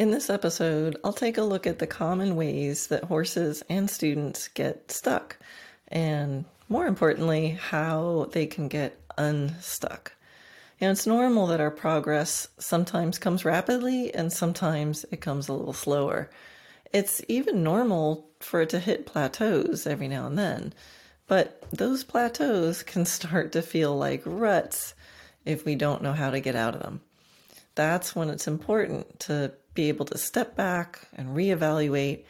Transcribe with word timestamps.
In 0.00 0.12
this 0.12 0.30
episode, 0.30 0.96
I'll 1.04 1.12
take 1.12 1.36
a 1.36 1.42
look 1.42 1.66
at 1.66 1.78
the 1.78 1.86
common 1.86 2.34
ways 2.34 2.86
that 2.86 3.04
horses 3.04 3.62
and 3.68 3.90
students 3.90 4.48
get 4.48 4.90
stuck, 4.90 5.36
and 5.88 6.46
more 6.70 6.86
importantly, 6.86 7.50
how 7.50 8.30
they 8.32 8.46
can 8.46 8.68
get 8.68 8.98
unstuck. 9.18 10.14
And 10.80 10.90
it's 10.90 11.06
normal 11.06 11.48
that 11.48 11.60
our 11.60 11.70
progress 11.70 12.48
sometimes 12.56 13.18
comes 13.18 13.44
rapidly 13.44 14.14
and 14.14 14.32
sometimes 14.32 15.04
it 15.10 15.20
comes 15.20 15.48
a 15.48 15.52
little 15.52 15.74
slower. 15.74 16.30
It's 16.94 17.20
even 17.28 17.62
normal 17.62 18.26
for 18.40 18.62
it 18.62 18.70
to 18.70 18.78
hit 18.78 19.04
plateaus 19.04 19.86
every 19.86 20.08
now 20.08 20.26
and 20.26 20.38
then, 20.38 20.72
but 21.26 21.62
those 21.72 22.04
plateaus 22.04 22.82
can 22.82 23.04
start 23.04 23.52
to 23.52 23.60
feel 23.60 23.94
like 23.98 24.22
ruts 24.24 24.94
if 25.44 25.66
we 25.66 25.74
don't 25.74 26.02
know 26.02 26.14
how 26.14 26.30
to 26.30 26.40
get 26.40 26.56
out 26.56 26.74
of 26.74 26.80
them. 26.80 27.02
That's 27.74 28.16
when 28.16 28.30
it's 28.30 28.48
important 28.48 29.20
to 29.20 29.52
be 29.80 29.88
able 29.88 30.04
to 30.04 30.18
step 30.18 30.54
back 30.56 31.08
and 31.16 31.34
reevaluate 31.34 32.22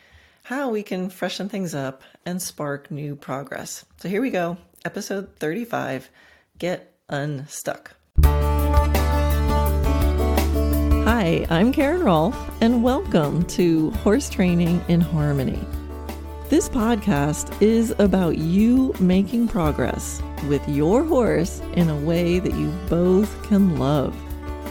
how 0.44 0.70
we 0.70 0.84
can 0.84 1.10
freshen 1.10 1.48
things 1.48 1.74
up 1.74 2.04
and 2.24 2.40
spark 2.40 2.88
new 2.92 3.16
progress. 3.16 3.84
So 3.96 4.08
here 4.08 4.22
we 4.22 4.30
go, 4.30 4.56
episode 4.84 5.34
35 5.40 6.08
Get 6.58 6.94
Unstuck. 7.08 7.96
Hi, 11.02 11.44
I'm 11.50 11.72
Karen 11.72 12.04
Rolfe, 12.04 12.38
and 12.60 12.84
welcome 12.84 13.42
to 13.46 13.90
Horse 14.04 14.30
Training 14.30 14.80
in 14.86 15.00
Harmony. 15.00 15.58
This 16.50 16.68
podcast 16.68 17.60
is 17.60 17.92
about 17.98 18.38
you 18.38 18.94
making 19.00 19.48
progress 19.48 20.22
with 20.46 20.62
your 20.68 21.02
horse 21.02 21.60
in 21.72 21.88
a 21.88 21.96
way 21.96 22.38
that 22.38 22.54
you 22.54 22.70
both 22.88 23.42
can 23.42 23.76
love. 23.76 24.14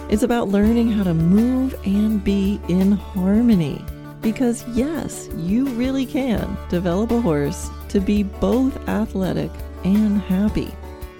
It's 0.09 0.23
about 0.23 0.49
learning 0.49 0.91
how 0.91 1.03
to 1.03 1.13
move 1.13 1.75
and 1.85 2.23
be 2.23 2.59
in 2.67 2.93
harmony. 2.93 3.85
Because, 4.21 4.67
yes, 4.69 5.29
you 5.37 5.67
really 5.67 6.07
can 6.07 6.57
develop 6.67 7.11
a 7.11 7.21
horse 7.21 7.69
to 7.89 7.99
be 7.99 8.23
both 8.23 8.75
athletic 8.89 9.51
and 9.83 10.19
happy. 10.21 10.73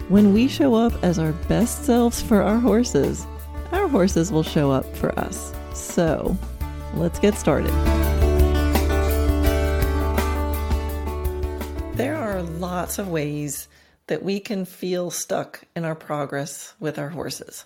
When 0.08 0.34
we 0.34 0.48
show 0.48 0.74
up 0.74 0.92
as 1.04 1.20
our 1.20 1.34
best 1.34 1.86
selves 1.86 2.20
for 2.20 2.42
our 2.42 2.58
horses, 2.58 3.28
our 3.72 3.88
horses 3.88 4.32
will 4.32 4.42
show 4.42 4.72
up 4.72 4.98
for 4.98 5.18
us. 5.20 5.54
So, 5.76 6.36
let's 6.96 7.20
get 7.20 7.36
started. 7.36 7.72
There 11.96 12.16
are 12.16 12.42
lots 12.42 12.98
of 12.98 13.08
ways 13.08 13.68
that 14.08 14.24
we 14.24 14.40
can 14.40 14.66
feel 14.66 15.12
stuck 15.12 15.64
in 15.76 15.86
our 15.86 15.94
progress 15.94 16.74
with 16.80 16.98
our 16.98 17.10
horses. 17.10 17.66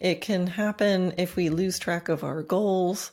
It 0.00 0.22
can 0.22 0.46
happen 0.46 1.12
if 1.18 1.36
we 1.36 1.50
lose 1.50 1.78
track 1.78 2.08
of 2.08 2.24
our 2.24 2.42
goals 2.42 3.12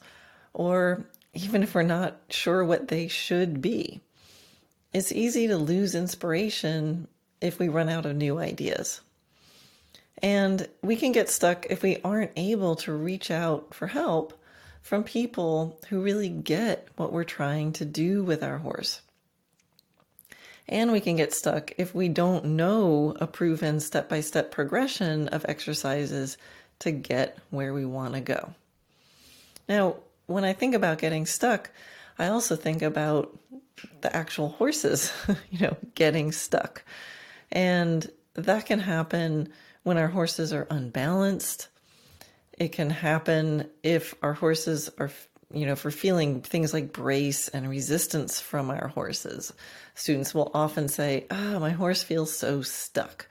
or 0.53 1.05
even 1.33 1.61
if 1.61 1.75
we're 1.75 1.83
not 1.83 2.19
sure 2.29 2.63
what 2.63 2.87
they 2.87 3.07
should 3.07 3.61
be. 3.61 4.01
It's 4.93 5.11
easy 5.11 5.47
to 5.47 5.57
lose 5.57 5.93
inspiration 5.93 7.07
if 7.41 7.59
we 7.59 7.67
run 7.67 7.89
out 7.89 8.05
of 8.05 8.15
new 8.15 8.39
ideas. 8.39 9.01
And 10.23 10.67
we 10.81 10.95
can 10.95 11.11
get 11.11 11.29
stuck 11.29 11.67
if 11.69 11.83
we 11.83 11.99
aren't 12.03 12.31
able 12.35 12.75
to 12.77 12.93
reach 12.93 13.29
out 13.29 13.73
for 13.73 13.87
help 13.87 14.41
from 14.81 15.03
people 15.03 15.79
who 15.89 16.01
really 16.01 16.29
get 16.29 16.87
what 16.95 17.11
we're 17.11 17.25
trying 17.25 17.73
to 17.73 17.85
do 17.85 18.23
with 18.23 18.41
our 18.41 18.57
horse. 18.59 19.01
And 20.69 20.91
we 20.91 20.99
can 20.99 21.15
get 21.17 21.33
stuck 21.33 21.73
if 21.77 21.93
we 21.93 22.09
don't 22.09 22.45
know 22.45 23.15
a 23.19 23.27
proven 23.27 23.79
step 23.79 24.09
by 24.09 24.21
step 24.21 24.51
progression 24.51 25.27
of 25.27 25.45
exercises 25.47 26.37
to 26.79 26.91
get 26.91 27.37
where 27.49 27.73
we 27.73 27.85
want 27.85 28.13
to 28.13 28.21
go. 28.21 28.53
Now, 29.67 29.97
when 30.27 30.43
I 30.43 30.53
think 30.53 30.75
about 30.75 30.99
getting 30.99 31.25
stuck, 31.25 31.71
I 32.19 32.27
also 32.27 32.55
think 32.55 32.81
about 32.81 33.37
the 34.01 34.15
actual 34.15 34.49
horses, 34.49 35.11
you 35.51 35.59
know, 35.59 35.77
getting 35.95 36.31
stuck. 36.31 36.83
And 37.51 38.09
that 38.33 38.65
can 38.65 38.79
happen 38.79 39.49
when 39.83 39.97
our 39.97 40.07
horses 40.07 40.53
are 40.53 40.67
unbalanced. 40.69 41.69
It 42.57 42.71
can 42.71 42.89
happen 42.89 43.69
if 43.83 44.15
our 44.21 44.33
horses 44.33 44.89
are, 44.97 45.11
you 45.53 45.65
know, 45.65 45.73
if 45.73 45.85
we're 45.85 45.91
feeling 45.91 46.41
things 46.41 46.73
like 46.73 46.91
brace 46.91 47.47
and 47.47 47.69
resistance 47.69 48.41
from 48.41 48.69
our 48.69 48.87
horses. 48.87 49.53
Students 49.95 50.33
will 50.33 50.51
often 50.53 50.87
say, 50.87 51.25
Ah, 51.31 51.55
oh, 51.55 51.59
my 51.59 51.71
horse 51.71 52.03
feels 52.03 52.35
so 52.35 52.61
stuck. 52.61 53.27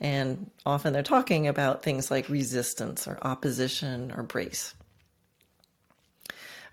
And 0.00 0.50
often 0.64 0.92
they're 0.92 1.02
talking 1.02 1.46
about 1.46 1.82
things 1.82 2.10
like 2.10 2.28
resistance 2.28 3.06
or 3.06 3.18
opposition 3.22 4.12
or 4.14 4.22
brace. 4.22 4.74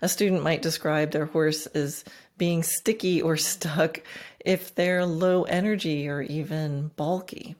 A 0.02 0.08
student 0.08 0.42
might 0.42 0.60
describe 0.60 1.12
their 1.12 1.24
horse 1.24 1.66
as 1.66 2.04
being 2.36 2.62
sticky 2.62 3.22
or 3.22 3.36
stuck 3.36 4.02
if 4.40 4.74
they're 4.74 5.06
low 5.06 5.44
energy 5.44 6.08
or 6.08 6.20
even 6.20 6.90
bulky. 6.96 7.56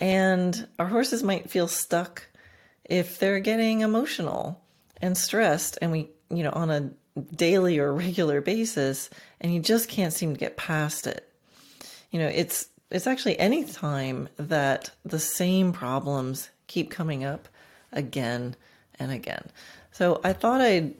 And 0.00 0.66
our 0.78 0.86
horses 0.86 1.22
might 1.22 1.50
feel 1.50 1.68
stuck 1.68 2.26
if 2.84 3.18
they're 3.18 3.40
getting 3.40 3.80
emotional 3.80 4.60
and 5.00 5.16
stressed 5.16 5.78
and 5.82 5.92
we, 5.92 6.08
you 6.30 6.42
know, 6.42 6.50
on 6.50 6.70
a 6.70 6.90
daily 7.34 7.78
or 7.78 7.92
regular 7.92 8.40
basis 8.40 9.10
and 9.40 9.54
you 9.54 9.60
just 9.60 9.88
can't 9.88 10.12
seem 10.12 10.32
to 10.32 10.40
get 10.40 10.56
past 10.56 11.06
it. 11.06 11.28
You 12.10 12.20
know, 12.20 12.28
it's 12.28 12.68
it's 12.94 13.06
actually 13.06 13.38
any 13.38 13.64
time 13.64 14.28
that 14.36 14.90
the 15.04 15.18
same 15.18 15.72
problems 15.72 16.50
keep 16.66 16.90
coming 16.90 17.24
up 17.24 17.48
again 17.92 18.54
and 18.98 19.10
again. 19.10 19.48
So 19.92 20.20
I 20.24 20.32
thought 20.32 20.60
I'd 20.60 20.94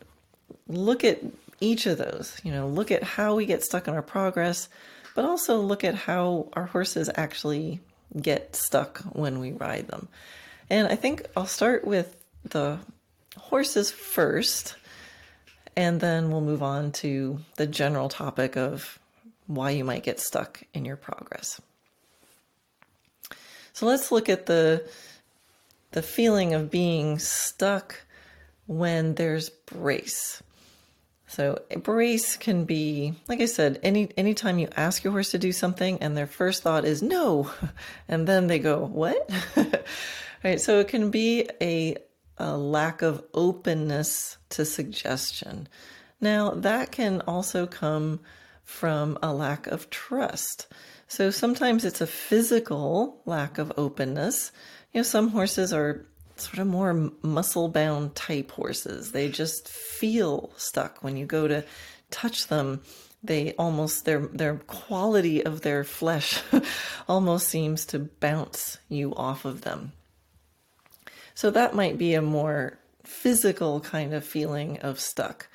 look 0.68 1.04
at 1.04 1.20
each 1.60 1.86
of 1.86 1.98
those, 1.98 2.40
you 2.42 2.50
know, 2.50 2.66
look 2.66 2.90
at 2.90 3.02
how 3.02 3.36
we 3.36 3.46
get 3.46 3.62
stuck 3.62 3.88
in 3.88 3.94
our 3.94 4.02
progress, 4.02 4.68
but 5.14 5.24
also 5.24 5.60
look 5.60 5.84
at 5.84 5.94
how 5.94 6.48
our 6.54 6.66
horses 6.66 7.10
actually 7.14 7.80
get 8.20 8.56
stuck 8.56 8.98
when 9.12 9.38
we 9.38 9.52
ride 9.52 9.88
them. 9.88 10.08
And 10.68 10.88
I 10.88 10.96
think 10.96 11.26
I'll 11.36 11.46
start 11.46 11.86
with 11.86 12.16
the 12.44 12.78
horses 13.36 13.90
first, 13.90 14.76
and 15.76 16.00
then 16.00 16.30
we'll 16.30 16.40
move 16.40 16.62
on 16.62 16.92
to 16.92 17.38
the 17.56 17.66
general 17.66 18.08
topic 18.08 18.56
of 18.56 18.98
why 19.46 19.70
you 19.70 19.84
might 19.84 20.02
get 20.02 20.20
stuck 20.20 20.62
in 20.74 20.84
your 20.84 20.96
progress. 20.96 21.60
So 23.82 23.88
let's 23.88 24.12
look 24.12 24.28
at 24.28 24.46
the 24.46 24.88
the 25.90 26.02
feeling 26.02 26.54
of 26.54 26.70
being 26.70 27.18
stuck 27.18 27.96
when 28.66 29.16
there's 29.16 29.48
brace. 29.50 30.40
So 31.26 31.60
brace 31.82 32.36
can 32.36 32.64
be, 32.64 33.14
like 33.26 33.40
I 33.40 33.46
said, 33.46 33.80
any 33.82 34.08
anytime 34.16 34.60
you 34.60 34.68
ask 34.76 35.02
your 35.02 35.12
horse 35.12 35.32
to 35.32 35.38
do 35.38 35.50
something 35.50 35.98
and 35.98 36.16
their 36.16 36.28
first 36.28 36.62
thought 36.62 36.84
is 36.84 37.02
no, 37.02 37.50
and 38.08 38.24
then 38.28 38.46
they 38.46 38.60
go, 38.60 38.86
what? 38.86 39.28
right. 40.44 40.60
So 40.60 40.78
it 40.78 40.86
can 40.86 41.10
be 41.10 41.48
a, 41.60 41.96
a 42.38 42.56
lack 42.56 43.02
of 43.02 43.24
openness 43.34 44.36
to 44.50 44.64
suggestion. 44.64 45.66
Now 46.20 46.50
that 46.50 46.92
can 46.92 47.20
also 47.22 47.66
come 47.66 48.20
from 48.62 49.18
a 49.24 49.34
lack 49.34 49.66
of 49.66 49.90
trust. 49.90 50.68
So 51.12 51.30
sometimes 51.30 51.84
it's 51.84 52.00
a 52.00 52.06
physical 52.06 53.20
lack 53.26 53.58
of 53.58 53.70
openness. 53.76 54.50
You 54.94 55.00
know, 55.00 55.02
some 55.02 55.28
horses 55.28 55.70
are 55.70 56.06
sort 56.36 56.58
of 56.58 56.66
more 56.66 57.12
muscle 57.20 57.68
bound 57.68 58.14
type 58.14 58.50
horses. 58.50 59.12
They 59.12 59.28
just 59.28 59.68
feel 59.68 60.54
stuck 60.56 61.04
when 61.04 61.18
you 61.18 61.26
go 61.26 61.46
to 61.46 61.64
touch 62.10 62.46
them. 62.46 62.80
They 63.22 63.52
almost 63.58 64.06
their 64.06 64.20
their 64.20 64.54
quality 64.54 65.44
of 65.44 65.60
their 65.60 65.84
flesh 65.84 66.42
almost 67.06 67.46
seems 67.46 67.84
to 67.86 67.98
bounce 67.98 68.78
you 68.88 69.14
off 69.14 69.44
of 69.44 69.60
them. 69.60 69.92
So 71.34 71.50
that 71.50 71.74
might 71.74 71.98
be 71.98 72.14
a 72.14 72.22
more 72.22 72.78
physical 73.04 73.80
kind 73.80 74.14
of 74.14 74.24
feeling 74.24 74.78
of 74.78 74.98
stuck. 74.98 75.48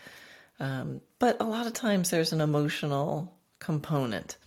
Um, 0.60 1.02
but 1.18 1.42
a 1.42 1.46
lot 1.46 1.66
of 1.66 1.74
times 1.74 2.12
there's 2.12 2.32
an 2.32 2.42
emotional 2.42 3.34
component 3.58 4.38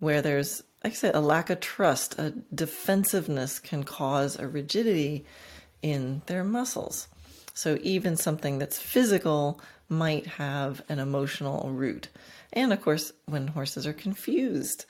where 0.00 0.20
there's, 0.20 0.62
like 0.82 0.94
I 0.94 0.96
said, 0.96 1.14
a 1.14 1.20
lack 1.20 1.50
of 1.50 1.60
trust, 1.60 2.18
a 2.18 2.32
defensiveness 2.54 3.58
can 3.58 3.84
cause 3.84 4.38
a 4.38 4.48
rigidity 4.48 5.24
in 5.82 6.22
their 6.26 6.42
muscles. 6.42 7.08
So 7.54 7.78
even 7.82 8.16
something 8.16 8.58
that's 8.58 8.78
physical 8.78 9.60
might 9.88 10.26
have 10.26 10.82
an 10.88 10.98
emotional 10.98 11.70
root. 11.70 12.08
And 12.52 12.72
of 12.72 12.80
course, 12.80 13.12
when 13.26 13.48
horses 13.48 13.86
are 13.86 13.92
confused, 13.92 14.86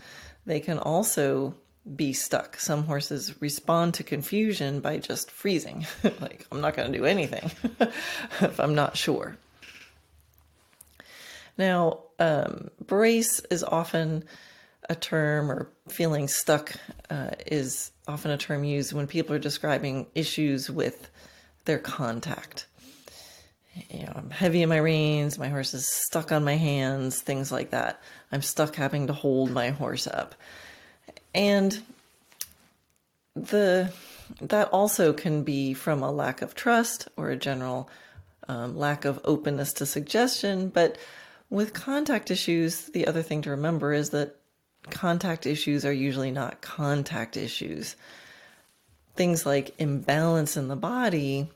they 0.47 0.61
can 0.61 0.79
also 0.79 1.55
be 1.97 2.12
stuck. 2.12 2.59
Some 2.59 2.85
horses 2.85 3.41
respond 3.41 3.95
to 3.95 4.05
confusion 4.05 4.81
by 4.81 4.99
just 4.99 5.31
freezing, 5.31 5.87
like, 6.21 6.47
I'm 6.53 6.61
not 6.61 6.77
going 6.77 6.93
to 6.93 6.99
do 6.99 7.05
anything 7.05 7.51
if 8.41 8.61
I'm 8.61 8.75
not 8.75 8.97
sure. 8.97 9.37
Now, 11.57 12.01
um, 12.19 12.71
brace 12.87 13.41
is 13.51 13.65
often 13.65 14.25
a 14.90 14.94
term 14.96 15.50
or 15.50 15.70
feeling 15.88 16.26
stuck 16.26 16.75
uh, 17.08 17.31
is 17.46 17.92
often 18.08 18.32
a 18.32 18.37
term 18.37 18.64
used 18.64 18.92
when 18.92 19.06
people 19.06 19.34
are 19.34 19.38
describing 19.38 20.08
issues 20.16 20.69
with 20.69 21.08
their 21.64 21.78
contact. 21.78 22.66
You 23.88 24.00
know, 24.00 24.12
I'm 24.16 24.31
heavy 24.31 24.62
in 24.62 24.69
my 24.69 24.78
reins, 24.78 25.38
my 25.38 25.48
horse 25.48 25.75
is 25.75 25.87
stuck 25.87 26.32
on 26.32 26.44
my 26.44 26.56
hands, 26.56 27.22
things 27.22 27.52
like 27.52 27.70
that. 27.70 28.02
I'm 28.32 28.42
stuck 28.42 28.75
having 28.75 29.06
to 29.06 29.12
hold 29.12 29.52
my 29.52 29.70
horse 29.70 30.08
up. 30.08 30.34
And 31.32 31.81
the 33.37 33.92
that 34.40 34.69
also 34.72 35.12
can 35.12 35.44
be 35.44 35.72
from 35.72 36.02
a 36.02 36.10
lack 36.10 36.42
of 36.42 36.56
trust 36.56 37.08
or 37.16 37.31
a 37.31 37.37
general 37.37 37.88
um, 38.48 38.76
lack 38.76 39.04
of 39.04 39.20
openness 39.25 39.72
to 39.75 39.87
suggestion. 39.87 40.69
But 40.69 40.98
with 41.48 41.75
contact 41.75 42.31
issues, 42.31 42.87
the 42.87 43.06
other 43.06 43.22
thing 43.22 43.42
to 43.42 43.50
remember 43.50 43.92
is 43.92 44.10
that 44.10 44.39
contact 44.88 45.47
issues 45.47 45.85
are 45.85 45.93
usually 45.93 46.31
not 46.31 46.61
contact 46.61 47.37
issues. 47.37 47.97
Things 49.17 49.44
like 49.44 49.75
imbalance 49.79 50.56
in 50.56 50.69
the 50.69 50.77
body 50.77 51.50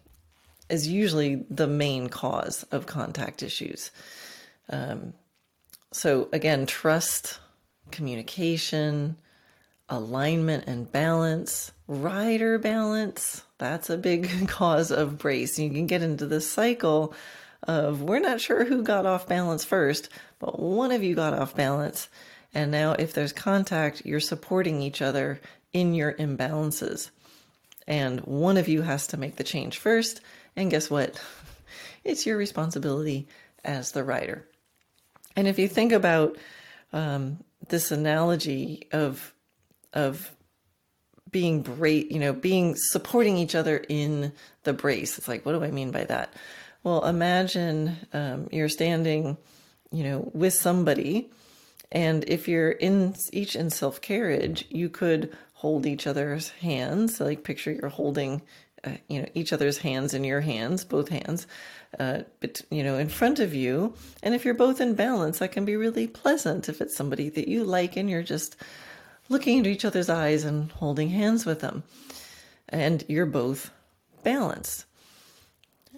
is 0.69 0.88
usually 0.88 1.44
the 1.50 1.67
main 1.67 2.09
cause 2.09 2.65
of 2.71 2.87
contact 2.87 3.43
issues. 3.43 3.91
Um, 4.69 5.15
so, 5.93 6.29
again, 6.32 6.67
trust, 6.67 7.38
communication, 7.91 9.17
alignment 9.88 10.65
and 10.67 10.91
balance, 10.91 11.73
rider 11.87 12.59
balance. 12.59 13.43
That's 13.59 13.91
a 13.91 13.99
big 13.99 14.49
cause 14.49 14.91
of 14.91 15.19
brace. 15.19 15.59
You 15.59 15.70
can 15.70 15.87
get 15.87 16.03
into 16.03 16.27
this 16.27 16.50
cycle 16.50 17.15
of 17.62 18.03
we're 18.03 18.19
not 18.19 18.41
sure 18.41 18.65
who 18.65 18.82
got 18.82 19.06
off 19.06 19.29
balance 19.29 19.65
first, 19.65 20.09
but 20.38 20.59
one 20.59 20.93
of 20.93 21.03
you 21.03 21.15
got 21.15 21.35
off 21.35 21.55
balance. 21.55 22.09
And 22.55 22.71
now, 22.71 22.93
if 22.93 23.12
there's 23.12 23.33
contact, 23.33 24.06
you're 24.06 24.21
supporting 24.21 24.81
each 24.81 25.03
other 25.03 25.41
in 25.73 25.95
your 25.95 26.12
imbalances. 26.15 27.11
And 27.87 28.21
one 28.21 28.56
of 28.56 28.69
you 28.69 28.83
has 28.83 29.09
to 29.09 29.17
make 29.17 29.37
the 29.37 29.45
change 29.45 29.79
first. 29.79 30.21
And 30.56 30.71
guess 30.71 30.91
what? 30.91 31.21
It's 32.05 32.27
your 32.27 32.37
responsibility 32.37 33.29
as 33.65 33.93
the 33.93 34.05
rider. 34.05 34.47
And 35.37 35.49
if 35.49 35.59
you 35.59 35.69
think 35.69 35.91
about 35.91 36.37
um, 36.93 37.39
this 37.69 37.91
analogy 37.91 38.89
of 38.93 39.33
of 39.95 40.31
being 41.31 41.62
brace, 41.62 42.06
you 42.11 42.21
know, 42.21 42.33
being 42.33 42.77
supporting 42.77 43.37
each 43.37 43.55
other 43.55 43.85
in 43.89 44.33
the 44.62 44.73
brace. 44.73 45.19
It's 45.19 45.27
like, 45.27 45.45
what 45.45 45.53
do 45.53 45.65
I 45.65 45.71
mean 45.71 45.91
by 45.91 46.05
that? 46.05 46.33
Well, 46.85 47.05
imagine 47.05 47.97
um, 48.12 48.49
you're 48.53 48.69
standing, 48.69 49.37
you 49.91 50.05
know, 50.05 50.31
with 50.33 50.55
somebody, 50.55 51.31
and 51.94 52.25
if 52.26 52.49
you're 52.49 52.73
in 52.73 53.14
each 53.32 53.55
in 53.55 53.70
self 53.70 54.00
carriage, 54.00 54.67
you 54.69 54.88
could 54.91 55.35
hold 55.55 55.87
each 55.87 56.06
other's 56.06 56.50
hands. 56.50 57.20
Like 57.20 57.44
picture 57.44 57.73
you're 57.73 57.88
holding, 57.88 58.43
uh, 58.82 58.96
you 59.08 59.23
know, 59.23 59.29
each 59.32 59.52
other's 59.52 59.79
hands 59.79 60.12
in 60.12 60.25
your 60.25 60.41
hands, 60.41 60.85
both 60.85 61.08
hands, 61.08 61.46
uh, 61.99 62.23
but 62.41 62.62
you 62.70 62.82
know, 62.82 62.99
in 62.99 63.08
front 63.08 63.38
of 63.38 63.55
you. 63.55 63.94
And 64.25 64.35
if 64.35 64.44
you're 64.44 64.55
both 64.55 64.81
in 64.81 64.94
balance, 64.94 65.38
that 65.38 65.52
can 65.52 65.64
be 65.64 65.76
really 65.76 66.08
pleasant. 66.08 66.69
If 66.69 66.81
it's 66.81 66.96
somebody 66.96 67.29
that 67.31 67.46
you 67.46 67.62
like 67.62 67.96
and 67.96 68.11
you're 68.11 68.25
just 68.25 68.56
looking 69.29 69.58
into 69.58 69.70
each 69.70 69.85
other's 69.85 70.11
eyes 70.11 70.44
and 70.44 70.70
holding 70.73 71.11
hands 71.11 71.46
with 71.46 71.61
them. 71.61 71.85
And 72.69 73.05
you're 73.08 73.25
both 73.25 73.70
balanced. 74.25 74.85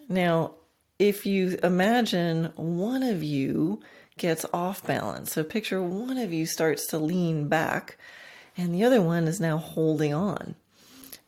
Now, 0.08 0.52
if 0.98 1.24
you 1.24 1.58
imagine 1.62 2.52
one 2.56 3.02
of 3.02 3.22
you 3.22 3.80
gets 4.18 4.46
off 4.52 4.86
balance, 4.86 5.32
so 5.32 5.44
picture 5.44 5.82
one 5.82 6.18
of 6.18 6.32
you 6.32 6.46
starts 6.46 6.86
to 6.86 6.98
lean 6.98 7.48
back 7.48 7.98
and 8.56 8.74
the 8.74 8.84
other 8.84 9.02
one 9.02 9.28
is 9.28 9.40
now 9.40 9.58
holding 9.58 10.14
on. 10.14 10.54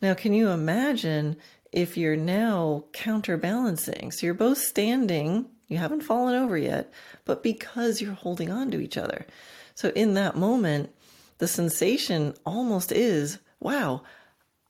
Now, 0.00 0.14
can 0.14 0.32
you 0.32 0.49
imagine 0.49 1.37
if 1.73 1.96
you're 1.96 2.17
now 2.17 2.85
counterbalancing? 2.93 4.12
So 4.12 4.25
you're 4.25 4.35
both 4.35 4.58
standing, 4.58 5.46
you 5.67 5.76
haven't 5.76 6.02
fallen 6.02 6.35
over 6.35 6.56
yet, 6.56 6.93
but 7.25 7.43
because 7.43 8.00
you're 8.00 8.12
holding 8.12 8.50
on 8.50 8.70
to 8.70 8.81
each 8.81 8.96
other. 8.96 9.26
So 9.75 9.91
in 9.91 10.14
that 10.14 10.37
moment, 10.37 10.94
the 11.38 11.49
sensation 11.49 12.34
almost 12.46 12.93
is 12.93 13.38
wow, 13.61 14.02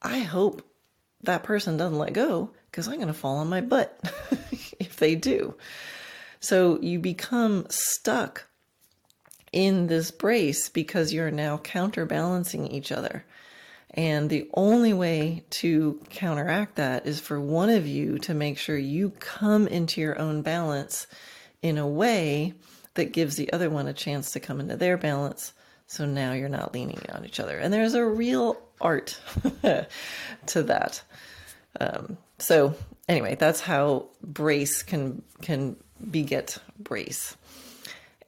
I 0.00 0.20
hope 0.20 0.62
that 1.22 1.42
person 1.42 1.76
doesn't 1.76 1.98
let 1.98 2.14
go 2.14 2.50
because 2.70 2.88
I'm 2.88 2.96
going 2.96 3.08
to 3.08 3.14
fall 3.14 3.36
on 3.36 3.48
my 3.48 3.60
butt 3.60 4.00
if 4.80 4.96
they 4.96 5.14
do. 5.14 5.54
So 6.40 6.80
you 6.80 6.98
become 6.98 7.66
stuck 7.68 8.46
in 9.52 9.86
this 9.86 10.10
brace 10.10 10.68
because 10.68 11.12
you're 11.12 11.30
now 11.30 11.58
counterbalancing 11.58 12.68
each 12.68 12.92
other. 12.92 13.24
And 13.90 14.28
the 14.28 14.48
only 14.54 14.92
way 14.92 15.44
to 15.50 16.00
counteract 16.10 16.76
that 16.76 17.06
is 17.06 17.20
for 17.20 17.40
one 17.40 17.70
of 17.70 17.86
you 17.86 18.18
to 18.20 18.34
make 18.34 18.58
sure 18.58 18.76
you 18.76 19.10
come 19.18 19.66
into 19.66 20.00
your 20.00 20.18
own 20.18 20.42
balance 20.42 21.06
in 21.62 21.78
a 21.78 21.88
way 21.88 22.54
that 22.94 23.12
gives 23.12 23.36
the 23.36 23.52
other 23.52 23.70
one 23.70 23.88
a 23.88 23.92
chance 23.92 24.32
to 24.32 24.40
come 24.40 24.60
into 24.60 24.76
their 24.76 24.98
balance 24.98 25.52
so 25.88 26.04
now 26.04 26.34
you're 26.34 26.50
not 26.50 26.74
leaning 26.74 27.00
on 27.12 27.24
each 27.24 27.40
other. 27.40 27.58
And 27.58 27.72
there's 27.72 27.94
a 27.94 28.04
real 28.04 28.60
art 28.80 29.18
to 30.46 30.62
that. 30.62 31.02
Um, 31.80 32.18
so 32.38 32.74
anyway, 33.08 33.36
that's 33.36 33.60
how 33.60 34.08
brace 34.22 34.82
can 34.82 35.22
can 35.40 35.76
beget 36.10 36.58
brace. 36.78 37.36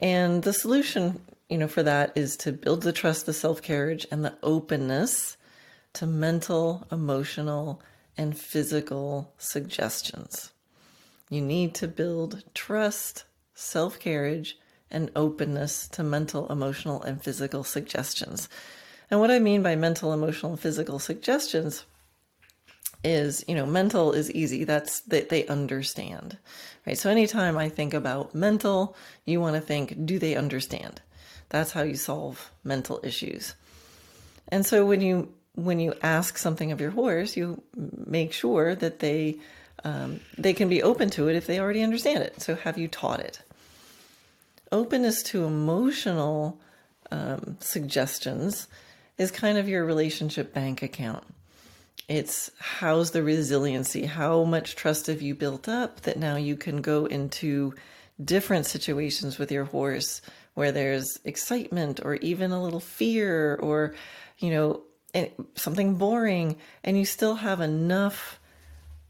And 0.00 0.43
the 0.43 0.52
solution, 0.52 1.20
you 1.49 1.58
know, 1.58 1.69
for 1.69 1.82
that 1.82 2.12
is 2.17 2.37
to 2.38 2.52
build 2.52 2.82
the 2.82 2.93
trust, 2.93 3.26
the 3.26 3.32
self 3.32 3.62
carriage, 3.62 4.06
and 4.11 4.25
the 4.25 4.37
openness 4.43 5.37
to 5.94 6.06
mental, 6.06 6.87
emotional, 6.90 7.82
and 8.17 8.37
physical 8.37 9.32
suggestions. 9.38 10.52
You 11.28 11.40
need 11.40 11.75
to 11.76 11.88
build 11.88 12.43
trust, 12.55 13.25
self 13.55 13.99
carriage, 13.99 14.58
and 14.90 15.11
openness 15.14 15.88
to 15.88 16.02
mental, 16.02 16.50
emotional, 16.50 17.02
and 17.02 17.22
physical 17.22 17.64
suggestions. 17.64 18.49
And 19.11 19.20
what 19.20 19.31
I 19.31 19.38
mean 19.38 19.62
by 19.62 19.76
mental, 19.76 20.12
emotional, 20.12 20.52
and 20.52 20.61
physical 20.61 20.99
suggestions 20.99 21.84
is, 23.02 23.44
you 23.49 23.55
know, 23.55 23.67
mental 23.67 24.12
is 24.12 24.31
easy. 24.32 24.64
That's 24.64 25.00
that 25.02 25.29
they 25.29 25.47
understand, 25.47 26.38
right? 26.87 26.99
So 26.99 27.11
anytime 27.11 27.56
I 27.56 27.69
think 27.69 27.94
about 27.94 28.35
mental, 28.35 28.97
you 29.25 29.41
want 29.41 29.56
to 29.56 29.61
think, 29.61 30.06
do 30.06 30.19
they 30.19 30.37
understand? 30.37 31.00
That's 31.49 31.73
how 31.73 31.82
you 31.82 31.97
solve 31.97 32.50
mental 32.62 33.00
issues. 33.02 33.55
And 34.49 34.67
so 34.67 34.85
when 34.85 35.00
you 35.00 35.32
when 35.55 35.81
you 35.81 35.94
ask 36.02 36.38
something 36.38 36.73
of 36.73 36.81
your 36.81 36.91
horse, 36.91 37.37
you 37.37 37.62
make 37.75 38.32
sure 38.32 38.75
that 38.75 39.00
they 39.00 39.38
um, 39.85 40.20
they 40.37 40.53
can 40.53 40.69
be 40.69 40.82
open 40.82 41.11
to 41.11 41.29
it 41.29 41.37
if 41.37 41.46
they 41.46 41.58
already 41.58 41.82
understand 41.82 42.23
it. 42.23 42.41
So 42.43 42.55
have 42.55 42.79
you 42.79 42.88
taught 42.88 43.20
it? 43.20 43.43
openness 44.72 45.22
to 45.24 45.44
emotional 45.44 46.60
um, 47.10 47.56
suggestions 47.60 48.69
is 49.19 49.31
kind 49.31 49.58
of 49.58 49.69
your 49.69 49.84
relationship 49.84 50.55
bank 50.55 50.82
account. 50.82 51.24
It's 52.10 52.50
how's 52.58 53.12
the 53.12 53.22
resiliency? 53.22 54.05
How 54.05 54.43
much 54.43 54.74
trust 54.74 55.06
have 55.06 55.22
you 55.22 55.32
built 55.36 55.69
up 55.69 56.00
that 56.00 56.19
now 56.19 56.34
you 56.34 56.56
can 56.56 56.82
go 56.82 57.06
into 57.06 57.72
different 58.22 58.67
situations 58.67 59.38
with 59.38 59.52
your 59.52 59.67
horse 59.67 60.20
where 60.55 60.72
there's 60.72 61.20
excitement 61.24 62.00
or 62.05 62.17
even 62.17 62.50
a 62.50 62.60
little 62.60 62.81
fear 62.81 63.55
or, 63.62 63.94
you 64.38 64.50
know, 64.50 64.82
something 65.55 65.94
boring, 65.94 66.56
and 66.82 66.98
you 66.98 67.05
still 67.05 67.36
have 67.36 67.60
enough 67.60 68.40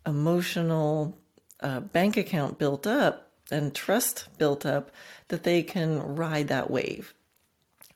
emotional 0.07 1.16
uh, 1.61 1.80
bank 1.80 2.19
account 2.19 2.59
built 2.59 2.87
up 2.87 3.30
and 3.50 3.75
trust 3.75 4.28
built 4.37 4.66
up 4.66 4.90
that 5.28 5.45
they 5.45 5.62
can 5.62 6.16
ride 6.16 6.49
that 6.49 6.71
wave. 6.71 7.14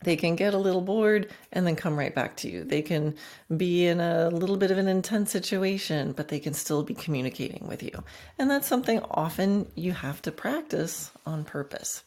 They 0.05 0.17
can 0.17 0.37
get 0.37 0.55
a 0.55 0.59
little 0.59 0.81
bored 0.81 1.31
and 1.53 1.67
then 1.67 1.77
come 1.77 1.99
right 1.99 2.15
back 2.15 2.37
to 2.39 2.51
you. 2.51 2.63
They 2.63 2.83
can 2.83 3.17
be 3.55 3.87
in 3.87 4.01
a 4.01 4.29
little 4.29 4.57
bit 4.57 4.71
of 4.71 4.79
an 4.79 4.87
intense 4.87 5.31
situation, 5.31 6.13
but 6.13 6.29
they 6.29 6.39
can 6.39 6.55
still 6.55 6.83
be 6.83 6.95
communicating 6.95 7.67
with 7.67 7.83
you. 7.83 8.05
And 8.39 8.51
that's 8.51 8.69
something 8.69 9.01
often 9.11 9.67
you 9.75 9.93
have 9.93 10.23
to 10.23 10.33
practice 10.33 11.11
on 11.27 11.45
purpose. 11.45 12.03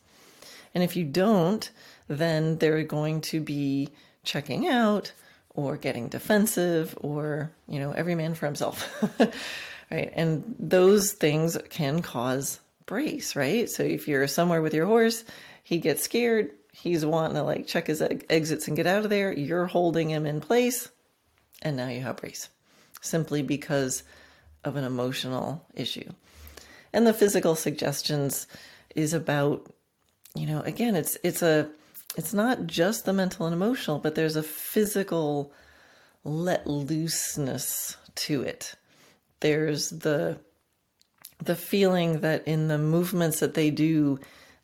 And 0.73 0.83
if 0.83 0.95
you 0.95 1.03
don't, 1.03 1.69
then 2.07 2.57
they're 2.59 2.83
going 2.83 3.21
to 3.21 3.41
be 3.41 3.89
checking 4.23 4.67
out 4.67 5.11
or 5.49 5.75
getting 5.75 6.07
defensive 6.07 6.95
or, 7.01 7.51
you 7.67 7.79
know, 7.79 7.91
every 7.91 8.15
man 8.15 8.35
for 8.35 8.45
himself. 8.45 8.87
right? 9.91 10.11
And 10.13 10.55
those 10.59 11.13
things 11.13 11.57
can 11.69 12.01
cause 12.01 12.59
brace, 12.85 13.35
right? 13.35 13.69
So 13.69 13.83
if 13.83 14.07
you're 14.07 14.27
somewhere 14.27 14.61
with 14.61 14.73
your 14.73 14.85
horse, 14.85 15.23
he 15.63 15.79
gets 15.79 16.03
scared, 16.03 16.51
he's 16.81 17.05
wanting 17.05 17.35
to 17.35 17.43
like 17.43 17.67
check 17.67 17.87
his 17.87 18.01
exits 18.29 18.67
and 18.67 18.77
get 18.77 18.87
out 18.87 19.03
of 19.03 19.09
there, 19.09 19.31
you're 19.31 19.65
holding 19.65 20.09
him 20.09 20.25
in 20.25 20.41
place, 20.41 20.89
and 21.61 21.75
now 21.75 21.87
you 21.87 22.01
have 22.01 22.17
brace 22.17 22.49
simply 23.01 23.41
because 23.41 24.03
of 24.63 24.75
an 24.75 24.83
emotional 24.83 25.65
issue. 25.73 26.09
And 26.93 27.05
the 27.05 27.13
physical 27.13 27.55
suggestions 27.55 28.47
is 28.95 29.13
about, 29.13 29.71
you 30.35 30.47
know, 30.47 30.61
again, 30.61 30.95
it's 30.95 31.17
it's 31.23 31.41
a 31.41 31.69
it's 32.15 32.33
not 32.33 32.65
just 32.67 33.05
the 33.05 33.13
mental 33.13 33.45
and 33.45 33.53
emotional, 33.53 33.99
but 33.99 34.15
there's 34.15 34.35
a 34.35 34.43
physical 34.43 35.51
let 36.23 36.67
looseness 36.67 37.97
to 38.15 38.41
it. 38.41 38.75
There's 39.39 39.89
the 39.89 40.39
the 41.39 41.55
feeling 41.55 42.21
that 42.21 42.47
in 42.47 42.67
the 42.67 42.79
movements 42.79 43.39
that 43.39 43.53
they 43.53 43.69
do, 43.69 44.19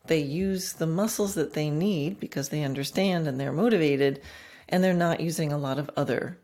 they 0.08 0.20
use 0.20 0.74
the 0.74 0.88
muscles 0.88 1.36
that 1.36 1.54
they 1.54 1.70
need 1.70 2.20
because 2.20 2.50
they 2.50 2.64
understand 2.64 3.28
and 3.28 3.40
they're 3.40 3.54
motivated, 3.54 4.22
and 4.70 4.84
they're 4.84 4.94
not 4.94 5.20
using 5.20 5.52
a 5.52 5.58
lot 5.58 5.80
of 5.80 5.90
other 5.96 6.38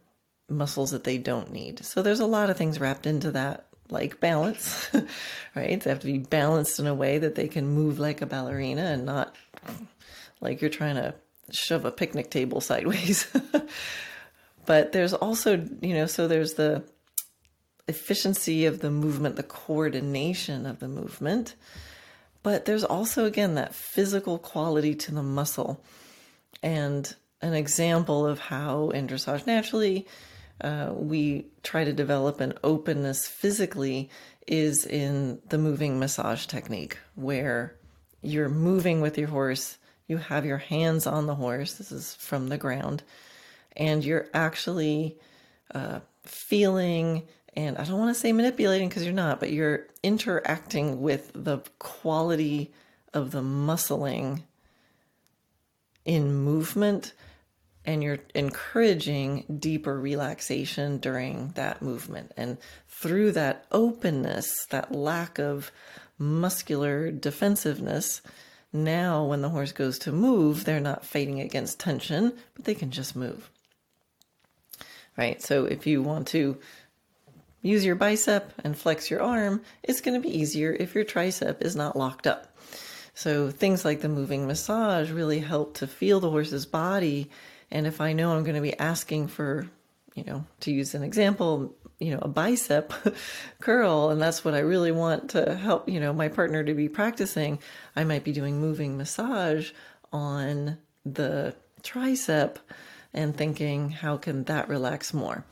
muscles 0.49 0.91
that 0.91 1.03
they 1.03 1.17
don't 1.17 1.51
need. 1.51 1.83
So 1.83 2.01
there's 2.01 2.19
a 2.19 2.25
lot 2.25 2.49
of 2.49 2.57
things 2.57 2.79
wrapped 2.79 3.05
into 3.05 3.31
that, 3.31 3.67
like 3.89 4.19
balance, 4.19 4.89
right? 5.55 5.79
They 5.79 5.89
have 5.89 5.99
to 5.99 6.07
be 6.07 6.19
balanced 6.19 6.79
in 6.79 6.87
a 6.87 6.93
way 6.93 7.17
that 7.17 7.35
they 7.35 7.47
can 7.47 7.67
move 7.67 7.99
like 7.99 8.21
a 8.21 8.25
ballerina 8.25 8.83
and 8.83 9.05
not 9.05 9.35
like 10.41 10.61
you're 10.61 10.69
trying 10.69 10.95
to 10.95 11.13
shove 11.51 11.85
a 11.85 11.91
picnic 11.91 12.29
table 12.29 12.61
sideways. 12.61 13.27
but 14.65 14.91
there's 14.91 15.13
also, 15.13 15.65
you 15.81 15.93
know, 15.93 16.05
so 16.05 16.27
there's 16.27 16.53
the 16.53 16.83
efficiency 17.87 18.65
of 18.65 18.79
the 18.79 18.91
movement, 18.91 19.35
the 19.35 19.43
coordination 19.43 20.65
of 20.65 20.79
the 20.79 20.87
movement. 20.87 21.55
But 22.41 22.65
there's 22.65 22.83
also, 22.83 23.25
again, 23.25 23.55
that 23.55 23.75
physical 23.75 24.37
quality 24.37 24.95
to 24.95 25.13
the 25.13 25.23
muscle. 25.23 25.83
And 26.63 27.13
an 27.41 27.53
example 27.53 28.25
of 28.25 28.39
how 28.39 28.89
in 28.89 29.07
dressage 29.07 29.47
naturally 29.47 30.07
uh, 30.61 30.91
we 30.93 31.45
try 31.63 31.83
to 31.83 31.93
develop 31.93 32.41
an 32.41 32.53
openness 32.63 33.27
physically 33.27 34.09
is 34.47 34.85
in 34.85 35.39
the 35.49 35.57
moving 35.57 35.99
massage 35.99 36.45
technique, 36.47 36.97
where 37.15 37.75
you're 38.21 38.49
moving 38.49 38.99
with 38.99 39.17
your 39.17 39.27
horse, 39.27 39.77
you 40.07 40.17
have 40.17 40.45
your 40.45 40.57
hands 40.57 41.07
on 41.07 41.27
the 41.27 41.35
horse, 41.35 41.75
this 41.75 41.91
is 41.91 42.15
from 42.15 42.49
the 42.49 42.57
ground, 42.57 43.03
and 43.77 44.03
you're 44.03 44.27
actually 44.33 45.17
uh, 45.73 45.99
feeling 46.23 47.27
and 47.59 47.77
I 47.77 47.83
don't 47.83 47.99
want 47.99 48.15
to 48.15 48.19
say 48.19 48.31
manipulating 48.31 48.87
because 48.87 49.03
you're 49.03 49.13
not, 49.13 49.39
but 49.39 49.51
you're 49.51 49.87
interacting 50.01 51.01
with 51.01 51.31
the 51.33 51.59
quality 51.77 52.71
of 53.13 53.31
the 53.31 53.41
muscling 53.41 54.43
in 56.05 56.33
movement 56.33 57.13
and 57.85 58.01
you're 58.01 58.19
encouraging 58.33 59.45
deeper 59.59 59.99
relaxation 59.99 60.99
during 60.99 61.49
that 61.55 61.81
movement. 61.81 62.31
And 62.37 62.57
through 62.87 63.33
that 63.33 63.65
openness, 63.71 64.65
that 64.69 64.93
lack 64.93 65.37
of 65.37 65.71
muscular 66.17 67.11
defensiveness, 67.11 68.21
now 68.71 69.25
when 69.25 69.41
the 69.41 69.49
horse 69.49 69.71
goes 69.71 69.99
to 69.99 70.11
move, 70.11 70.63
they're 70.63 70.79
not 70.79 71.05
fighting 71.05 71.41
against 71.41 71.79
tension, 71.79 72.33
but 72.53 72.65
they 72.65 72.75
can 72.75 72.91
just 72.91 73.15
move. 73.15 73.49
Right? 75.17 75.41
So 75.41 75.65
if 75.65 75.87
you 75.87 76.01
want 76.01 76.27
to 76.29 76.57
use 77.61 77.85
your 77.85 77.95
bicep 77.95 78.53
and 78.63 78.77
flex 78.77 79.09
your 79.09 79.21
arm, 79.21 79.61
it's 79.83 80.01
going 80.01 80.19
to 80.19 80.27
be 80.27 80.37
easier 80.37 80.71
if 80.71 80.95
your 80.95 81.05
tricep 81.05 81.61
is 81.61 81.75
not 81.75 81.95
locked 81.95 82.27
up. 82.27 82.55
So 83.13 83.51
things 83.51 83.83
like 83.83 84.01
the 84.01 84.09
moving 84.09 84.47
massage 84.47 85.11
really 85.11 85.39
help 85.39 85.75
to 85.75 85.87
feel 85.87 86.19
the 86.19 86.29
horse's 86.29 86.65
body. 86.65 87.29
And 87.69 87.85
if 87.85 87.99
I 87.99 88.13
know 88.13 88.31
I'm 88.31 88.43
going 88.43 88.55
to 88.55 88.61
be 88.61 88.77
asking 88.79 89.27
for, 89.27 89.67
you 90.15 90.23
know, 90.23 90.45
to 90.61 90.71
use 90.71 90.95
an 90.95 91.03
example, 91.03 91.75
you 91.99 92.11
know, 92.11 92.19
a 92.21 92.29
bicep 92.29 92.93
curl, 93.59 94.09
and 94.09 94.21
that's 94.21 94.45
what 94.45 94.53
I 94.53 94.59
really 94.59 94.93
want 94.93 95.31
to 95.31 95.55
help, 95.55 95.89
you 95.89 95.99
know, 95.99 96.13
my 96.13 96.29
partner 96.29 96.63
to 96.63 96.73
be 96.73 96.87
practicing, 96.87 97.59
I 97.95 98.05
might 98.05 98.23
be 98.23 98.31
doing 98.31 98.61
moving 98.61 98.97
massage 98.97 99.71
on 100.13 100.77
the 101.05 101.53
tricep 101.81 102.55
and 103.13 103.35
thinking, 103.35 103.89
how 103.89 104.17
can 104.17 104.45
that 104.45 104.69
relax 104.69 105.13
more? 105.13 105.43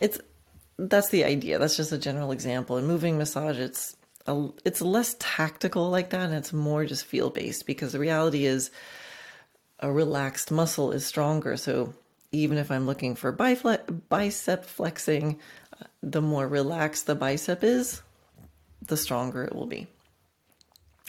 It's 0.00 0.18
that's 0.78 1.08
the 1.08 1.24
idea. 1.24 1.58
That's 1.58 1.76
just 1.76 1.92
a 1.92 1.98
general 1.98 2.32
example. 2.32 2.76
In 2.76 2.86
moving 2.86 3.18
massage, 3.18 3.58
it's 3.58 3.96
a, 4.26 4.48
it's 4.64 4.82
less 4.82 5.16
tactical 5.18 5.90
like 5.90 6.10
that, 6.10 6.26
and 6.26 6.34
it's 6.34 6.52
more 6.52 6.84
just 6.84 7.04
feel 7.04 7.30
based 7.30 7.66
because 7.66 7.92
the 7.92 7.98
reality 7.98 8.44
is 8.44 8.70
a 9.80 9.90
relaxed 9.90 10.50
muscle 10.50 10.92
is 10.92 11.06
stronger. 11.06 11.56
So 11.56 11.94
even 12.32 12.58
if 12.58 12.70
I'm 12.70 12.86
looking 12.86 13.14
for 13.14 13.32
bicep 13.32 14.64
flexing, 14.64 15.38
the 16.02 16.22
more 16.22 16.46
relaxed 16.46 17.06
the 17.06 17.14
bicep 17.14 17.62
is, 17.62 18.02
the 18.86 18.96
stronger 18.96 19.44
it 19.44 19.54
will 19.54 19.66
be. 19.66 19.86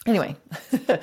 Anyway, 0.06 0.36
a 0.88 1.00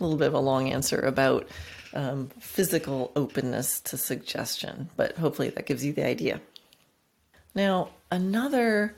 little 0.00 0.16
bit 0.16 0.28
of 0.28 0.34
a 0.34 0.38
long 0.38 0.72
answer 0.72 1.00
about 1.00 1.46
um, 1.92 2.30
physical 2.38 3.12
openness 3.14 3.80
to 3.80 3.98
suggestion, 3.98 4.88
but 4.96 5.16
hopefully 5.16 5.50
that 5.50 5.66
gives 5.66 5.84
you 5.84 5.92
the 5.92 6.06
idea. 6.06 6.40
Now, 7.56 7.88
another 8.10 8.94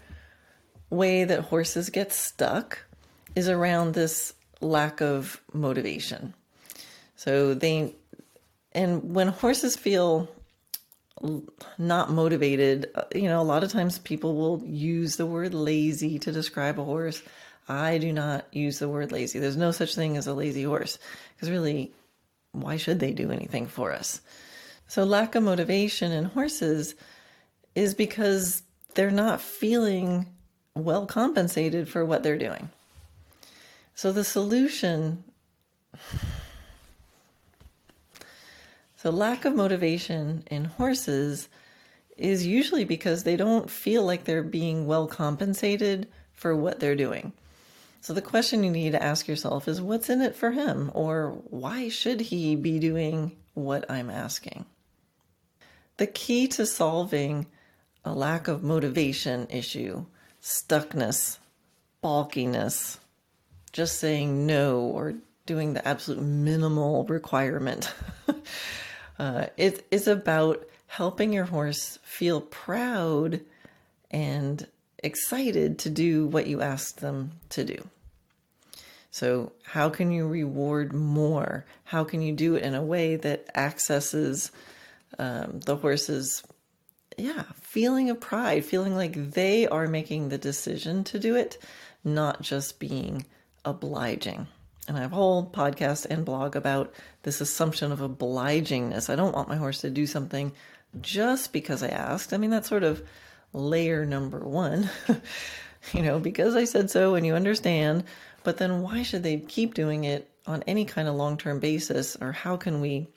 way 0.90 1.24
that 1.24 1.42
horses 1.42 1.90
get 1.90 2.12
stuck 2.12 2.80
is 3.36 3.48
around 3.48 3.94
this 3.94 4.34
lack 4.60 5.00
of 5.00 5.40
motivation. 5.52 6.34
So 7.14 7.54
they, 7.54 7.94
and 8.72 9.14
when 9.14 9.28
horses 9.28 9.76
feel 9.76 10.28
not 11.78 12.10
motivated, 12.10 12.90
you 13.14 13.28
know, 13.28 13.40
a 13.40 13.44
lot 13.44 13.62
of 13.62 13.70
times 13.70 14.00
people 14.00 14.34
will 14.34 14.62
use 14.66 15.16
the 15.16 15.26
word 15.26 15.54
lazy 15.54 16.18
to 16.18 16.32
describe 16.32 16.80
a 16.80 16.84
horse. 16.84 17.22
I 17.68 17.98
do 17.98 18.12
not 18.12 18.46
use 18.52 18.80
the 18.80 18.88
word 18.88 19.12
lazy. 19.12 19.38
There's 19.38 19.56
no 19.56 19.70
such 19.70 19.94
thing 19.94 20.16
as 20.16 20.26
a 20.26 20.34
lazy 20.34 20.64
horse 20.64 20.98
because 21.36 21.50
really, 21.50 21.92
why 22.50 22.76
should 22.76 22.98
they 22.98 23.12
do 23.12 23.30
anything 23.30 23.66
for 23.66 23.92
us? 23.92 24.20
So, 24.88 25.04
lack 25.04 25.34
of 25.34 25.42
motivation 25.42 26.12
in 26.12 26.24
horses 26.24 26.94
is 27.78 27.94
because 27.94 28.62
they're 28.94 29.10
not 29.10 29.40
feeling 29.40 30.26
well 30.74 31.06
compensated 31.06 31.88
for 31.88 32.04
what 32.04 32.24
they're 32.24 32.36
doing. 32.36 32.68
So 33.94 34.10
the 34.10 34.24
solution 34.24 35.22
so 38.96 39.10
lack 39.10 39.44
of 39.44 39.54
motivation 39.54 40.42
in 40.50 40.64
horses 40.64 41.48
is 42.16 42.44
usually 42.44 42.84
because 42.84 43.22
they 43.22 43.36
don't 43.36 43.70
feel 43.70 44.04
like 44.04 44.24
they're 44.24 44.42
being 44.42 44.86
well 44.86 45.06
compensated 45.06 46.08
for 46.34 46.56
what 46.56 46.80
they're 46.80 46.96
doing. 46.96 47.32
So 48.00 48.12
the 48.12 48.20
question 48.22 48.64
you 48.64 48.72
need 48.72 48.92
to 48.92 49.02
ask 49.02 49.28
yourself 49.28 49.68
is 49.68 49.80
what's 49.80 50.10
in 50.10 50.20
it 50.20 50.34
for 50.34 50.50
him 50.50 50.90
or 50.94 51.30
why 51.50 51.88
should 51.88 52.20
he 52.20 52.56
be 52.56 52.80
doing 52.80 53.36
what 53.54 53.88
I'm 53.88 54.10
asking? 54.10 54.64
The 55.98 56.08
key 56.08 56.48
to 56.48 56.66
solving 56.66 57.46
a 58.08 58.14
lack 58.14 58.48
of 58.48 58.62
motivation 58.62 59.46
issue, 59.50 60.04
stuckness, 60.42 61.36
balkiness, 62.02 62.98
just 63.70 64.00
saying 64.00 64.46
no 64.46 64.80
or 64.80 65.14
doing 65.44 65.74
the 65.74 65.86
absolute 65.86 66.22
minimal 66.22 67.04
requirement. 67.04 67.92
uh, 69.18 69.46
it 69.58 69.86
is 69.90 70.08
about 70.08 70.66
helping 70.86 71.34
your 71.34 71.44
horse 71.44 71.98
feel 72.02 72.40
proud 72.40 73.40
and 74.10 74.66
excited 75.02 75.78
to 75.78 75.90
do 75.90 76.26
what 76.26 76.46
you 76.46 76.62
asked 76.62 77.00
them 77.00 77.32
to 77.50 77.62
do. 77.62 77.86
So, 79.10 79.52
how 79.64 79.90
can 79.90 80.12
you 80.12 80.26
reward 80.26 80.94
more? 80.94 81.66
How 81.84 82.04
can 82.04 82.22
you 82.22 82.32
do 82.32 82.54
it 82.54 82.62
in 82.62 82.74
a 82.74 82.82
way 82.82 83.16
that 83.16 83.48
accesses 83.54 84.50
um, 85.18 85.60
the 85.60 85.76
horse's 85.76 86.42
yeah, 87.18 87.44
feeling 87.60 88.10
of 88.10 88.20
pride, 88.20 88.64
feeling 88.64 88.94
like 88.94 89.32
they 89.32 89.66
are 89.66 89.86
making 89.86 90.28
the 90.28 90.38
decision 90.38 91.04
to 91.04 91.18
do 91.18 91.36
it, 91.36 91.58
not 92.04 92.40
just 92.42 92.78
being 92.78 93.26
obliging. 93.64 94.46
And 94.86 94.96
I 94.96 95.02
have 95.02 95.12
a 95.12 95.16
whole 95.16 95.50
podcast 95.50 96.06
and 96.06 96.24
blog 96.24 96.56
about 96.56 96.94
this 97.22 97.40
assumption 97.40 97.92
of 97.92 97.98
obligingness. 97.98 99.10
I 99.10 99.16
don't 99.16 99.34
want 99.34 99.48
my 99.48 99.56
horse 99.56 99.82
to 99.82 99.90
do 99.90 100.06
something 100.06 100.52
just 101.00 101.52
because 101.52 101.82
I 101.82 101.88
asked. 101.88 102.32
I 102.32 102.38
mean, 102.38 102.50
that's 102.50 102.68
sort 102.68 102.84
of 102.84 103.02
layer 103.52 104.06
number 104.06 104.40
one, 104.40 104.88
you 105.92 106.02
know, 106.02 106.18
because 106.18 106.56
I 106.56 106.64
said 106.64 106.90
so 106.90 107.14
and 107.14 107.26
you 107.26 107.34
understand. 107.34 108.04
But 108.44 108.56
then 108.56 108.80
why 108.80 109.02
should 109.02 109.22
they 109.22 109.38
keep 109.38 109.74
doing 109.74 110.04
it 110.04 110.30
on 110.46 110.62
any 110.66 110.86
kind 110.86 111.08
of 111.08 111.16
long 111.16 111.36
term 111.36 111.60
basis? 111.60 112.16
Or 112.18 112.32
how 112.32 112.56
can 112.56 112.80
we 112.80 113.08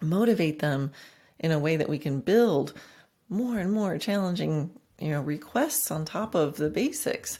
motivate 0.00 0.60
them 0.60 0.92
in 1.38 1.52
a 1.52 1.58
way 1.58 1.76
that 1.76 1.88
we 1.88 1.98
can 1.98 2.20
build 2.20 2.72
more 3.28 3.58
and 3.58 3.72
more 3.72 3.98
challenging, 3.98 4.70
you 4.98 5.10
know, 5.10 5.20
requests 5.20 5.90
on 5.90 6.04
top 6.04 6.34
of 6.34 6.56
the 6.56 6.70
basics. 6.70 7.38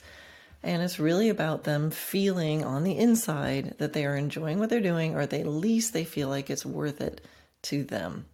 And 0.63 0.83
it's 0.83 0.99
really 0.99 1.29
about 1.29 1.65
them 1.65 1.91
feeling 1.91 2.65
on 2.65 2.83
the 2.83 2.99
inside 2.99 3.77
that 3.79 3.93
they 3.93 4.05
are 4.05 4.17
enjoying 4.17 4.59
what 4.59 4.71
they're 4.71 4.81
doing, 4.81 5.15
or 5.15 5.21
at 5.21 5.33
least 5.33 5.93
they 5.93 6.05
feel 6.05 6.29
like 6.29 6.51
it's 6.51 6.67
worth 6.67 7.01
it 7.01 7.21
to 7.63 7.85
them. 7.85 8.27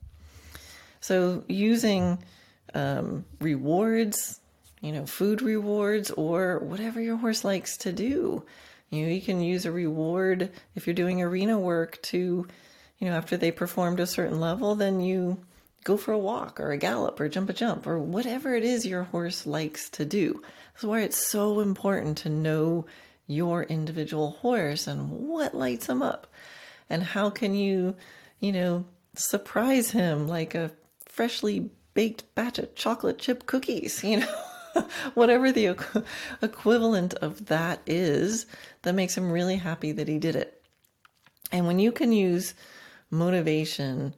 So 1.01 1.45
using 1.49 2.19
um, 2.73 3.27
rewards, 3.41 4.41
you 4.81 4.93
know, 4.93 5.05
food 5.05 5.43
rewards, 5.43 6.11
or 6.11 6.59
whatever 6.61 7.01
your 7.01 7.17
horse 7.17 7.45
likes 7.45 7.77
to 7.79 7.93
do. 7.93 8.45
You 8.91 9.03
know, 9.05 9.13
you 9.13 9.21
can 9.21 9.41
use 9.41 9.67
a 9.67 9.73
reward 9.73 10.51
if 10.75 10.87
you're 10.87 10.95
doing 10.95 11.21
arena 11.21 11.59
work 11.59 12.01
to, 12.03 12.47
you 12.99 13.09
know, 13.09 13.17
after 13.17 13.37
they 13.37 13.51
performed 13.51 14.01
a 14.01 14.07
certain 14.07 14.41
level, 14.41 14.75
then 14.75 15.01
you 15.01 15.39
go 15.85 15.97
for 15.99 16.13
a 16.13 16.19
walk 16.19 16.59
or 16.59 16.73
a 16.73 16.79
gallop 16.79 17.21
or 17.21 17.29
jump 17.29 17.51
a 17.51 17.53
jump 17.53 17.87
or 17.87 17.99
whatever 17.99 18.55
it 18.55 18.65
is 18.65 18.87
your 18.87 19.05
horse 19.05 19.47
likes 19.47 19.91
to 19.91 20.05
do. 20.05 20.43
That's 20.73 20.85
why 20.85 21.01
it's 21.03 21.27
so 21.27 21.61
important 21.61 22.19
to 22.19 22.31
know 22.31 22.87
your 23.27 23.63
individual 23.63 24.33
horse 24.33 24.87
and 24.87 25.11
what 25.11 25.55
lights 25.55 25.89
him 25.89 26.03
up 26.03 26.27
and 26.89 27.03
how 27.03 27.31
can 27.31 27.55
you, 27.55 27.97
you 28.41 28.53
know, 28.53 28.85
surprise 29.15 29.91
him 29.91 30.27
like 30.27 30.55
a 30.55 30.71
freshly 31.07 31.71
baked 31.93 32.35
batch 32.35 32.59
of 32.59 32.75
chocolate 32.75 33.19
chip 33.19 33.47
cookies, 33.47 34.03
you 34.05 34.21
know, 34.21 34.87
whatever 35.15 35.53
the 35.53 35.77
equivalent 36.43 37.15
of 37.15 37.47
that 37.47 37.81
is 37.87 38.47
that 38.83 38.95
makes 38.95 39.17
him 39.17 39.31
really 39.31 39.57
happy 39.57 39.93
that 39.93 40.09
he 40.09 40.19
did 40.19 40.35
it. 40.35 40.63
And 41.53 41.67
when 41.67 41.79
you 41.79 41.93
can 41.93 42.13
use 42.13 42.55
motivation 43.11 44.15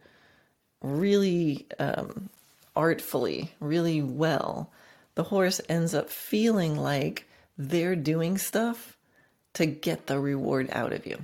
really 0.86 1.66
um, 1.78 2.28
artfully, 2.74 3.50
really 3.60 4.02
well, 4.02 4.70
the 5.14 5.24
horse 5.24 5.60
ends 5.68 5.94
up 5.94 6.10
feeling 6.10 6.76
like 6.76 7.26
they're 7.58 7.96
doing 7.96 8.38
stuff 8.38 8.96
to 9.54 9.66
get 9.66 10.06
the 10.06 10.20
reward 10.20 10.68
out 10.72 10.92
of 10.92 11.06
you. 11.06 11.18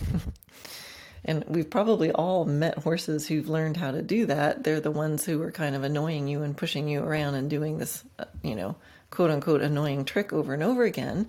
and 1.24 1.44
we've 1.48 1.68
probably 1.68 2.12
all 2.12 2.44
met 2.44 2.78
horses 2.78 3.26
who've 3.26 3.48
learned 3.48 3.76
how 3.76 3.90
to 3.90 4.02
do 4.02 4.26
that. 4.26 4.62
They're 4.62 4.80
the 4.80 4.90
ones 4.90 5.24
who 5.24 5.42
are 5.42 5.50
kind 5.50 5.74
of 5.74 5.82
annoying 5.82 6.28
you 6.28 6.42
and 6.42 6.56
pushing 6.56 6.88
you 6.88 7.02
around 7.02 7.34
and 7.34 7.50
doing 7.50 7.78
this, 7.78 8.04
uh, 8.18 8.26
you 8.42 8.54
know, 8.54 8.76
quote 9.10 9.30
unquote 9.30 9.62
annoying 9.62 10.04
trick 10.04 10.32
over 10.32 10.54
and 10.54 10.62
over 10.62 10.84
again 10.84 11.26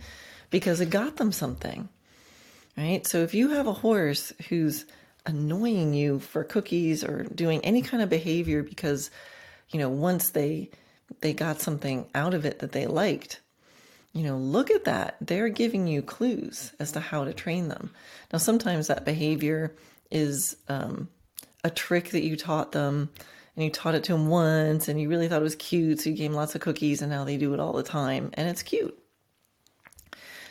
because 0.51 0.79
it 0.81 0.89
got 0.89 1.17
them 1.17 1.31
something. 1.31 1.89
Right? 2.77 3.07
So 3.07 3.19
if 3.19 3.33
you 3.33 3.49
have 3.49 3.67
a 3.67 3.73
horse 3.73 4.33
who's 4.49 4.85
annoying 5.25 5.93
you 5.93 6.19
for 6.19 6.43
cookies 6.43 7.03
or 7.03 7.23
doing 7.23 7.63
any 7.63 7.81
kind 7.81 8.03
of 8.03 8.09
behavior 8.09 8.63
because 8.63 9.09
you 9.69 9.79
know 9.79 9.89
once 9.89 10.29
they 10.29 10.69
they 11.21 11.33
got 11.33 11.61
something 11.61 12.07
out 12.13 12.33
of 12.33 12.45
it 12.45 12.59
that 12.59 12.71
they 12.71 12.85
liked 12.85 13.41
you 14.15 14.23
know 14.23 14.37
look 14.37 14.71
at 14.71 14.85
that. 14.85 15.17
They're 15.21 15.49
giving 15.49 15.87
you 15.87 16.01
clues 16.01 16.73
as 16.79 16.93
to 16.93 17.01
how 17.01 17.25
to 17.25 17.33
train 17.33 17.67
them. 17.67 17.91
Now 18.31 18.39
sometimes 18.39 18.87
that 18.87 19.05
behavior 19.05 19.75
is 20.09 20.55
um, 20.69 21.09
a 21.63 21.69
trick 21.69 22.11
that 22.11 22.23
you 22.23 22.37
taught 22.37 22.71
them 22.71 23.09
and 23.55 23.65
you 23.65 23.69
taught 23.69 23.93
it 23.93 24.05
to 24.05 24.13
them 24.13 24.27
once 24.27 24.87
and 24.87 24.99
you 24.99 25.09
really 25.09 25.27
thought 25.27 25.41
it 25.41 25.43
was 25.43 25.55
cute 25.55 25.99
so 25.99 26.09
you 26.09 26.15
gave 26.15 26.29
them 26.29 26.37
lots 26.37 26.55
of 26.55 26.61
cookies 26.61 27.01
and 27.01 27.11
now 27.11 27.25
they 27.25 27.37
do 27.37 27.53
it 27.53 27.59
all 27.59 27.73
the 27.73 27.83
time 27.83 28.31
and 28.35 28.47
it's 28.47 28.63
cute. 28.63 28.97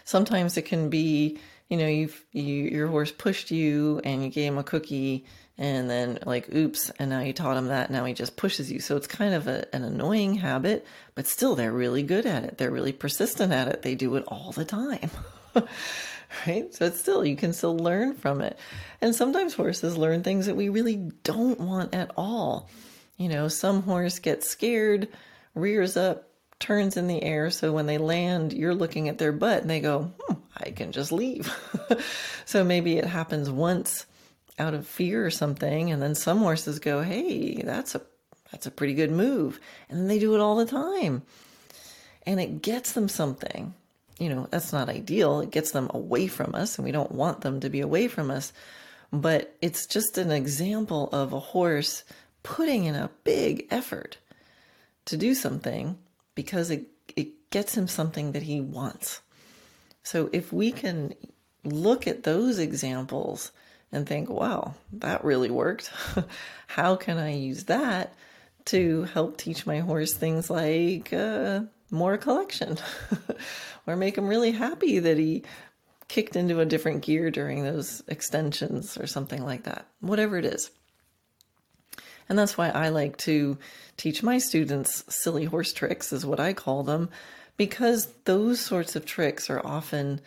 Sometimes 0.04 0.58
it 0.58 0.62
can 0.62 0.90
be 0.90 1.38
you 1.68 1.76
know, 1.76 1.86
you've, 1.86 2.24
you, 2.32 2.42
your 2.42 2.88
horse 2.88 3.10
pushed 3.10 3.50
you 3.50 4.00
and 4.04 4.22
you 4.22 4.30
gave 4.30 4.52
him 4.52 4.58
a 4.58 4.64
cookie 4.64 5.24
and 5.56 5.88
then 5.88 6.18
like, 6.26 6.52
oops, 6.54 6.90
and 6.98 7.10
now 7.10 7.20
you 7.20 7.32
taught 7.32 7.56
him 7.56 7.68
that. 7.68 7.90
Now 7.90 8.04
he 8.04 8.12
just 8.12 8.36
pushes 8.36 8.70
you. 8.70 8.80
So 8.80 8.96
it's 8.96 9.06
kind 9.06 9.34
of 9.34 9.46
a, 9.46 9.72
an 9.74 9.84
annoying 9.84 10.34
habit, 10.34 10.86
but 11.14 11.26
still 11.26 11.54
they're 11.54 11.72
really 11.72 12.02
good 12.02 12.26
at 12.26 12.44
it. 12.44 12.58
They're 12.58 12.70
really 12.70 12.92
persistent 12.92 13.52
at 13.52 13.68
it. 13.68 13.82
They 13.82 13.94
do 13.94 14.16
it 14.16 14.24
all 14.26 14.52
the 14.52 14.64
time. 14.64 15.10
right? 16.46 16.74
So 16.74 16.86
it's 16.86 16.98
still, 16.98 17.24
you 17.24 17.36
can 17.36 17.52
still 17.52 17.76
learn 17.76 18.14
from 18.14 18.40
it. 18.40 18.58
And 19.00 19.14
sometimes 19.14 19.54
horses 19.54 19.96
learn 19.96 20.22
things 20.22 20.46
that 20.46 20.56
we 20.56 20.68
really 20.68 20.96
don't 21.22 21.60
want 21.60 21.94
at 21.94 22.10
all. 22.16 22.68
You 23.16 23.28
know, 23.28 23.46
some 23.46 23.82
horse 23.82 24.18
gets 24.18 24.48
scared, 24.48 25.08
rears 25.54 25.96
up, 25.96 26.28
turns 26.64 26.96
in 26.96 27.08
the 27.08 27.22
air. 27.22 27.50
So 27.50 27.72
when 27.72 27.84
they 27.84 27.98
land, 27.98 28.54
you're 28.54 28.74
looking 28.74 29.10
at 29.10 29.18
their 29.18 29.32
butt 29.32 29.60
and 29.60 29.70
they 29.70 29.80
go, 29.80 30.10
hmm, 30.18 30.36
I 30.56 30.70
can 30.70 30.92
just 30.92 31.12
leave. 31.12 31.54
so 32.46 32.64
maybe 32.64 32.96
it 32.96 33.04
happens 33.04 33.50
once 33.50 34.06
out 34.58 34.72
of 34.72 34.86
fear 34.86 35.26
or 35.26 35.30
something. 35.30 35.90
And 35.90 36.00
then 36.00 36.14
some 36.14 36.38
horses 36.38 36.78
go, 36.78 37.02
Hey, 37.02 37.60
that's 37.62 37.94
a, 37.94 38.00
that's 38.50 38.64
a 38.66 38.70
pretty 38.70 38.94
good 38.94 39.10
move. 39.10 39.60
And 39.90 39.98
then 39.98 40.08
they 40.08 40.18
do 40.18 40.34
it 40.34 40.40
all 40.40 40.56
the 40.56 40.64
time 40.64 41.22
and 42.26 42.40
it 42.40 42.62
gets 42.62 42.92
them 42.92 43.08
something. 43.08 43.74
You 44.18 44.30
know, 44.30 44.48
that's 44.50 44.72
not 44.72 44.88
ideal. 44.88 45.40
It 45.40 45.50
gets 45.50 45.72
them 45.72 45.90
away 45.92 46.28
from 46.28 46.54
us 46.54 46.78
and 46.78 46.84
we 46.86 46.92
don't 46.92 47.12
want 47.12 47.42
them 47.42 47.60
to 47.60 47.68
be 47.68 47.80
away 47.80 48.08
from 48.08 48.30
us. 48.30 48.54
But 49.12 49.54
it's 49.60 49.86
just 49.86 50.16
an 50.16 50.30
example 50.30 51.10
of 51.12 51.34
a 51.34 51.40
horse 51.40 52.04
putting 52.42 52.84
in 52.84 52.94
a 52.94 53.10
big 53.22 53.66
effort 53.70 54.16
to 55.06 55.18
do 55.18 55.34
something 55.34 55.98
because 56.34 56.70
it, 56.70 56.86
it 57.16 57.50
gets 57.50 57.76
him 57.76 57.88
something 57.88 58.32
that 58.32 58.42
he 58.42 58.60
wants. 58.60 59.20
So 60.02 60.28
if 60.32 60.52
we 60.52 60.72
can 60.72 61.14
look 61.64 62.06
at 62.06 62.24
those 62.24 62.58
examples 62.58 63.52
and 63.90 64.06
think, 64.06 64.28
wow, 64.28 64.74
that 64.92 65.24
really 65.24 65.50
worked. 65.50 65.90
How 66.66 66.96
can 66.96 67.18
I 67.18 67.34
use 67.34 67.64
that 67.64 68.14
to 68.66 69.04
help 69.04 69.36
teach 69.36 69.66
my 69.66 69.78
horse 69.80 70.12
things 70.12 70.50
like 70.50 71.12
uh, 71.12 71.62
more 71.90 72.16
collection 72.16 72.78
or 73.86 73.96
make 73.96 74.16
him 74.18 74.26
really 74.26 74.52
happy 74.52 74.98
that 74.98 75.18
he 75.18 75.44
kicked 76.08 76.36
into 76.36 76.60
a 76.60 76.66
different 76.66 77.02
gear 77.02 77.30
during 77.30 77.62
those 77.62 78.02
extensions 78.08 78.98
or 78.98 79.06
something 79.06 79.42
like 79.44 79.64
that, 79.64 79.86
whatever 80.00 80.36
it 80.36 80.44
is. 80.44 80.70
And 82.28 82.38
that's 82.38 82.56
why 82.56 82.70
I 82.70 82.88
like 82.88 83.16
to 83.18 83.58
teach 83.96 84.22
my 84.22 84.38
students 84.38 85.04
silly 85.08 85.44
horse 85.44 85.72
tricks, 85.72 86.12
is 86.12 86.24
what 86.24 86.40
I 86.40 86.52
call 86.52 86.82
them, 86.82 87.10
because 87.56 88.06
those 88.24 88.60
sorts 88.60 88.96
of 88.96 89.04
tricks 89.04 89.50
are 89.50 89.64
often 89.64 90.20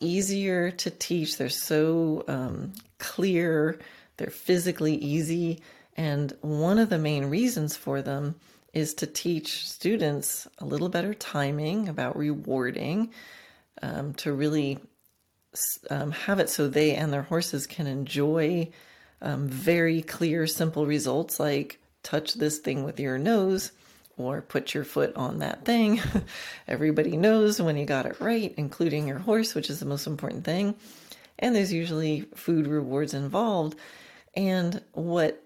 easier 0.00 0.70
to 0.70 0.90
teach. 0.90 1.36
They're 1.36 1.48
so 1.48 2.24
um, 2.26 2.72
clear, 2.98 3.78
they're 4.16 4.30
physically 4.30 4.96
easy. 4.96 5.60
And 5.96 6.32
one 6.40 6.78
of 6.78 6.88
the 6.88 6.98
main 6.98 7.26
reasons 7.26 7.76
for 7.76 8.02
them 8.02 8.34
is 8.72 8.94
to 8.94 9.06
teach 9.06 9.68
students 9.68 10.48
a 10.58 10.64
little 10.64 10.88
better 10.88 11.12
timing 11.12 11.88
about 11.88 12.16
rewarding, 12.16 13.10
um, 13.82 14.14
to 14.14 14.32
really 14.32 14.78
um, 15.90 16.10
have 16.12 16.40
it 16.40 16.48
so 16.48 16.68
they 16.68 16.94
and 16.94 17.12
their 17.12 17.22
horses 17.22 17.66
can 17.66 17.86
enjoy 17.86 18.70
um, 19.22 19.48
very 19.48 20.02
clear, 20.02 20.46
simple 20.46 20.84
results 20.84 21.40
like 21.40 21.78
touch 22.02 22.34
this 22.34 22.58
thing 22.58 22.84
with 22.84 23.00
your 23.00 23.18
nose 23.18 23.72
or 24.16 24.42
put 24.42 24.74
your 24.74 24.84
foot 24.84 25.14
on 25.16 25.38
that 25.38 25.64
thing. 25.64 26.00
Everybody 26.68 27.16
knows 27.16 27.62
when 27.62 27.76
you 27.76 27.86
got 27.86 28.06
it 28.06 28.20
right, 28.20 28.52
including 28.56 29.08
your 29.08 29.18
horse, 29.18 29.54
which 29.54 29.70
is 29.70 29.80
the 29.80 29.86
most 29.86 30.06
important 30.06 30.44
thing. 30.44 30.74
And 31.38 31.54
there's 31.54 31.72
usually 31.72 32.22
food 32.34 32.66
rewards 32.66 33.14
involved. 33.14 33.76
And 34.34 34.82
what 34.92 35.42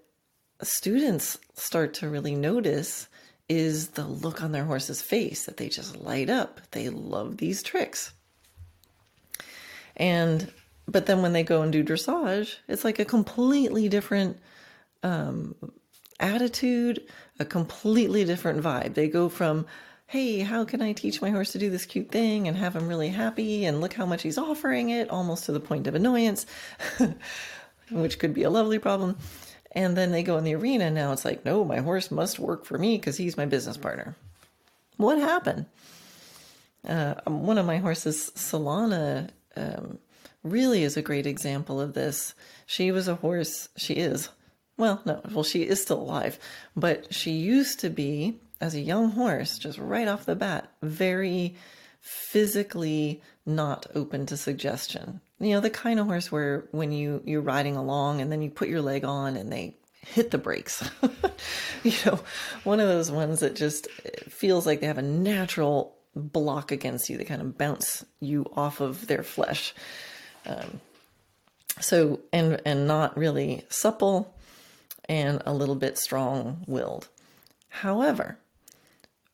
students 0.62 1.38
start 1.54 1.94
to 1.94 2.08
really 2.08 2.34
notice 2.34 3.08
is 3.48 3.88
the 3.90 4.06
look 4.06 4.42
on 4.42 4.52
their 4.52 4.64
horse's 4.64 5.00
face 5.00 5.44
that 5.44 5.56
they 5.58 5.68
just 5.68 5.96
light 5.96 6.28
up. 6.28 6.60
They 6.72 6.88
love 6.88 7.36
these 7.36 7.62
tricks. 7.62 8.12
And 9.96 10.50
but 10.88 11.06
then 11.06 11.22
when 11.22 11.32
they 11.32 11.42
go 11.42 11.62
and 11.62 11.72
do 11.72 11.84
dressage, 11.84 12.56
it's 12.68 12.84
like 12.84 12.98
a 12.98 13.04
completely 13.04 13.88
different 13.88 14.38
um, 15.02 15.54
attitude, 16.20 17.02
a 17.38 17.44
completely 17.44 18.24
different 18.24 18.62
vibe. 18.62 18.94
They 18.94 19.08
go 19.08 19.28
from, 19.28 19.66
hey, 20.06 20.40
how 20.40 20.64
can 20.64 20.80
I 20.80 20.92
teach 20.92 21.20
my 21.20 21.30
horse 21.30 21.52
to 21.52 21.58
do 21.58 21.70
this 21.70 21.86
cute 21.86 22.10
thing 22.10 22.46
and 22.46 22.56
have 22.56 22.76
him 22.76 22.88
really 22.88 23.08
happy 23.08 23.64
and 23.64 23.80
look 23.80 23.94
how 23.94 24.06
much 24.06 24.22
he's 24.22 24.38
offering 24.38 24.90
it, 24.90 25.10
almost 25.10 25.46
to 25.46 25.52
the 25.52 25.60
point 25.60 25.86
of 25.86 25.94
annoyance, 25.94 26.46
which 27.90 28.18
could 28.18 28.34
be 28.34 28.44
a 28.44 28.50
lovely 28.50 28.78
problem. 28.78 29.16
And 29.72 29.96
then 29.96 30.12
they 30.12 30.22
go 30.22 30.38
in 30.38 30.44
the 30.44 30.54
arena. 30.54 30.90
Now 30.90 31.12
it's 31.12 31.24
like, 31.24 31.44
no, 31.44 31.64
my 31.64 31.78
horse 31.78 32.10
must 32.10 32.38
work 32.38 32.64
for 32.64 32.78
me 32.78 32.96
because 32.96 33.16
he's 33.16 33.36
my 33.36 33.46
business 33.46 33.76
partner. 33.76 34.16
What 34.96 35.18
happened? 35.18 35.66
Uh, 36.86 37.14
one 37.26 37.58
of 37.58 37.66
my 37.66 37.78
horses, 37.78 38.30
Solana, 38.36 39.28
um, 39.56 39.98
really 40.50 40.82
is 40.82 40.96
a 40.96 41.02
great 41.02 41.26
example 41.26 41.80
of 41.80 41.94
this. 41.94 42.34
She 42.66 42.92
was 42.92 43.08
a 43.08 43.16
horse, 43.16 43.68
she 43.76 43.94
is 43.94 44.30
well, 44.76 45.00
no, 45.06 45.20
well, 45.32 45.44
she 45.44 45.62
is 45.62 45.80
still 45.80 46.00
alive, 46.00 46.38
but 46.76 47.12
she 47.12 47.32
used 47.32 47.80
to 47.80 47.90
be, 47.90 48.38
as 48.60 48.74
a 48.74 48.80
young 48.80 49.10
horse, 49.10 49.58
just 49.58 49.78
right 49.78 50.08
off 50.08 50.26
the 50.26 50.36
bat, 50.36 50.70
very 50.82 51.56
physically 52.00 53.22
not 53.46 53.86
open 53.94 54.26
to 54.26 54.36
suggestion. 54.36 55.20
You 55.38 55.52
know, 55.52 55.60
the 55.60 55.70
kind 55.70 55.98
of 55.98 56.06
horse 56.06 56.30
where 56.30 56.66
when 56.72 56.92
you 56.92 57.22
you're 57.24 57.42
riding 57.42 57.76
along 57.76 58.20
and 58.20 58.30
then 58.30 58.42
you 58.42 58.50
put 58.50 58.68
your 58.68 58.82
leg 58.82 59.04
on 59.04 59.36
and 59.36 59.52
they 59.52 59.76
hit 60.00 60.30
the 60.30 60.38
brakes. 60.38 60.88
you 61.82 61.92
know, 62.04 62.20
one 62.64 62.80
of 62.80 62.88
those 62.88 63.10
ones 63.10 63.40
that 63.40 63.56
just 63.56 63.90
feels 63.90 64.66
like 64.66 64.80
they 64.80 64.86
have 64.86 64.98
a 64.98 65.02
natural 65.02 65.96
block 66.14 66.70
against 66.70 67.10
you. 67.10 67.18
They 67.18 67.24
kind 67.24 67.42
of 67.42 67.58
bounce 67.58 68.04
you 68.20 68.46
off 68.54 68.80
of 68.80 69.06
their 69.06 69.22
flesh. 69.22 69.74
Um, 70.46 70.80
so 71.80 72.20
and 72.32 72.60
and 72.64 72.86
not 72.86 73.16
really 73.16 73.64
supple 73.68 74.34
and 75.08 75.42
a 75.44 75.52
little 75.52 75.74
bit 75.74 75.98
strong 75.98 76.64
willed. 76.66 77.08
However, 77.68 78.38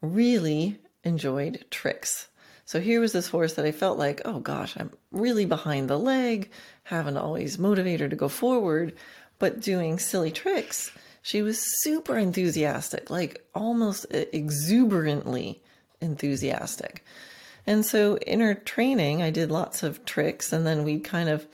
really 0.00 0.78
enjoyed 1.04 1.64
tricks. 1.70 2.28
So 2.64 2.80
here 2.80 3.00
was 3.00 3.12
this 3.12 3.28
horse 3.28 3.54
that 3.54 3.64
I 3.64 3.72
felt 3.72 3.98
like, 3.98 4.22
oh 4.24 4.40
gosh, 4.40 4.74
I'm 4.78 4.90
really 5.10 5.44
behind 5.44 5.88
the 5.88 5.98
leg, 5.98 6.50
haven't 6.84 7.16
always 7.16 7.58
motivated 7.58 8.00
her 8.00 8.08
to 8.08 8.16
go 8.16 8.28
forward, 8.28 8.94
but 9.38 9.60
doing 9.60 9.98
silly 9.98 10.30
tricks 10.30 10.90
she 11.22 11.40
was 11.40 11.62
super 11.82 12.18
enthusiastic, 12.18 13.08
like 13.08 13.46
almost 13.54 14.06
exuberantly 14.10 15.62
enthusiastic. 16.00 17.04
And 17.66 17.86
so 17.86 18.16
in 18.16 18.40
her 18.40 18.54
training, 18.54 19.22
I 19.22 19.30
did 19.30 19.50
lots 19.50 19.82
of 19.82 20.04
tricks, 20.04 20.52
and 20.52 20.66
then 20.66 20.84
we'd 20.84 21.04
kind 21.04 21.28
of, 21.28 21.46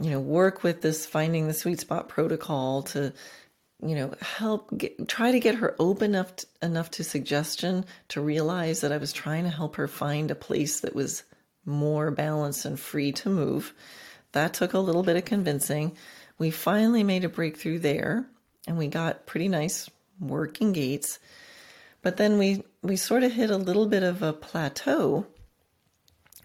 you 0.00 0.10
know, 0.10 0.20
work 0.20 0.62
with 0.62 0.82
this 0.82 1.06
finding 1.06 1.46
the 1.46 1.54
sweet 1.54 1.80
spot 1.80 2.08
protocol 2.08 2.82
to, 2.82 3.12
you 3.82 3.94
know, 3.94 4.14
help 4.20 4.76
get, 4.76 5.08
try 5.08 5.32
to 5.32 5.40
get 5.40 5.56
her 5.56 5.74
open 5.78 6.12
enough 6.12 6.36
to, 6.36 6.46
enough 6.62 6.90
to 6.92 7.04
suggestion 7.04 7.84
to 8.08 8.20
realize 8.20 8.80
that 8.82 8.92
I 8.92 8.98
was 8.98 9.12
trying 9.12 9.44
to 9.44 9.50
help 9.50 9.76
her 9.76 9.88
find 9.88 10.30
a 10.30 10.36
place 10.36 10.80
that 10.80 10.94
was 10.94 11.24
more 11.64 12.10
balanced 12.12 12.64
and 12.64 12.78
free 12.78 13.10
to 13.12 13.28
move. 13.28 13.74
That 14.32 14.54
took 14.54 14.74
a 14.74 14.78
little 14.78 15.02
bit 15.02 15.16
of 15.16 15.24
convincing. 15.24 15.96
We 16.38 16.50
finally 16.50 17.02
made 17.02 17.24
a 17.24 17.28
breakthrough 17.28 17.80
there, 17.80 18.26
and 18.68 18.78
we 18.78 18.86
got 18.86 19.26
pretty 19.26 19.48
nice 19.48 19.90
working 20.20 20.72
gaits. 20.72 21.18
But 22.06 22.18
then 22.18 22.38
we 22.38 22.62
we 22.82 22.94
sort 22.94 23.24
of 23.24 23.32
hit 23.32 23.50
a 23.50 23.56
little 23.56 23.86
bit 23.86 24.04
of 24.04 24.22
a 24.22 24.32
plateau, 24.32 25.26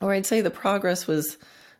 or 0.01 0.11
I'd 0.11 0.25
say 0.25 0.41
the 0.41 0.49
progress 0.49 1.05
was 1.05 1.37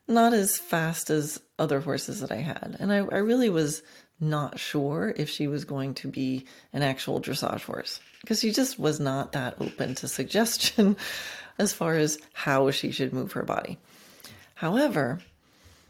not 0.07 0.33
as 0.33 0.59
fast 0.59 1.09
as 1.09 1.41
other 1.57 1.79
horses 1.79 2.19
that 2.19 2.31
I 2.31 2.41
had. 2.41 2.77
And 2.79 2.93
I, 2.93 2.97
I 2.97 3.17
really 3.17 3.49
was 3.49 3.81
not 4.19 4.59
sure 4.59 5.15
if 5.17 5.31
she 5.31 5.47
was 5.47 5.65
going 5.65 5.95
to 5.95 6.09
be 6.09 6.45
an 6.73 6.83
actual 6.83 7.19
dressage 7.19 7.63
horse 7.63 7.99
because 8.21 8.41
she 8.41 8.51
just 8.51 8.77
was 8.77 8.99
not 8.99 9.31
that 9.31 9.55
open 9.59 9.95
to 9.95 10.07
suggestion 10.07 10.95
as 11.57 11.73
far 11.73 11.95
as 11.95 12.19
how 12.33 12.69
she 12.69 12.91
should 12.91 13.13
move 13.13 13.31
her 13.31 13.41
body. 13.41 13.79
However, 14.53 15.21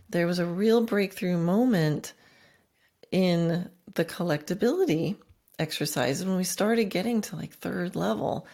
there 0.09 0.27
was 0.27 0.39
a 0.39 0.45
real 0.45 0.79
breakthrough 0.85 1.35
moment 1.35 2.13
in 3.11 3.69
the 3.95 4.05
collectability 4.05 5.17
exercise. 5.61 6.25
When 6.25 6.35
we 6.35 6.43
started 6.43 6.85
getting 6.85 7.21
to 7.21 7.35
like 7.35 7.53
third 7.53 7.95
level, 7.95 8.47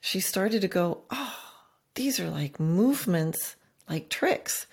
she 0.00 0.20
started 0.20 0.60
to 0.62 0.68
go, 0.68 1.02
Oh, 1.10 1.38
these 1.94 2.20
are 2.20 2.28
like 2.28 2.60
movements, 2.60 3.56
like 3.88 4.08
tricks. 4.08 4.66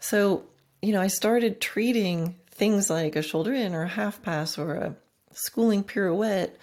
So, 0.00 0.44
you 0.82 0.92
know, 0.92 1.00
I 1.00 1.06
started 1.08 1.60
treating 1.60 2.36
things 2.50 2.90
like 2.90 3.16
a 3.16 3.22
shoulder 3.22 3.54
in 3.54 3.74
or 3.74 3.82
a 3.82 3.88
half 3.88 4.20
pass 4.22 4.58
or 4.58 4.74
a 4.74 4.96
schooling 5.32 5.84
pirouette 5.84 6.56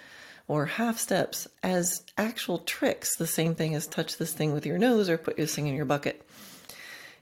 or 0.48 0.66
half 0.66 0.98
steps 0.98 1.48
as 1.62 2.02
actual 2.16 2.58
tricks, 2.58 3.16
the 3.16 3.26
same 3.26 3.54
thing 3.54 3.74
as 3.74 3.86
touch 3.86 4.16
this 4.16 4.32
thing 4.32 4.52
with 4.52 4.64
your 4.64 4.78
nose 4.78 5.08
or 5.08 5.18
put 5.18 5.36
this 5.36 5.54
thing 5.54 5.66
in 5.66 5.74
your 5.74 5.84
bucket. 5.84 6.22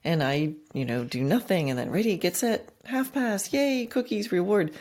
And 0.03 0.23
I, 0.23 0.53
you 0.75 0.85
know, 0.85 1.05
do 1.05 1.25
nothing 1.25 1.71
and 1.71 1.79
then 1.79 1.91
ready, 1.91 2.19
get 2.19 2.37
set, 2.37 2.69
half 2.85 3.15
pass, 3.15 3.53
yay, 3.53 3.87
cookies, 3.87 4.31
reward. 4.31 4.75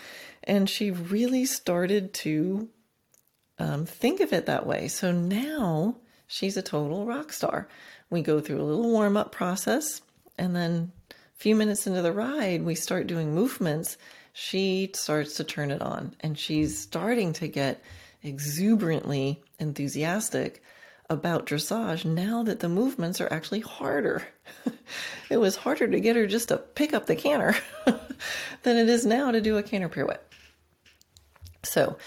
And 0.46 0.70
she 0.70 0.92
really 0.92 1.46
started 1.46 2.14
to 2.16 2.70
um, 3.60 3.86
think 3.86 4.20
of 4.20 4.34
it 4.34 4.46
that 4.46 4.66
way. 4.66 4.88
So 4.88 5.12
now 5.12 5.98
she's 6.28 6.58
a 6.58 6.62
total 6.62 7.06
rock 7.06 7.32
star. 7.32 7.68
We 8.10 8.22
go 8.22 8.40
through 8.40 8.62
a 8.62 8.64
little 8.64 8.92
warm 8.92 9.18
up 9.18 9.32
process, 9.32 10.02
and 10.38 10.56
then 10.56 10.92
a 11.10 11.16
few 11.38 11.56
minutes 11.56 11.88
into 11.88 12.02
the 12.02 12.12
ride, 12.12 12.64
we 12.64 12.76
start 12.76 13.08
doing 13.08 13.34
movements. 13.34 13.98
She 14.34 14.92
starts 14.94 15.36
to 15.36 15.44
turn 15.44 15.72
it 15.72 15.82
on, 15.82 16.16
and 16.20 16.38
she's 16.38 16.78
starting 16.78 17.34
to 17.34 17.48
get 17.48 17.82
exuberantly 18.24 19.42
enthusiastic 19.60 20.64
about 21.10 21.46
dressage 21.46 22.06
now 22.06 22.44
that 22.44 22.60
the 22.60 22.70
movements 22.70 23.22
are 23.22 23.32
actually 23.32 23.60
harder. 23.60 24.28
it 25.30 25.38
was 25.38 25.56
harder 25.56 25.88
to 25.88 26.00
get 26.00 26.16
her 26.16 26.26
just 26.26 26.48
to 26.48 26.58
pick 26.58 26.94
up 26.94 27.06
the 27.06 27.16
canter 27.16 27.56
than 28.64 28.78
it 28.78 28.90
is 28.90 29.06
now 29.06 29.32
to 29.32 29.42
do 29.42 29.58
a 29.58 29.64
canter 29.64 29.90
pirouette. 29.90 30.33
So 31.64 31.98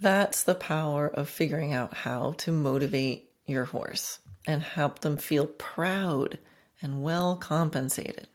that's 0.00 0.42
the 0.42 0.54
power 0.54 1.08
of 1.08 1.28
figuring 1.28 1.72
out 1.72 1.94
how 1.94 2.32
to 2.38 2.52
motivate 2.52 3.30
your 3.46 3.66
horse 3.66 4.18
and 4.46 4.62
help 4.62 5.00
them 5.00 5.16
feel 5.16 5.46
proud 5.46 6.38
and 6.80 7.02
well 7.02 7.36
compensated. 7.36 8.26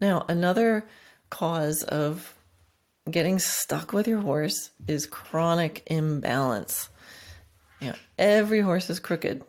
Now, 0.00 0.24
another 0.28 0.84
cause 1.30 1.84
of 1.84 2.34
getting 3.10 3.38
stuck 3.38 3.92
with 3.92 4.08
your 4.08 4.20
horse 4.20 4.70
is 4.88 5.06
chronic 5.06 5.82
imbalance. 5.86 6.88
You 7.80 7.88
know, 7.88 7.96
every 8.18 8.60
horse 8.60 8.90
is 8.90 8.98
crooked, 8.98 9.44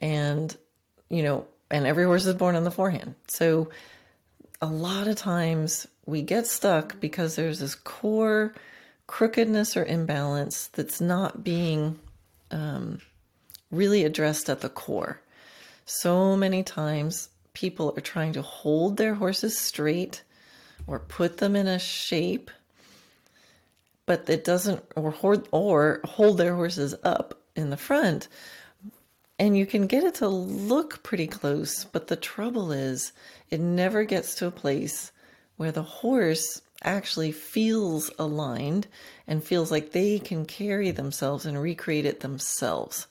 and 0.00 0.56
you 1.08 1.22
know, 1.22 1.46
and 1.70 1.86
every 1.86 2.04
horse 2.04 2.26
is 2.26 2.34
born 2.34 2.56
on 2.56 2.64
the 2.64 2.70
forehand. 2.70 3.14
So, 3.26 3.70
a 4.60 4.66
lot 4.66 5.06
of 5.06 5.16
times 5.16 5.86
we 6.06 6.22
get 6.22 6.46
stuck 6.46 6.98
because 7.00 7.36
there's 7.36 7.60
this 7.60 7.74
core 7.74 8.54
crookedness 9.06 9.76
or 9.76 9.84
imbalance 9.84 10.66
that's 10.68 11.00
not 11.00 11.44
being 11.44 11.98
um, 12.50 13.00
really 13.70 14.04
addressed 14.04 14.48
at 14.48 14.60
the 14.60 14.68
core. 14.68 15.20
So 15.86 16.36
many 16.36 16.62
times 16.62 17.28
people 17.54 17.94
are 17.96 18.02
trying 18.02 18.32
to 18.34 18.42
hold 18.42 18.96
their 18.96 19.14
horses 19.14 19.58
straight 19.58 20.22
or 20.86 20.98
put 20.98 21.38
them 21.38 21.56
in 21.56 21.66
a 21.66 21.78
shape, 21.78 22.50
but 24.06 24.28
it 24.28 24.44
doesn't, 24.44 24.82
or 24.96 25.14
or 25.50 26.00
hold 26.04 26.38
their 26.38 26.54
horses 26.54 26.94
up 27.04 27.40
in 27.54 27.70
the 27.70 27.76
front. 27.76 28.28
And 29.38 29.56
you 29.56 29.66
can 29.66 29.86
get 29.86 30.02
it 30.02 30.16
to 30.16 30.28
look 30.28 31.02
pretty 31.02 31.28
close, 31.28 31.84
but 31.84 32.08
the 32.08 32.16
trouble 32.16 32.72
is 32.72 33.12
it 33.50 33.60
never 33.60 34.04
gets 34.04 34.34
to 34.36 34.46
a 34.46 34.52
place 34.52 35.12
where 35.56 35.70
the 35.70 35.82
horse 35.82 36.60
actually 36.82 37.32
feels 37.32 38.10
aligned 38.18 38.86
and 39.26 39.42
feels 39.42 39.70
like 39.70 39.92
they 39.92 40.18
can 40.18 40.44
carry 40.44 40.90
themselves 40.90 41.46
and 41.46 41.60
recreate 41.60 42.06
it 42.06 42.20
themselves. 42.20 43.06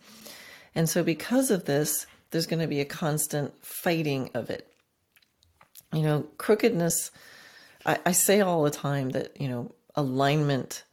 And 0.76 0.90
so, 0.90 1.04
because 1.04 1.50
of 1.50 1.66
this, 1.66 2.06
there's 2.32 2.46
going 2.46 2.60
to 2.60 2.68
be 2.68 2.82
a 2.82 2.86
constant 2.86 3.54
fighting 3.66 4.30
of 4.34 4.50
it. 4.50 4.68
You 5.94 6.02
know, 6.02 6.26
crookedness, 6.38 7.12
I, 7.86 8.00
I 8.06 8.12
say 8.12 8.42
all 8.42 8.64
the 8.64 8.70
time 8.70 9.12
that, 9.12 9.40
you 9.40 9.48
know, 9.48 9.74
alignment 9.96 10.84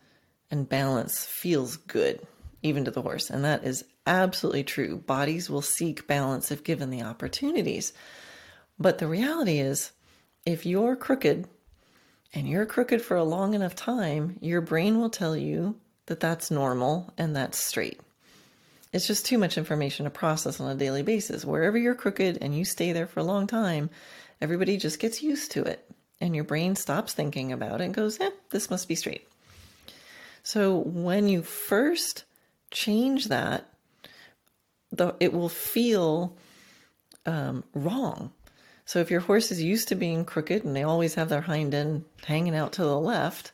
and 0.51 0.69
balance 0.69 1.25
feels 1.27 1.77
good, 1.77 2.25
even 2.63 2.85
to 2.85 2.91
the 2.91 3.03
horse. 3.03 3.31
And 3.31 3.45
that 3.45 3.65
is 3.65 3.85
absolutely 4.07 4.65
true. 4.65 4.99
Bodies 4.99 5.49
will 5.49 5.63
seek 5.63 6.07
balance 6.07 6.51
if 6.51 6.65
given 6.65 6.91
the 6.91 7.03
opportunities. 7.03 7.93
But 8.79 8.99
the 8.99 9.07
reality 9.07 9.59
is, 9.59 9.93
if 10.45 10.67
you're 10.67 10.97
crooked 10.97 11.49
and 12.35 12.49
you're 12.49 12.67
crooked 12.67 13.01
for 13.01 13.17
a 13.17 13.25
long 13.25 13.55
enough 13.55 13.75
time, 13.75 14.37
your 14.41 14.61
brain 14.61 14.99
will 15.01 15.11
tell 15.11 15.37
you 15.37 15.77
that 16.07 16.21
that's 16.21 16.51
normal 16.51 17.13
and 17.17 17.35
that's 17.35 17.65
straight. 17.65 18.01
It's 18.93 19.07
just 19.07 19.27
too 19.27 19.39
much 19.39 19.59
information 19.59 20.05
to 20.05 20.11
process 20.11 20.61
on 20.61 20.71
a 20.71 20.79
daily 20.79 21.03
basis. 21.03 21.45
Wherever 21.45 21.77
you're 21.77 21.95
crooked 21.95 22.39
and 22.41 22.57
you 22.57 22.65
stay 22.65 22.93
there 22.93 23.07
for 23.07 23.21
a 23.21 23.25
long 23.25 23.47
time, 23.47 23.91
everybody 24.41 24.77
just 24.77 25.01
gets 25.01 25.23
used 25.23 25.53
to 25.53 25.63
it. 25.65 25.85
And 26.21 26.35
your 26.35 26.45
brain 26.45 26.77
stops 26.77 27.13
thinking 27.13 27.53
about 27.53 27.81
it 27.81 27.85
and 27.85 27.95
goes, 27.95 28.21
eh, 28.21 28.31
this 28.51 28.71
must 28.71 28.87
be 28.87 28.95
straight. 28.95 29.27
So 30.45 30.77
when 30.77 31.29
you 31.29 31.43
first 31.43 32.25
change 32.71 33.27
that, 33.27 33.67
the, 34.97 35.15
it 35.21 35.33
will 35.33 35.49
feel 35.49 36.37
um, 37.27 37.65
wrong 37.75 38.33
so 38.87 38.99
if 38.99 39.11
your 39.11 39.21
horse 39.21 39.51
is 39.51 39.63
used 39.63 39.89
to 39.89 39.95
being 39.95 40.25
crooked 40.25 40.65
and 40.65 40.77
they 40.77 40.83
always 40.83 41.15
have 41.15 41.29
their 41.29 41.41
hind 41.41 41.75
end 41.75 42.05
hanging 42.25 42.55
out 42.55 42.73
to 42.75 42.83
the 42.83 42.99
left, 42.99 43.53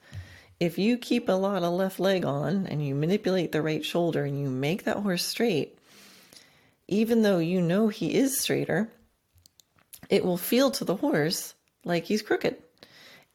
if 0.59 0.77
you 0.77 0.99
keep 0.99 1.29
a 1.29 1.33
lot 1.33 1.63
of 1.63 1.73
left 1.73 2.01
leg 2.01 2.25
on 2.25 2.67
and 2.67 2.85
you 2.85 2.95
manipulate 2.95 3.53
the 3.53 3.63
right 3.63 3.85
shoulder 3.85 4.25
and 4.25 4.41
you 4.41 4.49
make 4.51 4.85
that 4.85 4.99
horse 4.99 5.25
straight, 5.25 5.79
even 6.89 7.23
though 7.23 7.39
you 7.39 7.61
know 7.61 7.89
he 7.89 8.15
is 8.15 8.41
straighter, 8.41 8.91
it 10.09 10.25
will 10.25 10.37
feel 10.37 10.73
to 10.73 10.85
the 10.85 10.97
horse 10.97 11.55
like 11.85 12.05
he's 12.05 12.23
crooked. 12.23 12.57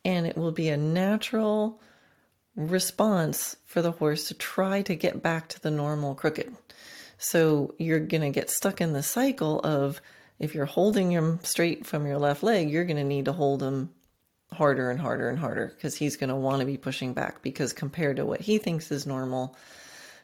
And 0.04 0.28
it 0.28 0.38
will 0.38 0.52
be 0.52 0.70
a 0.70 0.78
natural 0.78 1.82
response 2.56 3.56
for 3.66 3.82
the 3.82 3.92
horse 3.92 4.28
to 4.28 4.34
try 4.34 4.82
to 4.84 4.96
get 4.96 5.24
back 5.24 5.48
to 5.50 5.62
the 5.62 5.72
normal 5.72 6.14
crooked. 6.14 6.56
So 7.18 7.76
you're 7.78 8.00
going 8.00 8.22
to 8.22 8.30
get 8.30 8.50
stuck 8.50 8.82
in 8.82 8.94
the 8.94 9.04
cycle 9.04 9.60
of 9.60 10.02
if 10.40 10.54
you're 10.54 10.66
holding 10.66 11.12
him 11.12 11.40
straight 11.44 11.86
from 11.86 12.06
your 12.06 12.18
left 12.18 12.44
leg, 12.44 12.70
you're 12.70 12.86
going 12.86 12.98
to 12.98 13.04
need 13.04 13.26
to 13.26 13.34
hold 13.34 13.64
him 13.64 13.92
harder 14.52 14.92
and 14.92 15.00
harder 15.00 15.30
and 15.30 15.40
harder 15.40 15.72
because 15.76 15.96
he's 15.96 16.18
going 16.18 16.30
to 16.30 16.36
want 16.36 16.60
to 16.60 16.66
be 16.66 16.78
pushing 16.78 17.14
back 17.14 17.42
because 17.42 17.74
compared 17.74 18.18
to 18.18 18.26
what 18.26 18.42
he 18.42 18.58
thinks 18.58 18.92
is 18.92 19.06
normal, 19.06 19.56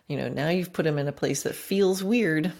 you 0.08 0.18
know, 0.18 0.28
now 0.28 0.50
you've 0.50 0.74
put 0.74 0.86
him 0.86 0.98
in 0.98 1.08
a 1.08 1.14
place 1.14 1.44
that 1.44 1.56
feels 1.56 2.04
weird. 2.04 2.52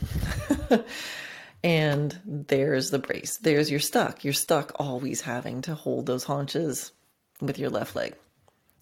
and 1.64 2.18
there's 2.26 2.90
the 2.90 3.00
brace. 3.00 3.38
There's 3.38 3.70
your 3.70 3.80
stuck. 3.80 4.24
You're 4.24 4.34
stuck 4.34 4.74
always 4.76 5.22
having 5.22 5.62
to 5.64 5.76
hold 5.76 6.06
those 6.06 6.24
haunches 6.24 6.92
with 7.42 7.60
your 7.60 7.70
left 7.70 7.96
leg 7.96 8.16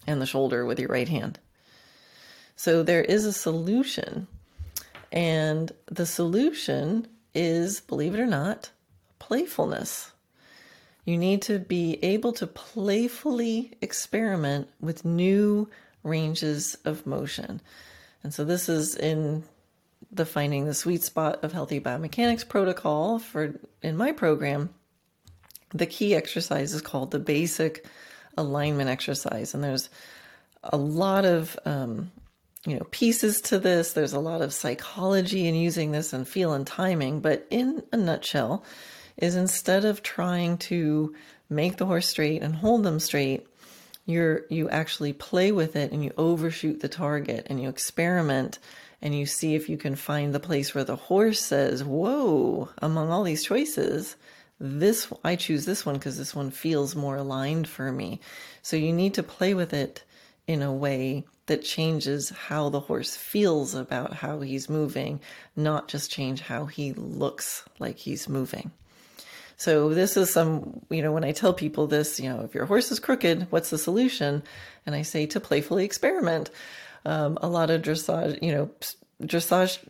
and 0.06 0.22
the 0.22 0.26
shoulder 0.26 0.66
with 0.66 0.80
your 0.80 0.90
right 0.90 1.10
hand. 1.10 1.40
So 2.56 2.84
there 2.84 3.04
is 3.04 3.26
a 3.26 3.34
solution. 3.34 4.28
And 5.12 5.72
the 5.88 6.06
solution 6.06 7.08
is, 7.34 7.82
believe 7.82 8.14
it 8.14 8.20
or 8.20 8.28
not, 8.28 8.72
playfulness. 9.20 10.12
you 11.06 11.18
need 11.18 11.42
to 11.42 11.58
be 11.58 11.98
able 12.04 12.32
to 12.34 12.46
playfully 12.46 13.72
experiment 13.82 14.70
with 14.80 15.04
new 15.04 15.68
ranges 16.04 16.78
of 16.86 17.08
motion. 17.08 17.60
And 18.24 18.34
so 18.34 18.46
this 18.46 18.70
is 18.70 18.96
in 18.96 19.44
the 20.12 20.26
finding 20.26 20.66
the 20.66 20.74
sweet 20.74 21.04
spot 21.04 21.44
of 21.44 21.52
healthy 21.52 21.80
biomechanics 21.80 22.48
protocol 22.48 23.18
for 23.18 23.60
in 23.82 23.98
my 23.98 24.12
program. 24.12 24.70
The 25.74 25.86
key 25.88 26.16
exercise 26.16 26.74
is 26.74 26.82
called 26.82 27.12
the 27.12 27.20
basic 27.20 27.86
alignment 28.38 28.90
exercise, 28.90 29.54
and 29.54 29.64
there's 29.64 29.90
a 30.64 30.78
lot 30.78 31.26
of 31.26 31.58
um, 31.66 32.12
you 32.66 32.78
know 32.78 32.86
pieces 32.92 33.42
to 33.42 33.60
this. 33.60 33.94
There's 33.94 34.14
a 34.14 34.20
lot 34.20 34.42
of 34.42 34.54
psychology 34.54 35.48
in 35.48 35.56
using 35.56 35.92
this 35.92 36.14
and 36.14 36.28
feel 36.28 36.54
and 36.54 36.66
timing, 36.66 37.22
but 37.22 37.48
in 37.50 37.84
a 37.92 37.98
nutshell, 37.98 38.64
is 39.18 39.36
instead 39.36 39.86
of 39.86 40.04
trying 40.04 40.58
to 40.58 41.14
make 41.50 41.78
the 41.78 41.86
horse 41.86 42.08
straight 42.08 42.42
and 42.42 42.56
hold 42.56 42.84
them 42.84 43.00
straight, 43.00 43.48
you're 44.06 44.46
you 44.50 44.70
actually 44.70 45.14
play 45.14 45.52
with 45.52 45.76
it 45.76 45.92
and 45.92 46.04
you 46.04 46.12
overshoot 46.18 46.80
the 46.80 46.90
target 46.90 47.48
and 47.50 47.62
you 47.62 47.70
experiment 47.70 48.60
and 49.02 49.18
you 49.18 49.26
see 49.26 49.56
if 49.56 49.70
you 49.70 49.78
can 49.78 49.96
find 49.96 50.34
the 50.34 50.40
place 50.40 50.76
where 50.76 50.84
the 50.84 50.96
horse 50.96 51.40
says, 51.40 51.84
"Whoa!" 51.84 52.70
Among 52.82 53.10
all 53.12 53.24
these 53.24 53.44
choices, 53.44 54.18
this 54.60 55.08
I 55.24 55.38
choose 55.38 55.66
this 55.66 55.86
one 55.86 55.96
because 55.96 56.18
this 56.18 56.36
one 56.36 56.52
feels 56.52 56.96
more 56.96 57.16
aligned 57.16 57.68
for 57.68 57.92
me. 57.92 58.20
So 58.62 58.76
you 58.76 58.92
need 58.92 59.14
to 59.14 59.24
play 59.24 59.54
with 59.54 59.74
it 59.74 60.04
in 60.50 60.64
a 60.64 60.74
way 60.74 61.24
that 61.46 61.64
changes 61.64 62.32
how 62.32 62.70
the 62.70 62.80
horse 62.80 63.16
feels 63.16 63.76
about 63.76 64.14
how 64.14 64.40
he's 64.40 64.68
moving, 64.68 65.20
not 65.56 65.88
just 65.88 66.10
change 66.10 66.42
how 66.42 66.66
he 66.66 66.92
looks 66.94 67.64
like 67.78 68.00
he's 68.00 68.28
moving. 68.28 68.72
So 69.58 69.94
this 69.94 70.18
is 70.18 70.34
some, 70.34 70.82
you 70.90 71.04
know, 71.04 71.12
when 71.12 71.24
I 71.24 71.34
tell 71.34 71.54
people 71.54 71.86
this, 71.86 72.20
you 72.20 72.28
know, 72.28 72.42
if 72.42 72.56
your 72.56 72.66
horse 72.66 72.92
is 72.92 73.00
crooked, 73.00 73.46
what's 73.52 73.70
the 73.70 73.78
solution? 73.78 74.42
And 74.88 74.96
I 74.96 75.04
say 75.04 75.28
to 75.28 75.40
playfully 75.40 75.86
experiment. 75.86 76.50
Um, 77.06 77.38
a 77.44 77.48
lot 77.48 77.70
of 77.70 77.84
dressage, 77.84 78.42
you 78.42 78.52
know, 78.52 78.72
dressage 79.22 79.88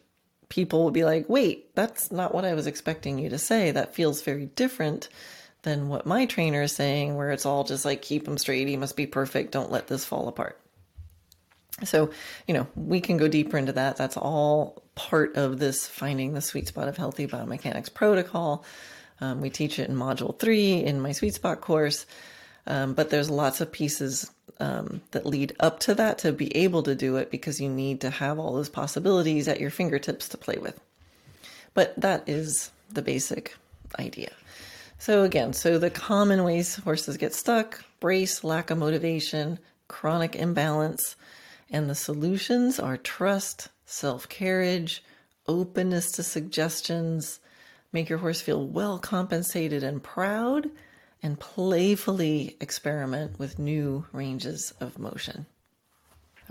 people 0.50 0.84
will 0.84 0.92
be 0.92 1.06
like, 1.06 1.30
wait, 1.30 1.74
that's 1.74 2.12
not 2.12 2.36
what 2.36 2.44
I 2.44 2.54
was 2.54 2.68
expecting 2.68 3.18
you 3.18 3.30
to 3.30 3.38
say. 3.38 3.72
That 3.72 3.96
feels 3.96 4.24
very 4.24 4.48
different 4.48 5.08
than 5.64 5.90
what 5.90 6.06
my 6.06 6.26
trainer 6.26 6.62
is 6.64 6.72
saying, 6.72 7.16
where 7.16 7.32
it's 7.32 7.46
all 7.46 7.64
just 7.64 7.86
like, 7.86 8.02
keep 8.02 8.28
him 8.28 8.38
straight. 8.38 8.68
He 8.68 8.78
must 8.78 8.96
be 8.96 9.08
perfect. 9.08 9.52
Don't 9.52 9.72
let 9.72 9.88
this 9.88 10.06
fall 10.06 10.28
apart. 10.28 10.60
So, 11.84 12.12
you 12.48 12.54
know, 12.54 12.68
we 12.76 13.02
can 13.02 13.18
go 13.18 13.28
deeper 13.28 13.58
into 13.58 13.74
that. 13.74 13.98
That's 13.98 14.18
all 14.18 14.84
part 14.96 15.38
of 15.38 15.60
this 15.60 15.88
finding 15.88 16.34
the 16.34 16.42
sweet 16.42 16.68
spot 16.68 16.88
of 16.88 16.98
healthy 16.98 17.28
biomechanics 17.28 17.94
protocol. 17.94 18.66
Um, 19.22 19.42
we 19.42 19.50
teach 19.50 19.80
it 19.80 19.90
in 19.90 19.96
module 19.96 20.38
three 20.38 20.84
in 20.84 21.00
my 21.02 21.12
sweet 21.12 21.34
spot 21.34 21.62
course, 21.62 22.06
um, 22.68 22.94
but 22.94 23.10
there's 23.10 23.30
lots 23.30 23.62
of 23.62 23.72
pieces 23.72 24.30
um, 24.60 25.02
that 25.12 25.26
lead 25.26 25.56
up 25.60 25.80
to 25.82 25.96
that 25.96 26.20
to 26.20 26.32
be 26.32 26.56
able 26.56 26.84
to 26.84 26.96
do 26.96 27.18
it 27.18 27.32
because 27.32 27.60
you 27.60 27.70
need 27.70 28.02
to 28.02 28.10
have 28.10 28.40
all 28.40 28.54
those 28.54 28.70
possibilities 28.70 29.48
at 29.48 29.60
your 29.60 29.70
fingertips 29.70 30.30
to 30.30 30.38
play 30.38 30.58
with. 30.58 30.80
But 31.74 32.00
that 32.00 32.28
is 32.28 32.72
the 32.90 33.02
basic 33.02 33.56
idea. 33.98 34.32
So, 35.00 35.24
again, 35.24 35.54
so 35.54 35.80
the 35.80 35.90
common 35.90 36.44
ways 36.44 36.76
horses 36.76 37.18
get 37.18 37.34
stuck 37.34 37.84
brace, 38.00 38.44
lack 38.44 38.70
of 38.70 38.78
motivation, 38.78 39.60
chronic 39.88 40.36
imbalance, 40.36 41.16
and 41.70 41.90
the 41.90 41.96
solutions 41.96 42.80
are 42.80 42.98
trust, 42.98 43.70
self 43.86 44.30
carriage, 44.30 45.04
openness 45.48 46.12
to 46.12 46.24
suggestions, 46.24 47.40
Make 47.92 48.10
your 48.10 48.20
horse 48.20 48.40
feel 48.40 48.66
well 48.66 49.00
compensated 49.00 49.84
and 49.84 50.02
proud, 50.04 50.70
and 51.24 51.40
playfully 51.40 52.56
experiment 52.62 53.40
with 53.40 53.58
new 53.58 54.06
ranges 54.12 54.74
of 54.80 55.00
motion. 55.00 55.48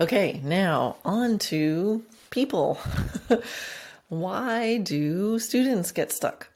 Okay, 0.01 0.41
now 0.43 0.97
on 1.05 1.39
to 1.39 2.03
people. 2.29 2.79
Why 4.09 4.77
do 4.77 5.39
students 5.39 5.91
get 5.91 6.11
stuck? 6.11 6.49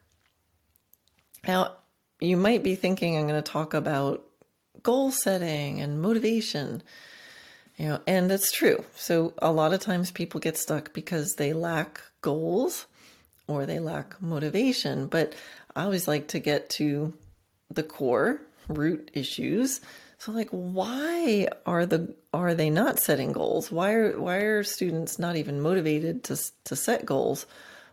Now, 1.48 1.78
you 2.24 2.38
might 2.38 2.64
be 2.64 2.76
thinking 2.76 3.18
I'm 3.18 3.28
going 3.28 3.42
to 3.42 3.52
talk 3.52 3.74
about 3.74 4.24
goal 4.82 5.12
setting 5.12 5.82
and 5.82 6.02
motivation. 6.02 6.82
You 7.78 7.90
know, 7.90 8.02
and 8.08 8.30
that's 8.30 8.52
true. 8.52 8.84
So 8.96 9.34
a 9.40 9.52
lot 9.52 9.74
of 9.74 9.80
times 9.80 10.12
people 10.12 10.40
get 10.40 10.58
stuck 10.58 10.94
because 10.94 11.34
they 11.36 11.54
lack 11.54 12.02
goals 12.22 12.86
or 13.48 13.66
they 13.66 13.80
lack 13.80 14.22
motivation. 14.22 15.08
But 15.08 15.34
I 15.76 15.84
always 15.84 16.08
like 16.08 16.30
to 16.30 16.40
get 16.40 16.70
to 16.72 17.14
the 17.72 17.84
core 17.84 18.42
root 18.68 19.12
issues. 19.14 19.82
So 20.20 20.32
like 20.32 20.50
why 20.52 21.48
are 21.66 21.86
the 21.86 22.16
are 22.34 22.54
they 22.54 22.70
not 22.70 23.00
setting 23.00 23.34
goals? 23.34 23.72
Why 23.72 23.94
are 23.94 24.20
why 24.20 24.38
are 24.38 24.64
students 24.64 25.20
not 25.20 25.36
even 25.36 25.60
motivated 25.60 26.24
to 26.26 26.38
to 26.66 26.76
set 26.76 27.06
goals? 27.06 27.46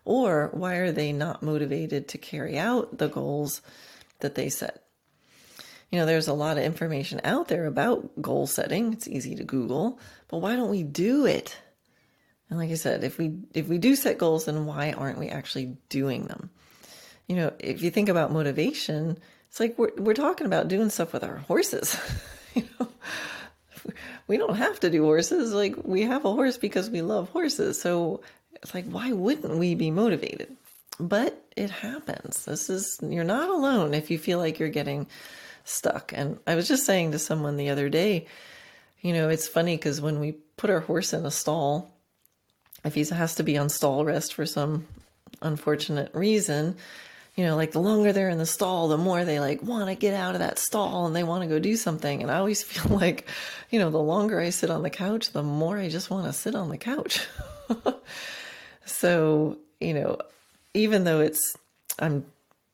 Or 0.04 0.50
why 0.52 0.74
are 0.76 0.92
they 0.92 1.12
not 1.12 1.42
motivated 1.42 2.08
to 2.08 2.18
carry 2.18 2.58
out 2.58 2.98
the 2.98 3.08
goals 3.08 3.60
that 4.20 4.34
they 4.34 4.48
set? 4.48 4.82
You 5.90 5.98
know, 5.98 6.06
there's 6.06 6.28
a 6.28 6.34
lot 6.34 6.56
of 6.56 6.64
information 6.64 7.20
out 7.24 7.48
there 7.48 7.66
about 7.66 8.22
goal 8.22 8.46
setting. 8.46 8.92
It's 8.92 9.08
easy 9.08 9.34
to 9.36 9.44
Google, 9.44 9.98
but 10.28 10.38
why 10.38 10.54
don't 10.54 10.70
we 10.70 10.84
do 10.84 11.26
it? 11.26 11.56
And 12.48 12.58
like 12.58 12.70
I 12.70 12.74
said, 12.74 13.04
if 13.04 13.18
we 13.18 13.38
if 13.54 13.68
we 13.68 13.78
do 13.78 13.96
set 13.96 14.18
goals, 14.18 14.44
then 14.44 14.66
why 14.66 14.92
aren't 14.92 15.18
we 15.18 15.28
actually 15.28 15.76
doing 15.88 16.26
them? 16.26 16.50
You 17.26 17.36
know, 17.36 17.52
if 17.58 17.82
you 17.82 17.90
think 17.90 18.08
about 18.08 18.32
motivation, 18.32 19.18
it's 19.48 19.60
like 19.60 19.78
we're 19.78 19.92
we're 19.96 20.14
talking 20.14 20.46
about 20.46 20.68
doing 20.68 20.90
stuff 20.90 21.12
with 21.12 21.24
our 21.24 21.38
horses. 21.38 21.96
you 22.54 22.64
know, 22.78 22.88
we 24.26 24.36
don't 24.36 24.56
have 24.56 24.78
to 24.80 24.90
do 24.90 25.04
horses. 25.04 25.52
Like 25.52 25.76
we 25.84 26.02
have 26.02 26.24
a 26.24 26.32
horse 26.32 26.56
because 26.56 26.90
we 26.90 27.02
love 27.02 27.28
horses. 27.30 27.80
So 27.80 28.22
it's 28.62 28.74
like 28.74 28.86
why 28.86 29.12
wouldn't 29.12 29.58
we 29.58 29.74
be 29.76 29.90
motivated? 29.90 30.56
But 31.08 31.44
it 31.56 31.70
happens. 31.70 32.44
This 32.44 32.70
is 32.70 32.98
you're 33.02 33.24
not 33.24 33.48
alone 33.48 33.94
if 33.94 34.10
you 34.10 34.18
feel 34.18 34.38
like 34.38 34.58
you're 34.58 34.68
getting 34.68 35.06
stuck. 35.64 36.12
And 36.14 36.38
I 36.46 36.54
was 36.54 36.68
just 36.68 36.86
saying 36.86 37.12
to 37.12 37.18
someone 37.18 37.56
the 37.56 37.70
other 37.70 37.88
day, 37.88 38.26
you 39.00 39.12
know, 39.12 39.28
it's 39.28 39.48
funny 39.48 39.76
because 39.76 40.00
when 40.00 40.20
we 40.20 40.32
put 40.56 40.70
our 40.70 40.80
horse 40.80 41.12
in 41.12 41.24
a 41.24 41.30
stall 41.30 41.94
if 42.84 42.94
he 42.94 43.04
has 43.04 43.34
to 43.36 43.42
be 43.42 43.58
on 43.58 43.68
stall 43.68 44.04
rest 44.04 44.34
for 44.34 44.46
some 44.46 44.86
unfortunate 45.42 46.10
reason, 46.14 46.76
you 47.34 47.44
know, 47.44 47.56
like 47.56 47.72
the 47.72 47.80
longer 47.80 48.12
they're 48.12 48.28
in 48.28 48.38
the 48.38 48.46
stall, 48.46 48.88
the 48.88 48.98
more 48.98 49.24
they 49.24 49.40
like 49.40 49.62
want 49.62 49.88
to 49.88 49.94
get 49.94 50.14
out 50.14 50.34
of 50.34 50.40
that 50.40 50.58
stall 50.58 51.06
and 51.06 51.14
they 51.14 51.22
want 51.22 51.42
to 51.42 51.48
go 51.48 51.58
do 51.58 51.76
something. 51.76 52.22
And 52.22 52.30
I 52.30 52.38
always 52.38 52.62
feel 52.64 52.96
like, 52.96 53.26
you 53.70 53.78
know, 53.78 53.90
the 53.90 53.98
longer 53.98 54.40
I 54.40 54.50
sit 54.50 54.70
on 54.70 54.82
the 54.82 54.90
couch, 54.90 55.32
the 55.32 55.42
more 55.42 55.78
I 55.78 55.88
just 55.88 56.10
want 56.10 56.26
to 56.26 56.32
sit 56.32 56.54
on 56.54 56.68
the 56.68 56.78
couch. 56.78 57.26
so, 58.84 59.58
you 59.80 59.94
know, 59.94 60.18
even 60.74 61.04
though 61.04 61.20
it's, 61.20 61.56
I'm 61.98 62.24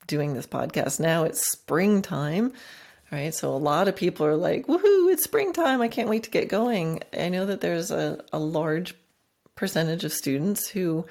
doing 0.06 0.34
this 0.34 0.46
podcast 0.46 1.00
now, 1.00 1.24
it's 1.24 1.50
springtime, 1.50 2.52
right? 3.10 3.34
So 3.34 3.54
a 3.54 3.56
lot 3.56 3.88
of 3.88 3.96
people 3.96 4.26
are 4.26 4.36
like, 4.36 4.66
woohoo, 4.66 5.12
it's 5.12 5.24
springtime. 5.24 5.80
I 5.80 5.88
can't 5.88 6.08
wait 6.08 6.24
to 6.24 6.30
get 6.30 6.48
going. 6.48 7.02
I 7.18 7.28
know 7.28 7.46
that 7.46 7.60
there's 7.60 7.90
a, 7.90 8.24
a 8.32 8.38
large 8.38 8.94
percentage 9.54 10.04
of 10.04 10.12
students 10.12 10.68
who 10.68 11.06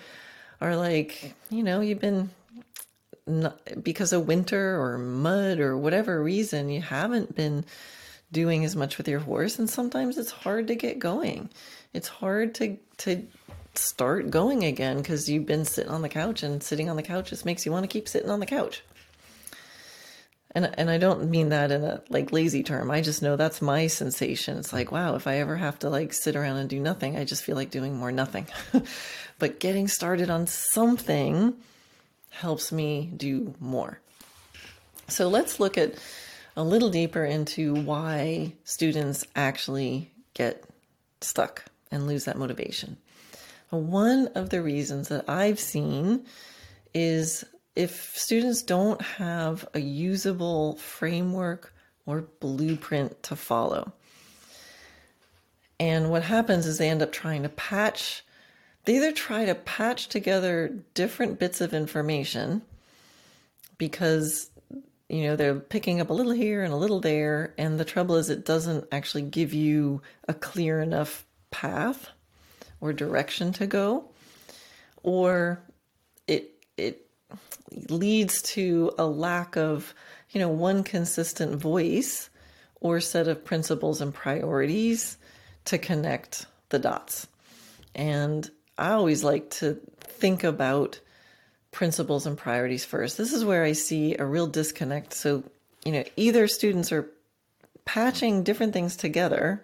are 0.62 0.76
like, 0.76 1.34
you 1.50 1.64
know, 1.64 1.82
you've 1.82 2.00
been 2.00 2.30
not, 3.28 3.60
because 3.84 4.14
of 4.14 4.28
winter 4.28 4.80
or 4.80 4.98
mud 4.98 5.60
or 5.60 5.78
whatever 5.78 6.22
reason, 6.22 6.70
you 6.70 6.82
haven't 6.82 7.36
been 7.36 7.66
doing 8.32 8.66
as 8.66 8.76
much 8.76 8.98
with 8.98 9.08
your 9.08 9.20
horse, 9.20 9.60
and 9.60 9.70
sometimes 9.70 10.18
it's 10.18 10.32
hard 10.32 10.68
to 10.68 10.76
get 10.76 11.00
going. 11.00 11.50
It's 11.94 12.08
hard 12.08 12.56
to 12.56 12.78
to 12.98 13.26
start 13.78 14.30
going 14.30 14.64
again 14.64 14.98
because 14.98 15.30
you've 15.30 15.46
been 15.46 15.66
sitting 15.66 15.92
on 15.92 16.02
the 16.02 16.10
couch, 16.10 16.44
and 16.44 16.62
sitting 16.62 16.90
on 16.90 16.96
the 16.96 17.04
couch 17.04 17.30
just 17.30 17.46
makes 17.46 17.66
you 17.66 17.72
want 17.72 17.84
to 17.84 17.88
keep 17.88 18.08
sitting 18.08 18.30
on 18.30 18.40
the 18.40 18.46
couch 18.46 18.84
and 20.56 20.74
and 20.80 20.90
I 20.90 20.98
don't 20.98 21.30
mean 21.30 21.50
that 21.50 21.70
in 21.70 21.84
a 21.84 22.02
like 22.10 22.32
lazy 22.32 22.64
term. 22.64 22.90
I 22.90 23.02
just 23.02 23.22
know 23.22 23.36
that's 23.36 23.62
my 23.62 23.88
sensation. 23.88 24.58
It's 24.58 24.72
like, 24.72 24.92
wow, 24.92 25.16
if 25.16 25.28
I 25.28 25.40
ever 25.40 25.58
have 25.58 25.78
to 25.80 25.90
like 25.90 26.14
sit 26.14 26.36
around 26.36 26.58
and 26.58 26.70
do 26.70 26.80
nothing, 26.80 27.18
I 27.18 27.26
just 27.26 27.44
feel 27.44 27.58
like 27.58 27.70
doing 27.70 27.96
more 27.96 28.12
nothing. 28.12 28.48
but 29.38 29.60
getting 29.60 29.90
started 29.90 30.30
on 30.30 30.48
something 30.48 31.54
helps 32.30 32.72
me 32.72 33.12
do 33.16 33.54
more. 33.60 34.00
So 35.10 35.28
let's 35.28 35.60
look 35.60 35.78
at 35.78 35.96
a 36.56 36.64
little 36.64 36.90
deeper 36.90 37.26
into 37.26 37.76
why 37.76 38.54
students 38.64 39.26
actually 39.36 40.10
get 40.34 40.64
stuck 41.20 41.66
and 41.92 42.08
lose 42.08 42.26
that 42.26 42.38
motivation. 42.38 42.98
One 43.70 44.28
of 44.36 44.50
the 44.50 44.62
reasons 44.62 45.10
that 45.10 45.30
I've 45.30 45.60
seen 45.60 46.26
is 46.94 47.44
if 47.76 48.18
students 48.18 48.62
don't 48.62 49.02
have 49.02 49.68
a 49.74 49.80
usable 49.80 50.78
framework 50.78 51.74
or 52.06 52.22
blueprint 52.40 53.22
to 53.24 53.36
follow. 53.36 53.92
And 55.80 56.10
what 56.10 56.24
happens 56.24 56.66
is 56.66 56.78
they 56.78 56.90
end 56.90 57.02
up 57.02 57.12
trying 57.12 57.44
to 57.44 57.50
patch, 57.50 58.24
they 58.86 58.96
either 58.96 59.12
try 59.12 59.46
to 59.46 59.56
patch 59.56 60.08
together 60.08 60.74
different 60.94 61.40
bits 61.40 61.60
of 61.60 61.74
information 61.74 62.62
because 63.78 64.50
you 65.10 65.24
know, 65.24 65.36
they're 65.36 65.60
picking 65.60 66.02
up 66.02 66.10
a 66.10 66.14
little 66.14 66.32
here 66.32 66.64
and 66.64 66.74
a 66.74 66.78
little 66.78 67.00
there. 67.00 67.54
And 67.58 67.80
the 67.80 67.86
trouble 67.86 68.16
is, 68.16 68.30
it 68.30 68.46
doesn't 68.46 68.88
actually 68.92 69.24
give 69.24 69.54
you 69.54 70.02
a 70.28 70.34
clear 70.34 70.82
enough 70.82 71.26
path 71.52 72.10
or 72.82 72.94
direction 72.94 73.54
to 73.54 73.68
go, 73.68 74.06
or 75.04 75.62
it, 76.28 76.52
it 76.78 77.06
leads 77.90 78.42
to 78.42 78.92
a 78.98 79.06
lack 79.06 79.56
of, 79.58 79.94
you 80.32 80.40
know, 80.40 80.50
one 80.50 80.84
consistent 80.84 81.56
voice 81.56 82.30
or 82.82 83.00
set 83.00 83.28
of 83.28 83.44
principles 83.44 84.02
and 84.02 84.14
priorities 84.14 85.18
to 85.66 85.78
connect 85.78 86.46
the 86.70 86.80
dots. 86.80 87.28
And 87.96 88.50
I 88.78 88.92
always 88.92 89.24
like 89.24 89.50
to 89.52 89.80
think 90.00 90.44
about 90.44 91.00
principles 91.72 92.26
and 92.26 92.38
priorities 92.38 92.86
first. 92.86 93.18
This 93.18 93.34
is 93.34 93.44
where 93.44 93.64
I 93.64 93.74
see 93.74 94.16
a 94.16 94.26
real 94.26 94.48
disconnect. 94.48 95.14
So, 95.14 95.44
you 95.84 95.92
know, 95.92 96.04
either 96.16 96.48
students 96.48 96.92
are 96.92 97.10
patching 97.86 98.44
different 98.44 98.74
things 98.74 98.96
together, 98.96 99.64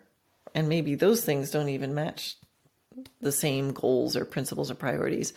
and 0.54 0.68
maybe 0.68 0.96
those 0.96 1.24
things 1.24 1.52
don't 1.52 1.70
even 1.70 1.94
match 1.94 2.38
the 3.22 3.32
same 3.32 3.72
goals 3.74 4.16
or 4.16 4.26
principles 4.26 4.70
or 4.70 4.76
priorities, 4.76 5.34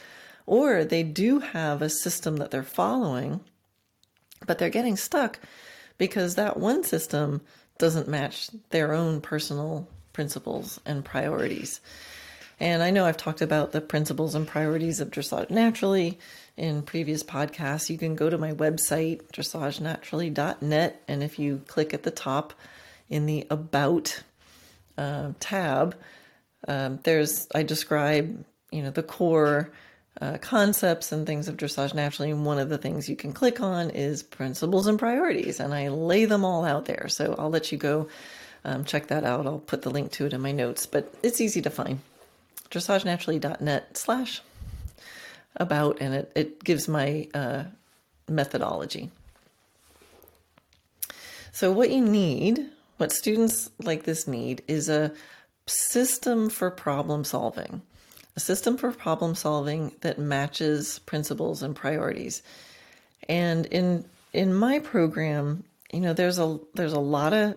or 0.46 0.84
they 0.84 1.02
do 1.02 1.38
have 1.40 1.82
a 1.82 1.88
system 1.88 2.36
that 2.36 2.50
they're 2.50 2.62
following, 2.62 3.40
but 4.46 4.58
they're 4.58 4.70
getting 4.70 4.96
stuck 4.96 5.38
because 5.98 6.34
that 6.34 6.58
one 6.58 6.84
system 6.84 7.40
doesn't 7.78 8.08
match 8.08 8.50
their 8.70 8.92
own 8.92 9.20
personal 9.20 9.88
principles 10.12 10.80
and 10.84 11.04
priorities. 11.04 11.80
And 12.60 12.82
I 12.82 12.90
know 12.90 13.04
I've 13.04 13.16
talked 13.16 13.42
about 13.42 13.72
the 13.72 13.80
principles 13.80 14.34
and 14.34 14.46
priorities 14.46 15.00
of 15.00 15.10
dressage 15.10 15.50
naturally 15.50 16.18
in 16.56 16.82
previous 16.82 17.22
podcasts. 17.22 17.90
You 17.90 17.98
can 17.98 18.14
go 18.14 18.30
to 18.30 18.38
my 18.38 18.52
website, 18.52 19.22
dressagenaturally.net, 19.32 21.02
and 21.08 21.22
if 21.22 21.38
you 21.38 21.62
click 21.66 21.92
at 21.92 22.04
the 22.04 22.12
top 22.12 22.54
in 23.10 23.26
the 23.26 23.46
About 23.50 24.22
uh, 24.96 25.32
tab, 25.40 25.96
um, 26.68 27.00
there's 27.02 27.48
I 27.54 27.62
describe 27.62 28.44
you 28.70 28.82
know 28.82 28.90
the 28.90 29.02
core 29.02 29.70
uh, 30.20 30.38
concepts 30.38 31.12
and 31.12 31.26
things 31.26 31.48
of 31.48 31.56
dressage 31.56 31.94
naturally. 31.94 32.30
And 32.30 32.44
one 32.44 32.58
of 32.58 32.68
the 32.68 32.78
things 32.78 33.08
you 33.08 33.16
can 33.16 33.32
click 33.32 33.60
on 33.60 33.90
is 33.90 34.22
principles 34.22 34.86
and 34.86 34.98
priorities, 34.98 35.60
and 35.60 35.74
I 35.74 35.88
lay 35.88 36.24
them 36.24 36.44
all 36.44 36.64
out 36.64 36.84
there. 36.84 37.08
So 37.08 37.34
I'll 37.38 37.50
let 37.50 37.72
you 37.72 37.78
go 37.78 38.08
um, 38.64 38.84
check 38.84 39.08
that 39.08 39.24
out. 39.24 39.46
I'll 39.46 39.58
put 39.58 39.82
the 39.82 39.90
link 39.90 40.12
to 40.12 40.26
it 40.26 40.32
in 40.32 40.40
my 40.40 40.52
notes, 40.52 40.86
but 40.86 41.12
it's 41.22 41.40
easy 41.40 41.60
to 41.62 41.70
find. 41.70 42.00
dressagenaturally.net 42.70 43.96
slash 43.96 44.40
about, 45.56 46.00
and 46.00 46.14
it, 46.14 46.32
it 46.34 46.64
gives 46.64 46.88
my 46.88 47.28
uh, 47.34 47.64
methodology. 48.28 49.10
So, 51.52 51.70
what 51.70 51.90
you 51.90 52.00
need, 52.00 52.66
what 52.96 53.12
students 53.12 53.70
like 53.82 54.04
this 54.04 54.26
need, 54.26 54.62
is 54.66 54.88
a 54.88 55.12
system 55.66 56.50
for 56.50 56.70
problem 56.70 57.24
solving, 57.24 57.82
a 58.36 58.40
system 58.40 58.76
for 58.76 58.92
problem 58.92 59.34
solving 59.34 59.92
that 60.00 60.18
matches 60.18 60.98
principles 61.00 61.62
and 61.62 61.74
priorities. 61.74 62.42
And 63.28 63.66
in 63.66 64.04
in 64.32 64.52
my 64.52 64.80
program, 64.80 65.64
you 65.92 66.00
know, 66.00 66.12
there's 66.12 66.38
a 66.38 66.58
there's 66.74 66.92
a 66.92 67.00
lot 67.00 67.32
of 67.32 67.56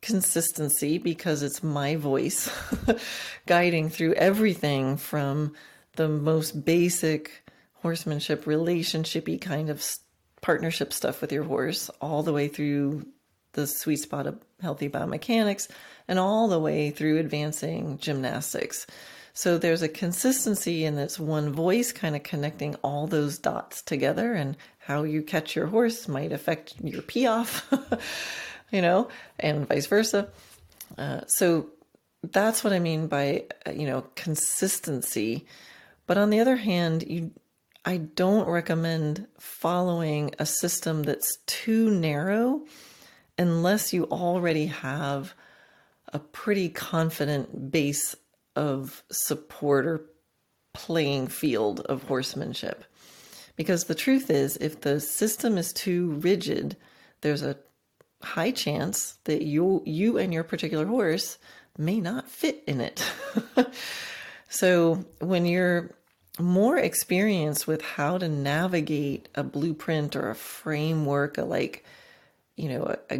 consistency 0.00 0.98
because 0.98 1.42
it's 1.42 1.62
my 1.62 1.96
voice 1.96 2.50
guiding 3.46 3.88
through 3.88 4.12
everything 4.14 4.98
from 4.98 5.54
the 5.96 6.08
most 6.08 6.64
basic 6.64 7.42
horsemanship, 7.74 8.44
relationshipy 8.44 9.40
kind 9.40 9.70
of 9.70 9.84
partnership 10.42 10.92
stuff 10.92 11.20
with 11.20 11.32
your 11.32 11.44
horse, 11.44 11.88
all 12.00 12.22
the 12.22 12.32
way 12.32 12.48
through 12.48 13.06
the 13.54 13.66
sweet 13.66 13.96
spot 13.96 14.26
of 14.26 14.38
healthy 14.60 14.88
biomechanics, 14.88 15.68
and 16.06 16.18
all 16.18 16.48
the 16.48 16.60
way 16.60 16.90
through 16.90 17.18
advancing 17.18 17.98
gymnastics. 17.98 18.86
So 19.32 19.58
there's 19.58 19.82
a 19.82 19.88
consistency 19.88 20.84
in 20.84 20.94
this 20.94 21.18
one 21.18 21.52
voice 21.52 21.90
kind 21.90 22.14
of 22.14 22.22
connecting 22.22 22.76
all 22.76 23.06
those 23.06 23.38
dots 23.38 23.82
together, 23.82 24.32
and 24.34 24.56
how 24.78 25.02
you 25.02 25.22
catch 25.22 25.56
your 25.56 25.66
horse 25.66 26.06
might 26.06 26.32
affect 26.32 26.74
your 26.82 27.02
piaffe, 27.02 27.66
you 28.70 28.82
know, 28.82 29.08
and 29.40 29.66
vice 29.66 29.86
versa. 29.86 30.28
Uh, 30.96 31.22
so 31.26 31.70
that's 32.22 32.62
what 32.62 32.72
I 32.72 32.78
mean 32.78 33.08
by, 33.08 33.44
uh, 33.66 33.72
you 33.72 33.86
know, 33.86 34.04
consistency 34.14 35.46
but 36.06 36.18
on 36.18 36.30
the 36.30 36.40
other 36.40 36.56
hand, 36.56 37.04
you 37.06 37.30
I 37.86 37.98
don't 37.98 38.48
recommend 38.48 39.26
following 39.38 40.34
a 40.38 40.46
system 40.46 41.02
that's 41.02 41.36
too 41.46 41.90
narrow 41.90 42.64
unless 43.38 43.92
you 43.92 44.04
already 44.04 44.66
have 44.66 45.34
a 46.12 46.18
pretty 46.18 46.68
confident 46.68 47.70
base 47.70 48.14
of 48.54 49.02
support 49.10 49.86
or 49.86 50.04
playing 50.72 51.28
field 51.28 51.80
of 51.80 52.04
horsemanship. 52.04 52.84
Because 53.56 53.84
the 53.84 53.94
truth 53.94 54.30
is, 54.30 54.56
if 54.56 54.80
the 54.80 55.00
system 55.00 55.58
is 55.58 55.72
too 55.72 56.12
rigid, 56.12 56.76
there's 57.20 57.42
a 57.42 57.56
high 58.22 58.50
chance 58.50 59.16
that 59.24 59.42
you 59.42 59.82
you 59.84 60.18
and 60.18 60.32
your 60.32 60.44
particular 60.44 60.86
horse 60.86 61.38
may 61.76 62.00
not 62.00 62.28
fit 62.28 62.64
in 62.66 62.80
it. 62.80 63.04
So 64.54 65.04
when 65.18 65.46
you're 65.46 65.90
more 66.38 66.78
experienced 66.78 67.66
with 67.66 67.82
how 67.82 68.18
to 68.18 68.28
navigate 68.28 69.28
a 69.34 69.42
blueprint 69.42 70.14
or 70.14 70.30
a 70.30 70.36
framework, 70.36 71.38
like, 71.38 71.84
you 72.56 72.68
know, 72.68 72.96
a, 73.10 73.14
a 73.14 73.18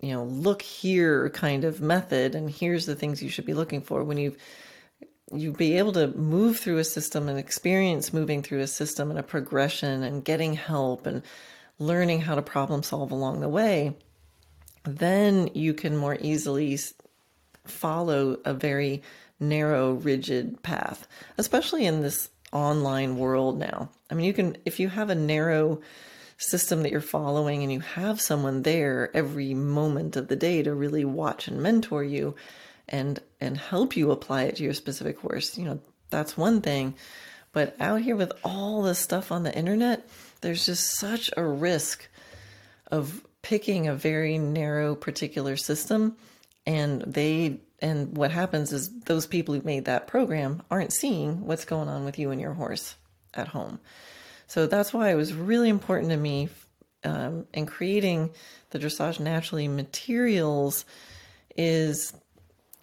you 0.00 0.12
know, 0.12 0.24
look 0.24 0.62
here 0.62 1.30
kind 1.30 1.64
of 1.64 1.80
method, 1.80 2.34
and 2.34 2.50
here's 2.50 2.86
the 2.86 2.96
things 2.96 3.22
you 3.22 3.28
should 3.28 3.46
be 3.46 3.54
looking 3.54 3.80
for 3.80 4.04
when 4.04 4.18
you've 4.18 4.36
you 5.32 5.52
be 5.52 5.78
able 5.78 5.92
to 5.92 6.08
move 6.08 6.58
through 6.58 6.76
a 6.76 6.84
system 6.84 7.28
and 7.28 7.38
experience 7.38 8.12
moving 8.12 8.42
through 8.42 8.60
a 8.60 8.66
system 8.66 9.08
and 9.08 9.18
a 9.18 9.22
progression 9.22 10.02
and 10.02 10.24
getting 10.24 10.52
help 10.52 11.06
and 11.06 11.22
learning 11.78 12.20
how 12.20 12.34
to 12.34 12.42
problem 12.42 12.82
solve 12.82 13.10
along 13.10 13.40
the 13.40 13.48
way, 13.48 13.96
then 14.84 15.48
you 15.54 15.72
can 15.72 15.96
more 15.96 16.18
easily 16.20 16.78
follow 17.64 18.38
a 18.44 18.52
very 18.52 19.02
narrow, 19.40 19.92
rigid 19.92 20.62
path, 20.62 21.08
especially 21.38 21.86
in 21.86 22.02
this 22.02 22.28
online 22.52 23.16
world 23.16 23.58
now. 23.58 23.90
I 24.10 24.14
mean, 24.14 24.26
you 24.26 24.34
can, 24.34 24.56
if 24.64 24.78
you 24.78 24.88
have 24.88 25.08
a 25.08 25.14
narrow 25.14 25.80
system 26.42 26.82
that 26.82 26.92
you're 26.92 27.00
following 27.00 27.62
and 27.62 27.72
you 27.72 27.80
have 27.80 28.20
someone 28.20 28.62
there 28.62 29.10
every 29.14 29.54
moment 29.54 30.16
of 30.16 30.28
the 30.28 30.36
day 30.36 30.62
to 30.62 30.74
really 30.74 31.04
watch 31.04 31.48
and 31.48 31.62
mentor 31.62 32.02
you 32.02 32.34
and 32.88 33.20
and 33.40 33.56
help 33.56 33.96
you 33.96 34.10
apply 34.10 34.42
it 34.44 34.56
to 34.56 34.64
your 34.64 34.74
specific 34.74 35.18
horse 35.20 35.56
you 35.56 35.64
know 35.64 35.80
that's 36.10 36.36
one 36.36 36.60
thing 36.60 36.94
but 37.52 37.76
out 37.80 38.00
here 38.00 38.16
with 38.16 38.32
all 38.44 38.82
this 38.82 38.98
stuff 38.98 39.30
on 39.30 39.42
the 39.42 39.56
internet 39.56 40.08
there's 40.40 40.66
just 40.66 40.98
such 40.98 41.30
a 41.36 41.44
risk 41.44 42.08
of 42.90 43.24
picking 43.42 43.86
a 43.88 43.94
very 43.94 44.38
narrow 44.38 44.94
particular 44.94 45.56
system 45.56 46.16
and 46.66 47.02
they 47.02 47.60
and 47.80 48.16
what 48.16 48.30
happens 48.30 48.72
is 48.72 49.00
those 49.00 49.26
people 49.26 49.54
who 49.54 49.62
made 49.62 49.86
that 49.86 50.06
program 50.06 50.62
aren't 50.70 50.92
seeing 50.92 51.44
what's 51.44 51.64
going 51.64 51.88
on 51.88 52.04
with 52.04 52.18
you 52.18 52.30
and 52.30 52.40
your 52.40 52.54
horse 52.54 52.94
at 53.34 53.48
home. 53.48 53.80
So 54.46 54.66
that's 54.66 54.92
why 54.92 55.10
it 55.10 55.14
was 55.14 55.32
really 55.32 55.68
important 55.68 56.10
to 56.10 56.16
me 56.16 56.48
um, 57.04 57.46
in 57.52 57.66
creating 57.66 58.30
the 58.70 58.78
dressage 58.78 59.18
naturally 59.20 59.68
materials 59.68 60.84
is 61.56 62.12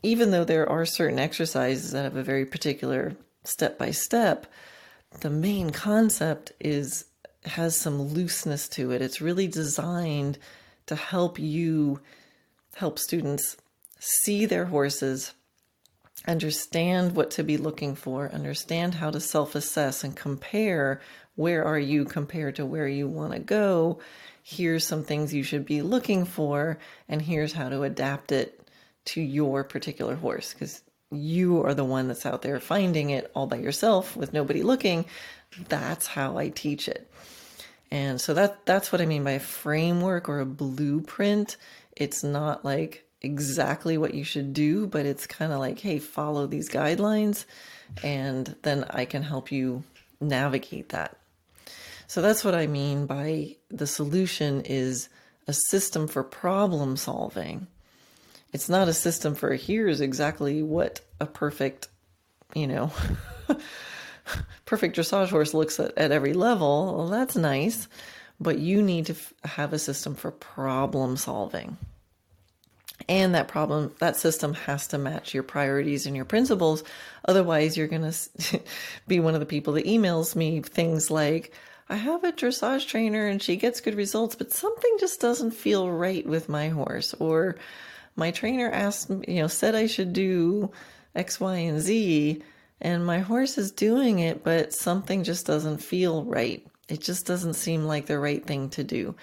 even 0.03 0.31
though 0.31 0.43
there 0.45 0.69
are 0.69 0.85
certain 0.85 1.19
exercises 1.19 1.91
that 1.91 2.03
have 2.03 2.15
a 2.15 2.23
very 2.23 2.45
particular 2.45 3.15
step 3.43 3.77
by 3.77 3.91
step, 3.91 4.47
the 5.21 5.29
main 5.29 5.71
concept 5.71 6.51
is 6.59 7.05
has 7.45 7.75
some 7.75 8.01
looseness 8.01 8.67
to 8.67 8.91
it. 8.91 9.01
It's 9.01 9.21
really 9.21 9.47
designed 9.47 10.37
to 10.87 10.95
help 10.95 11.39
you 11.39 11.99
help 12.75 12.99
students 12.99 13.57
see 13.99 14.45
their 14.45 14.65
horses, 14.65 15.33
understand 16.29 17.15
what 17.15 17.31
to 17.31 17.43
be 17.43 17.57
looking 17.57 17.95
for, 17.95 18.31
understand 18.31 18.93
how 18.93 19.09
to 19.09 19.19
self 19.19 19.55
assess 19.55 20.03
and 20.03 20.15
compare 20.15 21.01
where 21.35 21.65
are 21.65 21.79
you 21.79 22.05
compared 22.05 22.55
to 22.57 22.65
where 22.65 22.87
you 22.87 23.07
want 23.07 23.33
to 23.33 23.39
go. 23.39 23.99
Here's 24.43 24.85
some 24.85 25.03
things 25.03 25.33
you 25.33 25.43
should 25.43 25.65
be 25.65 25.81
looking 25.81 26.25
for, 26.25 26.77
and 27.07 27.21
here's 27.21 27.53
how 27.53 27.69
to 27.69 27.83
adapt 27.83 28.31
it 28.31 28.61
to 29.05 29.21
your 29.21 29.63
particular 29.63 30.15
horse 30.15 30.53
because 30.53 30.81
you 31.11 31.63
are 31.65 31.73
the 31.73 31.83
one 31.83 32.07
that's 32.07 32.25
out 32.25 32.43
there 32.43 32.59
finding 32.59 33.09
it 33.09 33.31
all 33.33 33.47
by 33.47 33.57
yourself 33.57 34.15
with 34.15 34.33
nobody 34.33 34.61
looking. 34.61 35.05
That's 35.67 36.05
how 36.05 36.37
I 36.37 36.49
teach 36.49 36.87
it. 36.87 37.09
And 37.89 38.21
so 38.21 38.35
that 38.35 38.65
that's 38.65 38.91
what 38.91 39.01
I 39.01 39.07
mean 39.07 39.23
by 39.23 39.31
a 39.31 39.39
framework 39.39 40.29
or 40.29 40.39
a 40.39 40.45
blueprint. 40.45 41.57
It's 41.95 42.23
not 42.23 42.63
like 42.63 43.08
exactly 43.21 43.97
what 43.97 44.13
you 44.13 44.23
should 44.23 44.53
do, 44.53 44.87
but 44.87 45.05
it's 45.05 45.27
kind 45.27 45.51
of 45.51 45.59
like, 45.59 45.79
hey, 45.79 45.99
follow 45.99 46.47
these 46.47 46.69
guidelines, 46.69 47.45
and 48.03 48.55
then 48.61 48.85
I 48.89 49.05
can 49.05 49.23
help 49.23 49.51
you 49.51 49.83
navigate 50.21 50.89
that. 50.89 51.17
So 52.07 52.21
that's 52.21 52.43
what 52.43 52.55
I 52.55 52.67
mean 52.67 53.05
by 53.05 53.55
the 53.69 53.87
solution 53.87 54.61
is 54.61 55.09
a 55.47 55.53
system 55.53 56.07
for 56.07 56.23
problem 56.23 56.97
solving. 56.97 57.67
It's 58.51 58.69
not 58.69 58.87
a 58.87 58.93
system 58.93 59.35
for 59.35 59.53
here's 59.53 60.01
exactly 60.01 60.63
what 60.63 61.01
a 61.19 61.27
perfect, 61.27 61.87
you 62.55 62.65
know, 62.65 62.91
perfect 64.65 64.97
dressage 64.97 65.29
horse 65.29 65.53
looks 65.53 65.79
at, 65.79 65.95
at 65.97 66.11
every 66.11 66.33
level. 66.33 66.95
Well, 66.97 67.09
that's 67.09 67.35
nice, 67.35 67.87
but 68.39 68.57
you 68.57 68.81
need 68.81 69.07
to 69.07 69.13
f- 69.13 69.33
have 69.43 69.73
a 69.73 69.79
system 69.79 70.15
for 70.15 70.31
problem 70.31 71.15
solving. 71.15 71.77
And 73.07 73.33
that 73.33 73.47
problem, 73.47 73.93
that 73.99 74.17
system 74.17 74.53
has 74.53 74.87
to 74.87 74.97
match 74.97 75.33
your 75.33 75.43
priorities 75.43 76.05
and 76.05 76.15
your 76.15 76.25
principles. 76.25 76.83
Otherwise, 77.25 77.77
you're 77.77 77.87
going 77.87 78.01
to 78.11 78.61
be 79.07 79.19
one 79.19 79.33
of 79.33 79.39
the 79.39 79.45
people 79.45 79.73
that 79.73 79.85
emails 79.85 80.35
me 80.35 80.61
things 80.61 81.09
like, 81.09 81.53
I 81.91 81.95
have 81.95 82.23
a 82.23 82.31
dressage 82.31 82.87
trainer 82.87 83.25
and 83.25 83.41
she 83.41 83.55
gets 83.55 83.81
good 83.81 83.95
results, 83.95 84.35
but 84.35 84.51
something 84.51 84.97
just 84.99 85.19
doesn't 85.19 85.51
feel 85.51 85.89
right 85.89 86.25
with 86.25 86.47
my 86.47 86.69
horse. 86.69 87.15
Or 87.15 87.55
my 88.15 88.29
trainer 88.29 88.69
asked, 88.69 89.09
you 89.09 89.41
know, 89.41 89.47
said 89.47 89.73
I 89.73 89.87
should 89.87 90.13
do 90.13 90.71
X, 91.15 91.39
Y, 91.39 91.55
and 91.55 91.79
Z, 91.79 92.43
and 92.81 93.05
my 93.05 93.19
horse 93.19 93.57
is 93.57 93.71
doing 93.71 94.19
it, 94.19 94.43
but 94.43 94.73
something 94.73 95.23
just 95.23 95.47
doesn't 95.47 95.79
feel 95.79 96.23
right. 96.23 96.65
It 96.87 97.01
just 97.01 97.25
doesn't 97.25 97.55
seem 97.55 97.85
like 97.85 98.05
the 98.05 98.19
right 98.19 98.45
thing 98.45 98.69
to 98.71 98.83
do. 98.83 99.15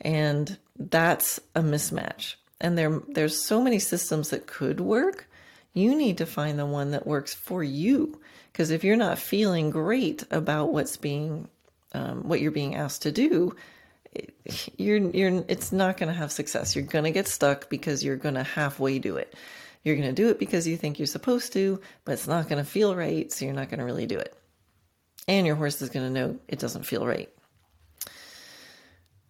And 0.00 0.56
that's 0.78 1.40
a 1.54 1.60
mismatch. 1.60 2.36
And 2.60 2.76
there, 2.76 3.00
there's 3.08 3.40
so 3.40 3.60
many 3.60 3.78
systems 3.78 4.30
that 4.30 4.46
could 4.46 4.80
work. 4.80 5.28
You 5.74 5.94
need 5.94 6.18
to 6.18 6.26
find 6.26 6.58
the 6.58 6.66
one 6.66 6.92
that 6.92 7.06
works 7.06 7.34
for 7.34 7.62
you. 7.62 8.20
Because 8.52 8.70
if 8.70 8.84
you're 8.84 8.96
not 8.96 9.18
feeling 9.18 9.70
great 9.70 10.24
about 10.30 10.72
what's 10.72 10.96
being 10.96 11.48
um, 11.92 12.28
what 12.28 12.40
you're 12.40 12.50
being 12.50 12.74
asked 12.74 13.02
to 13.02 13.12
do, 13.12 13.54
you're 14.76 14.98
you're 14.98 15.44
it's 15.48 15.72
not 15.72 15.96
going 15.98 16.08
to 16.08 16.18
have 16.18 16.32
success. 16.32 16.74
You're 16.74 16.84
going 16.84 17.04
to 17.04 17.10
get 17.10 17.28
stuck 17.28 17.68
because 17.68 18.02
you're 18.02 18.16
going 18.16 18.34
to 18.34 18.42
halfway 18.42 18.98
do 18.98 19.16
it. 19.16 19.34
You're 19.84 19.96
going 19.96 20.08
to 20.08 20.14
do 20.14 20.30
it 20.30 20.38
because 20.38 20.66
you 20.66 20.76
think 20.76 20.98
you're 20.98 21.06
supposed 21.06 21.52
to, 21.52 21.80
but 22.04 22.12
it's 22.12 22.26
not 22.26 22.48
going 22.48 22.62
to 22.62 22.68
feel 22.68 22.96
right, 22.96 23.30
so 23.30 23.44
you're 23.44 23.54
not 23.54 23.68
going 23.68 23.78
to 23.78 23.84
really 23.84 24.06
do 24.06 24.18
it. 24.18 24.34
And 25.28 25.46
your 25.46 25.54
horse 25.54 25.80
is 25.80 25.90
going 25.90 26.06
to 26.06 26.20
know 26.20 26.38
it 26.48 26.58
doesn't 26.58 26.86
feel 26.86 27.06
right. 27.06 27.28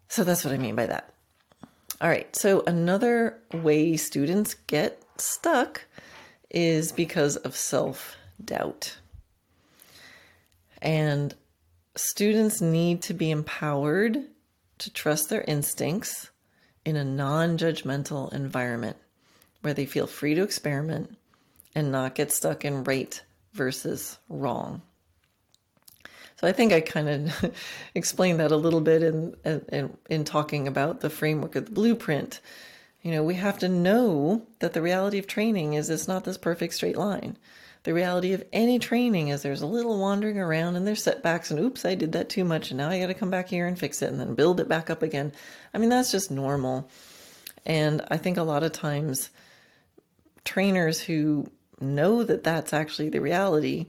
So 0.08 0.24
that's 0.24 0.44
what 0.44 0.54
I 0.54 0.58
mean 0.58 0.74
by 0.74 0.86
that. 0.86 1.12
All 2.00 2.08
right. 2.08 2.34
So 2.36 2.62
another 2.66 3.38
way 3.52 3.96
students 3.96 4.54
get 4.54 5.02
stuck 5.16 5.82
is 6.50 6.92
because 6.92 7.36
of 7.36 7.56
self-doubt. 7.56 8.98
And 10.82 11.34
students 11.96 12.60
need 12.60 13.02
to 13.02 13.14
be 13.14 13.30
empowered 13.30 14.18
to 14.78 14.92
trust 14.92 15.30
their 15.30 15.42
instincts 15.42 16.30
in 16.84 16.96
a 16.96 17.04
non 17.04 17.56
judgmental 17.56 18.32
environment 18.32 18.96
where 19.62 19.74
they 19.74 19.86
feel 19.86 20.06
free 20.06 20.34
to 20.34 20.42
experiment 20.42 21.16
and 21.74 21.90
not 21.90 22.14
get 22.14 22.30
stuck 22.30 22.64
in 22.64 22.84
right 22.84 23.22
versus 23.52 24.18
wrong. 24.28 24.82
So 26.36 26.46
I 26.46 26.52
think 26.52 26.72
I 26.72 26.80
kind 26.80 27.08
of 27.08 27.54
explained 27.94 28.40
that 28.40 28.52
a 28.52 28.56
little 28.56 28.80
bit 28.80 29.02
in, 29.02 29.34
in 29.44 29.96
in 30.08 30.24
talking 30.24 30.68
about 30.68 31.00
the 31.00 31.10
framework 31.10 31.56
of 31.56 31.66
the 31.66 31.72
blueprint. 31.72 32.40
You 33.02 33.12
know, 33.12 33.22
we 33.22 33.34
have 33.34 33.58
to 33.58 33.68
know 33.68 34.46
that 34.58 34.72
the 34.72 34.82
reality 34.82 35.18
of 35.18 35.26
training 35.26 35.74
is 35.74 35.90
it's 35.90 36.08
not 36.08 36.24
this 36.24 36.38
perfect 36.38 36.74
straight 36.74 36.96
line 36.96 37.36
the 37.86 37.94
reality 37.94 38.32
of 38.32 38.44
any 38.52 38.80
training 38.80 39.28
is 39.28 39.42
there's 39.42 39.62
a 39.62 39.66
little 39.66 40.00
wandering 40.00 40.40
around 40.40 40.74
and 40.74 40.84
there's 40.84 41.04
setbacks 41.04 41.52
and 41.52 41.60
oops, 41.60 41.84
I 41.84 41.94
did 41.94 42.12
that 42.12 42.28
too 42.28 42.42
much 42.42 42.72
and 42.72 42.78
now 42.78 42.90
I 42.90 42.98
got 42.98 43.06
to 43.06 43.14
come 43.14 43.30
back 43.30 43.48
here 43.48 43.68
and 43.68 43.78
fix 43.78 44.02
it 44.02 44.10
and 44.10 44.18
then 44.18 44.34
build 44.34 44.58
it 44.58 44.68
back 44.68 44.90
up 44.90 45.04
again. 45.04 45.30
I 45.72 45.78
mean, 45.78 45.88
that's 45.88 46.10
just 46.10 46.28
normal. 46.28 46.90
And 47.64 48.04
I 48.10 48.16
think 48.16 48.38
a 48.38 48.42
lot 48.42 48.64
of 48.64 48.72
times 48.72 49.30
trainers 50.44 51.00
who 51.00 51.46
know 51.80 52.24
that 52.24 52.42
that's 52.42 52.72
actually 52.72 53.10
the 53.10 53.20
reality 53.20 53.86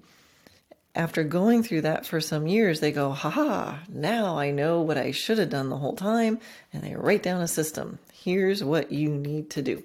after 0.97 1.23
going 1.23 1.61
through 1.61 1.81
that 1.81 2.05
for 2.05 2.19
some 2.19 2.47
years, 2.47 2.79
they 2.79 2.91
go, 2.91 3.11
haha, 3.11 3.77
now 3.87 4.37
I 4.37 4.49
know 4.51 4.81
what 4.81 4.97
I 4.97 5.11
should 5.11 5.37
have 5.37 5.51
done 5.51 5.69
the 5.69 5.77
whole 5.77 5.95
time. 5.95 6.39
And 6.73 6.83
they 6.83 6.95
write 6.95 7.21
down 7.23 7.41
a 7.41 7.47
system. 7.47 7.99
Here's 8.11 8.63
what 8.63 8.91
you 8.91 9.09
need 9.09 9.51
to 9.51 9.61
do. 9.61 9.83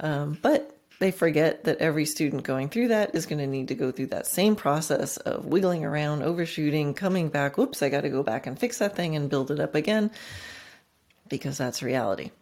Um, 0.00 0.36
but 0.42 0.76
they 0.98 1.12
forget 1.12 1.64
that 1.64 1.78
every 1.78 2.04
student 2.04 2.42
going 2.42 2.68
through 2.68 2.88
that 2.88 3.14
is 3.14 3.26
going 3.26 3.38
to 3.38 3.46
need 3.46 3.68
to 3.68 3.74
go 3.76 3.92
through 3.92 4.06
that 4.08 4.26
same 4.26 4.56
process 4.56 5.16
of 5.18 5.44
wiggling 5.44 5.84
around, 5.84 6.22
overshooting, 6.22 6.94
coming 6.94 7.28
back. 7.28 7.56
Whoops, 7.56 7.82
I 7.82 7.88
got 7.88 8.00
to 8.00 8.10
go 8.10 8.24
back 8.24 8.46
and 8.46 8.58
fix 8.58 8.78
that 8.78 8.96
thing 8.96 9.14
and 9.14 9.30
build 9.30 9.52
it 9.52 9.60
up 9.60 9.76
again 9.76 10.10
because 11.28 11.56
that's 11.56 11.82
reality. 11.82 12.32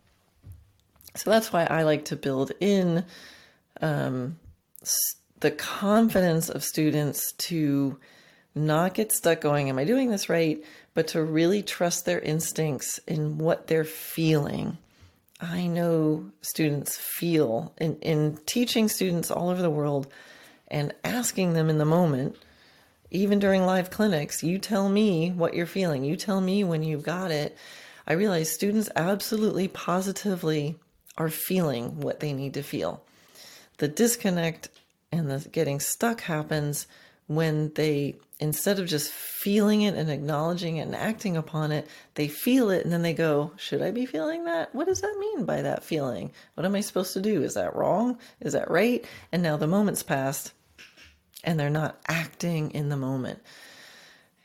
So 1.14 1.30
that's 1.30 1.52
why 1.52 1.64
I 1.66 1.82
like 1.82 2.06
to 2.06 2.16
build 2.16 2.52
in 2.58 3.04
um, 3.82 4.38
the 5.42 5.52
confidence 5.52 6.48
of 6.48 6.64
students 6.64 7.32
to 7.32 7.98
not 8.54 8.94
get 8.94 9.12
stuck 9.12 9.40
going, 9.40 9.68
Am 9.68 9.78
I 9.78 9.84
doing 9.84 10.10
this 10.10 10.28
right? 10.28 10.64
But 10.94 11.08
to 11.08 11.22
really 11.22 11.62
trust 11.62 12.04
their 12.04 12.20
instincts 12.20 12.98
in 13.06 13.38
what 13.38 13.66
they're 13.68 13.84
feeling 13.84 14.78
I 15.42 15.66
know 15.66 16.30
students 16.40 16.96
feel 16.96 17.74
in, 17.76 17.96
in 17.96 18.38
teaching 18.46 18.88
students 18.88 19.28
all 19.28 19.48
over 19.48 19.60
the 19.60 19.70
world 19.70 20.06
and 20.68 20.94
asking 21.02 21.54
them 21.54 21.68
in 21.68 21.78
the 21.78 21.84
moment, 21.84 22.36
even 23.10 23.40
during 23.40 23.66
live 23.66 23.90
clinics, 23.90 24.44
you 24.44 24.58
tell 24.58 24.88
me 24.88 25.32
what 25.32 25.54
you're 25.54 25.66
feeling. 25.66 26.04
You 26.04 26.14
tell 26.14 26.40
me 26.40 26.62
when 26.62 26.84
you've 26.84 27.02
got 27.02 27.32
it. 27.32 27.58
I 28.06 28.12
realize 28.12 28.52
students 28.52 28.88
absolutely 28.94 29.66
positively 29.66 30.76
are 31.18 31.28
feeling 31.28 32.00
what 32.00 32.20
they 32.20 32.32
need 32.32 32.54
to 32.54 32.62
feel. 32.62 33.02
The 33.78 33.88
disconnect 33.88 34.68
and 35.12 35.30
the 35.30 35.48
getting 35.50 35.78
stuck 35.78 36.22
happens 36.22 36.86
when 37.26 37.72
they 37.74 38.16
instead 38.40 38.80
of 38.80 38.88
just 38.88 39.12
feeling 39.12 39.82
it 39.82 39.94
and 39.94 40.10
acknowledging 40.10 40.78
it 40.78 40.82
and 40.82 40.96
acting 40.96 41.36
upon 41.36 41.70
it, 41.70 41.86
they 42.16 42.26
feel 42.26 42.70
it 42.70 42.82
and 42.82 42.92
then 42.92 43.02
they 43.02 43.14
go, 43.14 43.52
Should 43.56 43.82
I 43.82 43.92
be 43.92 44.04
feeling 44.04 44.44
that? 44.46 44.74
What 44.74 44.88
does 44.88 45.00
that 45.00 45.16
mean 45.18 45.44
by 45.44 45.62
that 45.62 45.84
feeling? 45.84 46.32
What 46.54 46.66
am 46.66 46.74
I 46.74 46.80
supposed 46.80 47.12
to 47.12 47.20
do? 47.20 47.42
Is 47.42 47.54
that 47.54 47.76
wrong? 47.76 48.18
Is 48.40 48.54
that 48.54 48.70
right? 48.70 49.04
And 49.30 49.42
now 49.42 49.56
the 49.56 49.68
moment's 49.68 50.02
passed 50.02 50.52
and 51.44 51.58
they're 51.58 51.70
not 51.70 52.00
acting 52.08 52.72
in 52.72 52.88
the 52.88 52.96
moment. 52.96 53.40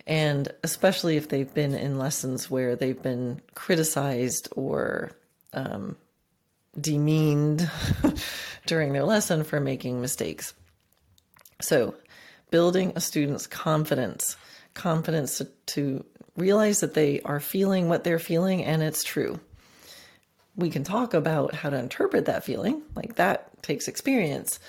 And 0.06 0.48
especially 0.64 1.18
if 1.18 1.28
they've 1.28 1.54
been 1.54 1.74
in 1.74 1.98
lessons 1.98 2.50
where 2.50 2.76
they've 2.76 3.02
been 3.02 3.42
criticized 3.56 4.48
or 4.56 5.12
um, 5.54 5.98
demeaned 6.80 7.70
during 8.66 8.94
their 8.94 9.04
lesson 9.04 9.44
for 9.44 9.60
making 9.60 10.02
mistakes. 10.02 10.54
So, 11.60 11.96
building 12.52 12.94
a 12.96 13.02
student's 13.02 13.48
confidence, 13.48 14.38
confidence 14.74 15.40
to, 15.40 15.46
to 15.68 16.06
realize 16.36 16.82
that 16.82 16.94
they 16.94 17.20
are 17.22 17.40
feeling 17.40 17.90
what 17.90 18.04
they're 18.04 18.20
feeling 18.20 18.64
and 18.64 18.84
it's 18.84 19.04
true. 19.04 19.40
We 20.56 20.70
can 20.70 20.84
talk 20.84 21.14
about 21.14 21.54
how 21.54 21.70
to 21.70 21.78
interpret 21.78 22.26
that 22.26 22.44
feeling, 22.44 22.82
like 22.96 23.16
that 23.16 23.62
takes 23.64 23.88
experience, 23.88 24.60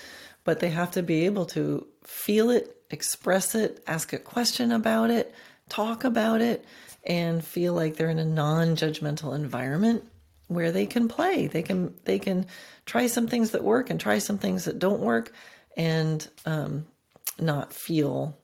but 0.43 0.59
they 0.59 0.69
have 0.69 0.91
to 0.91 1.03
be 1.03 1.25
able 1.25 1.45
to 1.47 1.87
feel 2.03 2.49
it, 2.49 2.75
express 2.89 3.55
it, 3.55 3.83
ask 3.87 4.13
a 4.13 4.17
question 4.17 4.71
about 4.71 5.09
it, 5.11 5.33
talk 5.67 6.03
about 6.03 6.41
it, 6.41 6.65
and 7.03 7.43
feel 7.43 7.73
like 7.73 7.95
they're 7.95 8.09
in 8.09 8.19
a 8.19 8.25
non-judgmental 8.25 9.33
environment 9.35 10.03
where 10.49 10.73
they 10.73 10.85
can 10.85 11.07
play. 11.07 11.47
They 11.47 11.63
can 11.63 11.95
they 12.03 12.19
can 12.19 12.45
try 12.85 13.07
some 13.07 13.27
things 13.27 13.51
that 13.51 13.63
work 13.63 13.89
and 13.89 13.99
try 13.99 14.19
some 14.19 14.37
things 14.37 14.65
that 14.65 14.77
don't 14.77 14.99
work, 14.99 15.31
and 15.77 16.27
um, 16.45 16.85
not 17.39 17.71
feel, 17.71 18.37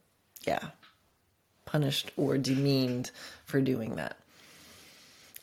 yeah, 0.48 0.70
punished 1.66 2.12
or 2.16 2.38
demeaned 2.38 3.12
for 3.44 3.60
doing 3.60 3.96
that. 3.96 4.18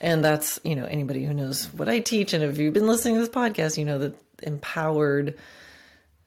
And 0.00 0.24
that's, 0.24 0.58
you 0.64 0.74
know, 0.74 0.84
anybody 0.84 1.24
who 1.24 1.34
knows 1.34 1.66
what 1.66 1.88
I 1.88 2.00
teach. 2.00 2.32
And 2.32 2.42
if 2.42 2.58
you've 2.58 2.74
been 2.74 2.88
listening 2.88 3.14
to 3.14 3.20
this 3.20 3.28
podcast, 3.28 3.78
you 3.78 3.84
know 3.84 3.98
that 3.98 4.16
empowered, 4.42 5.38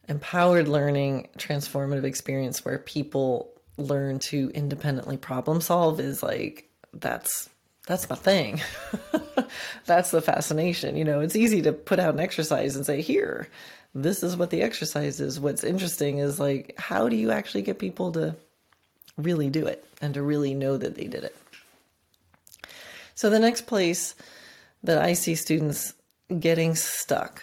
empowered 0.08 0.68
learning, 0.68 1.28
transformative 1.36 2.04
experience 2.04 2.64
where 2.64 2.78
people 2.78 3.52
learn 3.76 4.18
to 4.18 4.50
independently 4.54 5.18
problem 5.18 5.60
solve 5.60 6.00
is 6.00 6.22
like, 6.22 6.70
that's, 6.94 7.50
that's 7.86 8.08
my 8.08 8.16
thing. 8.16 8.62
that's 9.86 10.10
the 10.10 10.20
fascination. 10.20 10.96
You 10.96 11.04
know, 11.04 11.20
it's 11.20 11.36
easy 11.36 11.62
to 11.62 11.72
put 11.72 11.98
out 11.98 12.14
an 12.14 12.20
exercise 12.20 12.76
and 12.76 12.84
say, 12.84 13.00
here, 13.00 13.48
this 13.94 14.22
is 14.22 14.36
what 14.36 14.50
the 14.50 14.62
exercise 14.62 15.20
is. 15.20 15.40
What's 15.40 15.64
interesting 15.64 16.18
is 16.18 16.38
like, 16.38 16.74
how 16.78 17.08
do 17.08 17.16
you 17.16 17.30
actually 17.30 17.62
get 17.62 17.78
people 17.78 18.12
to 18.12 18.36
really 19.16 19.48
do 19.48 19.66
it 19.66 19.84
and 20.02 20.14
to 20.14 20.22
really 20.22 20.54
know 20.54 20.76
that 20.76 20.94
they 20.94 21.06
did 21.06 21.24
it? 21.24 21.36
So, 23.14 23.30
the 23.30 23.38
next 23.38 23.62
place 23.62 24.14
that 24.82 24.98
I 24.98 25.14
see 25.14 25.34
students 25.34 25.94
getting 26.38 26.74
stuck 26.74 27.42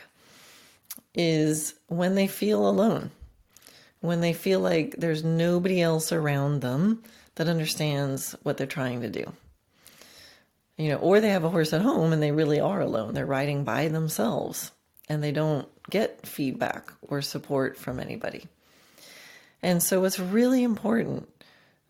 is 1.16 1.74
when 1.88 2.16
they 2.16 2.28
feel 2.28 2.68
alone, 2.68 3.10
when 4.02 4.22
they 4.22 4.34
feel 4.34 4.60
like 4.60 4.96
there's 4.98 5.24
nobody 5.24 5.82
else 5.82 6.12
around 6.12 6.62
them 6.62 7.02
that 7.36 7.48
understands 7.48 8.36
what 8.44 8.58
they're 8.58 8.68
trying 8.68 9.02
to 9.02 9.10
do. 9.10 9.34
You 10.78 10.90
know, 10.90 10.98
or 10.98 11.20
they 11.20 11.30
have 11.30 11.44
a 11.44 11.50
horse 11.50 11.72
at 11.74 11.82
home 11.82 12.14
and 12.14 12.22
they 12.22 12.32
really 12.32 12.60
are 12.60 12.82
alone. 12.82 13.14
They're 13.14 13.26
riding 13.26 13.64
by 13.64 13.90
themselves 13.90 14.72
and 15.08 15.24
they 15.24 15.32
don't 15.32 15.68
get 15.90 16.26
feedback 16.26 16.92
or 17.02 17.22
support 17.22 17.78
from 17.78 18.00
anybody. 18.00 18.48
And 19.62 19.82
so 19.82 20.04
it's 20.04 20.20
really 20.20 20.64
important, 20.64 21.30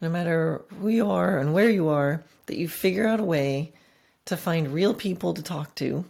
no 0.01 0.09
matter 0.09 0.61
who 0.79 0.89
you 0.89 1.09
are 1.09 1.37
and 1.37 1.53
where 1.53 1.69
you 1.69 1.89
are, 1.89 2.23
that 2.47 2.57
you 2.57 2.67
figure 2.67 3.07
out 3.07 3.19
a 3.19 3.23
way 3.23 3.73
to 4.25 4.37
find 4.37 4.73
real 4.73 4.93
people 4.93 5.33
to 5.33 5.41
talk 5.41 5.73
to 5.75 6.05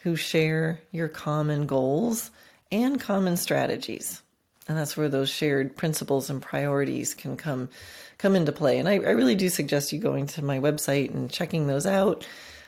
who 0.00 0.16
share 0.16 0.80
your 0.90 1.08
common 1.08 1.66
goals 1.66 2.30
and 2.70 3.00
common 3.00 3.36
strategies. 3.36 4.22
And 4.68 4.76
that's 4.76 4.96
where 4.96 5.08
those 5.08 5.30
shared 5.30 5.76
principles 5.76 6.28
and 6.28 6.42
priorities 6.42 7.14
can 7.14 7.36
come 7.36 7.70
come 8.18 8.36
into 8.36 8.52
play. 8.52 8.78
And 8.78 8.88
I, 8.88 8.94
I 8.94 9.10
really 9.10 9.34
do 9.34 9.48
suggest 9.48 9.92
you 9.92 9.98
going 9.98 10.26
to 10.28 10.44
my 10.44 10.58
website 10.58 11.14
and 11.14 11.30
checking 11.30 11.66
those 11.66 11.86
out 11.86 12.26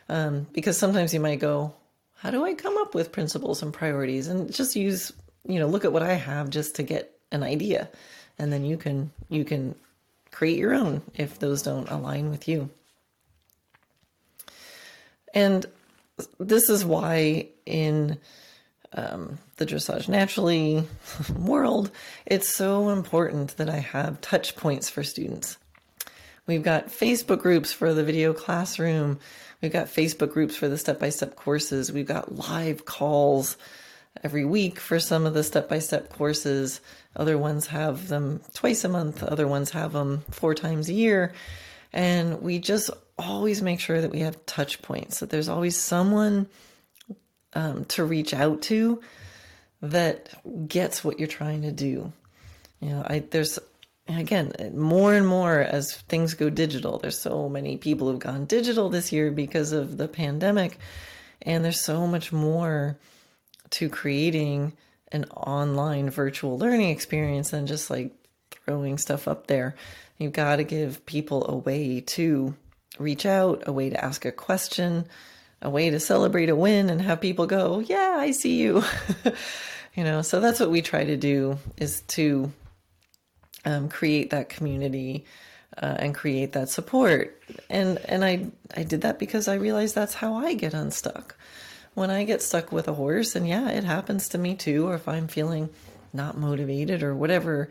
um, 0.08 0.46
because 0.52 0.78
sometimes 0.78 1.12
you 1.12 1.20
might 1.20 1.40
go, 1.40 1.74
"How 2.16 2.30
do 2.30 2.44
I 2.44 2.54
come 2.54 2.78
up 2.78 2.94
with 2.94 3.12
principles 3.12 3.62
and 3.62 3.72
priorities?" 3.72 4.28
And 4.28 4.52
just 4.52 4.76
use, 4.76 5.12
you 5.46 5.58
know, 5.60 5.66
look 5.66 5.84
at 5.84 5.92
what 5.92 6.02
I 6.02 6.14
have 6.14 6.50
just 6.50 6.76
to 6.76 6.82
get 6.82 7.12
an 7.30 7.42
idea, 7.42 7.88
and 8.38 8.52
then 8.52 8.64
you 8.64 8.76
can 8.76 9.10
you 9.28 9.44
can 9.44 9.74
create 10.30 10.58
your 10.58 10.74
own 10.74 11.02
if 11.14 11.38
those 11.38 11.62
don't 11.62 11.90
align 11.90 12.30
with 12.30 12.48
you. 12.48 12.70
And 15.34 15.66
this 16.38 16.68
is 16.68 16.84
why 16.84 17.48
in 17.66 18.18
um, 18.92 19.38
the 19.56 19.66
dressage 19.66 20.08
naturally 20.08 20.84
world, 21.36 21.90
it's 22.26 22.54
so 22.54 22.90
important 22.90 23.56
that 23.56 23.70
I 23.70 23.78
have 23.78 24.20
touch 24.20 24.56
points 24.56 24.88
for 24.88 25.02
students. 25.02 25.56
We've 26.46 26.62
got 26.62 26.88
Facebook 26.88 27.40
groups 27.40 27.72
for 27.72 27.94
the 27.94 28.02
video 28.02 28.32
classroom. 28.32 29.20
We've 29.62 29.72
got 29.72 29.86
Facebook 29.86 30.32
groups 30.32 30.56
for 30.56 30.68
the 30.68 30.78
step 30.78 30.98
by 30.98 31.10
step 31.10 31.36
courses. 31.36 31.92
We've 31.92 32.06
got 32.06 32.34
live 32.34 32.84
calls 32.84 33.56
every 34.24 34.44
week 34.44 34.80
for 34.80 34.98
some 34.98 35.26
of 35.26 35.34
the 35.34 35.44
step 35.44 35.68
by 35.68 35.78
step 35.78 36.08
courses. 36.10 36.80
Other 37.14 37.38
ones 37.38 37.68
have 37.68 38.08
them 38.08 38.40
twice 38.54 38.84
a 38.84 38.88
month, 38.88 39.22
other 39.22 39.46
ones 39.46 39.70
have 39.70 39.92
them 39.92 40.22
four 40.30 40.54
times 40.54 40.88
a 40.88 40.94
year. 40.94 41.32
And 41.92 42.42
we 42.42 42.58
just 42.58 42.90
always 43.18 43.62
make 43.62 43.80
sure 43.80 44.00
that 44.00 44.10
we 44.10 44.20
have 44.20 44.44
touch 44.46 44.80
points, 44.82 45.20
that 45.20 45.30
there's 45.30 45.48
always 45.48 45.76
someone 45.76 46.48
um, 47.54 47.84
to 47.86 48.04
reach 48.04 48.34
out 48.34 48.62
to 48.62 49.00
that 49.82 50.28
gets 50.68 51.02
what 51.02 51.18
you're 51.18 51.28
trying 51.28 51.62
to 51.62 51.72
do. 51.72 52.12
You 52.80 52.90
know, 52.90 53.04
I 53.06 53.20
there's 53.20 53.58
again 54.08 54.52
more 54.74 55.14
and 55.14 55.26
more 55.26 55.60
as 55.60 55.96
things 56.08 56.34
go 56.34 56.50
digital. 56.50 56.98
There's 56.98 57.18
so 57.18 57.48
many 57.48 57.76
people 57.76 58.10
who've 58.10 58.18
gone 58.18 58.46
digital 58.46 58.88
this 58.88 59.12
year 59.12 59.30
because 59.30 59.72
of 59.72 59.96
the 59.96 60.08
pandemic, 60.08 60.78
and 61.42 61.64
there's 61.64 61.80
so 61.80 62.06
much 62.06 62.32
more 62.32 62.98
to 63.70 63.88
creating 63.88 64.72
an 65.12 65.24
online 65.36 66.10
virtual 66.10 66.58
learning 66.58 66.90
experience 66.90 67.50
than 67.50 67.66
just 67.66 67.90
like 67.90 68.12
throwing 68.64 68.98
stuff 68.98 69.28
up 69.28 69.46
there. 69.46 69.74
You've 70.18 70.32
got 70.32 70.56
to 70.56 70.64
give 70.64 71.06
people 71.06 71.46
a 71.48 71.56
way 71.56 72.00
to 72.00 72.54
reach 72.98 73.24
out, 73.24 73.64
a 73.66 73.72
way 73.72 73.90
to 73.90 74.04
ask 74.04 74.24
a 74.24 74.32
question, 74.32 75.06
a 75.62 75.70
way 75.70 75.90
to 75.90 76.00
celebrate 76.00 76.48
a 76.48 76.56
win 76.56 76.90
and 76.90 77.02
have 77.02 77.20
people 77.20 77.46
go, 77.46 77.80
"Yeah, 77.80 78.16
I 78.18 78.30
see 78.30 78.56
you." 78.56 78.82
you 79.94 80.04
know, 80.04 80.22
so 80.22 80.40
that's 80.40 80.60
what 80.60 80.70
we 80.70 80.82
try 80.82 81.04
to 81.04 81.16
do 81.16 81.58
is 81.76 82.02
to 82.02 82.52
um, 83.64 83.88
create 83.88 84.30
that 84.30 84.48
community 84.48 85.24
uh, 85.80 85.96
and 85.98 86.14
create 86.14 86.52
that 86.52 86.68
support. 86.68 87.42
And 87.68 87.98
and 88.06 88.24
I 88.24 88.46
I 88.76 88.82
did 88.82 89.02
that 89.02 89.18
because 89.18 89.48
I 89.48 89.54
realized 89.54 89.94
that's 89.94 90.14
how 90.14 90.34
I 90.34 90.54
get 90.54 90.74
unstuck. 90.74 91.36
When 91.94 92.10
I 92.10 92.24
get 92.24 92.42
stuck 92.42 92.70
with 92.70 92.86
a 92.88 92.94
horse, 92.94 93.34
and 93.34 93.46
yeah, 93.48 93.68
it 93.68 93.84
happens 93.84 94.28
to 94.28 94.38
me 94.38 94.54
too, 94.54 94.86
or 94.86 94.94
if 94.94 95.08
I'm 95.08 95.28
feeling 95.28 95.68
not 96.12 96.38
motivated 96.38 97.02
or 97.02 97.14
whatever 97.14 97.68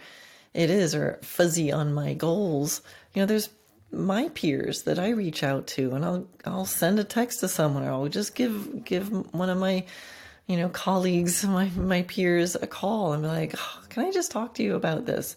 it 0.53 0.69
is, 0.69 0.93
or 0.93 1.19
fuzzy 1.21 1.71
on 1.71 1.93
my 1.93 2.13
goals, 2.13 2.81
you 3.13 3.21
know, 3.21 3.25
there's 3.25 3.49
my 3.91 4.29
peers 4.29 4.83
that 4.83 4.99
I 4.99 5.09
reach 5.09 5.43
out 5.43 5.67
to, 5.67 5.93
and 5.95 6.05
I'll 6.05 6.27
I'll 6.45 6.65
send 6.65 6.99
a 6.99 7.03
text 7.03 7.39
to 7.41 7.47
someone, 7.47 7.83
or 7.83 7.91
I'll 7.91 8.07
just 8.07 8.35
give 8.35 8.83
give 8.85 9.09
one 9.33 9.49
of 9.49 9.57
my 9.57 9.85
you 10.47 10.57
know 10.57 10.69
colleagues, 10.69 11.43
my 11.45 11.69
my 11.69 12.03
peers, 12.03 12.55
a 12.55 12.67
call 12.67 13.13
and 13.13 13.23
be 13.23 13.27
like, 13.27 13.55
oh, 13.57 13.81
"Can 13.89 14.05
I 14.05 14.11
just 14.11 14.31
talk 14.31 14.55
to 14.55 14.63
you 14.63 14.75
about 14.75 15.05
this?" 15.05 15.35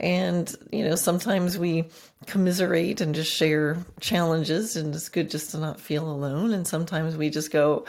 And 0.00 0.52
you 0.72 0.84
know, 0.84 0.96
sometimes 0.96 1.58
we 1.58 1.84
commiserate 2.26 3.00
and 3.00 3.14
just 3.14 3.32
share 3.32 3.78
challenges, 4.00 4.76
and 4.76 4.94
it's 4.94 5.08
good 5.08 5.30
just 5.30 5.50
to 5.50 5.58
not 5.58 5.80
feel 5.80 6.10
alone. 6.10 6.52
And 6.52 6.66
sometimes 6.66 7.16
we 7.16 7.30
just 7.30 7.52
go, 7.52 7.84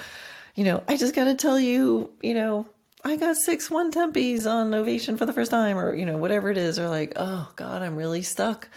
you 0.56 0.66
know, 0.66 0.84
I 0.88 0.98
just 0.98 1.16
got 1.16 1.26
to 1.26 1.36
tell 1.36 1.60
you, 1.60 2.12
you 2.22 2.34
know, 2.34 2.68
I 3.04 3.16
got 3.16 3.38
six 3.38 3.72
one 3.72 3.92
tempis 3.92 4.46
on 4.46 4.74
ovation 4.74 5.18
for 5.18 5.26
the 5.26 5.34
first 5.34 5.52
time, 5.52 5.78
or 5.78 5.96
you 5.96 6.06
know, 6.06 6.18
whatever 6.18 6.52
it 6.52 6.58
is, 6.58 6.78
or 6.80 6.90
like, 6.90 7.14
oh 7.16 7.50
God, 7.56 7.82
I'm 7.82 7.96
really 7.96 8.24
stuck 8.24 8.68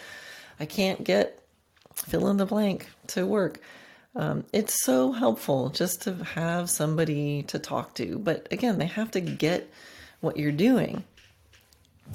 I 0.60 0.66
can't 0.66 1.04
get 1.04 1.42
fill 1.94 2.28
in 2.28 2.36
the 2.36 2.46
blank 2.46 2.88
to 3.08 3.26
work. 3.26 3.60
Um, 4.14 4.44
it's 4.52 4.82
so 4.84 5.12
helpful 5.12 5.70
just 5.70 6.02
to 6.02 6.14
have 6.14 6.70
somebody 6.70 7.42
to 7.44 7.58
talk 7.58 7.94
to. 7.94 8.18
But 8.18 8.48
again, 8.50 8.78
they 8.78 8.86
have 8.86 9.10
to 9.12 9.20
get 9.20 9.70
what 10.20 10.36
you're 10.36 10.52
doing. 10.52 11.04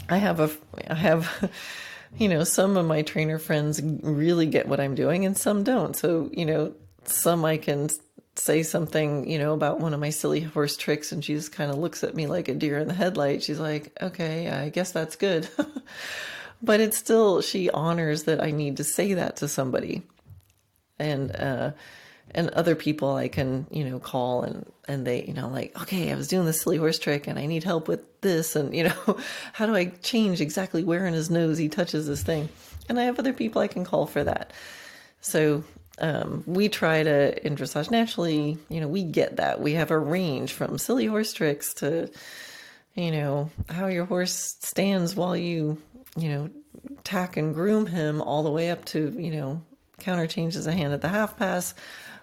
I 0.10 0.18
have 0.18 0.40
a, 0.40 0.50
I 0.90 0.96
have, 0.96 1.52
you 2.18 2.28
know, 2.28 2.44
some 2.44 2.78
of 2.78 2.86
my 2.86 3.04
trainer 3.04 3.40
friends 3.40 3.82
really 3.82 4.48
get 4.48 4.68
what 4.68 4.80
I'm 4.80 4.96
doing 4.96 5.26
and 5.26 5.38
some 5.38 5.64
don't. 5.64 5.96
So, 5.96 6.30
you 6.34 6.46
know, 6.46 6.74
some 7.06 7.46
I 7.46 7.58
can 7.58 7.90
say 8.36 8.64
something, 8.64 9.30
you 9.30 9.38
know, 9.38 9.54
about 9.54 9.80
one 9.80 9.94
of 9.94 10.00
my 10.00 10.10
silly 10.10 10.42
horse 10.42 10.76
tricks 10.76 11.12
and 11.12 11.24
she 11.24 11.36
just 11.36 11.52
kind 11.52 11.70
of 11.70 11.78
looks 11.78 12.04
at 12.04 12.16
me 12.16 12.28
like 12.28 12.48
a 12.48 12.56
deer 12.56 12.80
in 12.80 12.88
the 12.88 12.94
headlight. 12.94 13.44
She's 13.44 13.60
like, 13.60 13.96
okay, 14.02 14.50
I 14.50 14.70
guess 14.70 14.92
that's 14.92 15.16
good. 15.16 15.48
but 16.64 16.80
it's 16.80 16.98
still 16.98 17.42
she 17.42 17.70
honors 17.70 18.24
that 18.24 18.42
I 18.42 18.52
need 18.52 18.78
to 18.78 18.84
say 18.84 19.14
that 19.16 19.36
to 19.38 19.48
somebody, 19.48 20.02
and 20.98 21.36
uh, 21.36 21.72
and 22.32 22.50
other 22.52 22.76
people 22.76 23.16
I 23.16 23.28
can 23.28 23.68
you 23.70 23.84
know 23.84 24.00
call 24.00 24.44
and 24.44 24.66
and 24.88 25.06
they 25.06 25.26
you 25.26 25.34
know 25.34 25.50
like 25.50 25.80
okay 25.84 26.12
I 26.12 26.16
was 26.16 26.30
doing 26.30 26.46
this 26.46 26.62
silly 26.62 26.78
horse 26.78 26.98
trick 26.98 27.28
and 27.28 27.38
I 27.38 27.46
need 27.46 27.64
help 27.64 27.88
with 27.88 28.22
this 28.22 28.56
and 28.56 28.74
you 28.74 28.86
know 28.86 29.20
how 29.54 29.66
do 29.66 29.76
I 29.76 29.86
change 29.86 30.42
exactly 30.42 30.84
where 30.84 31.06
in 31.06 31.14
his 31.14 31.30
nose 31.30 31.58
he 31.58 31.68
touches 31.70 32.08
this 32.08 32.24
thing, 32.24 32.48
and 32.88 33.00
I 33.00 33.04
have 33.04 33.20
other 33.20 33.34
people 33.34 33.62
I 33.62 33.68
can 33.68 33.84
call 33.84 34.06
for 34.06 34.24
that. 34.24 34.52
So 35.20 35.64
um, 36.00 36.44
we 36.48 36.70
try 36.70 37.04
to 37.04 37.46
in 37.46 37.56
dressage 37.56 37.92
naturally, 37.92 38.58
you 38.70 38.82
know, 38.82 38.88
we 38.88 39.04
get 39.04 39.36
that. 39.36 39.62
We 39.62 39.74
have 39.74 39.92
a 39.92 40.00
range 40.00 40.54
from 40.54 40.78
silly 40.78 41.06
horse 41.06 41.34
tricks 41.34 41.74
to, 41.76 42.10
you 42.96 43.12
know, 43.12 43.52
how 43.70 43.88
your 43.88 44.06
horse 44.06 44.58
stands 44.60 45.16
while 45.16 45.38
you 45.38 45.82
you 46.16 46.30
know, 46.30 46.50
tack 47.04 47.38
and 47.38 47.54
groom 47.54 47.86
him 47.86 48.22
all 48.22 48.44
the 48.44 48.52
way 48.52 48.70
up 48.70 48.86
to, 48.86 49.14
you 49.18 49.32
know, 49.32 49.62
counter 50.00 50.28
changes 50.28 50.68
a 50.68 50.72
hand 50.72 50.94
at 50.94 51.02
the 51.02 51.08
half 51.08 51.38
pass. 51.38 51.74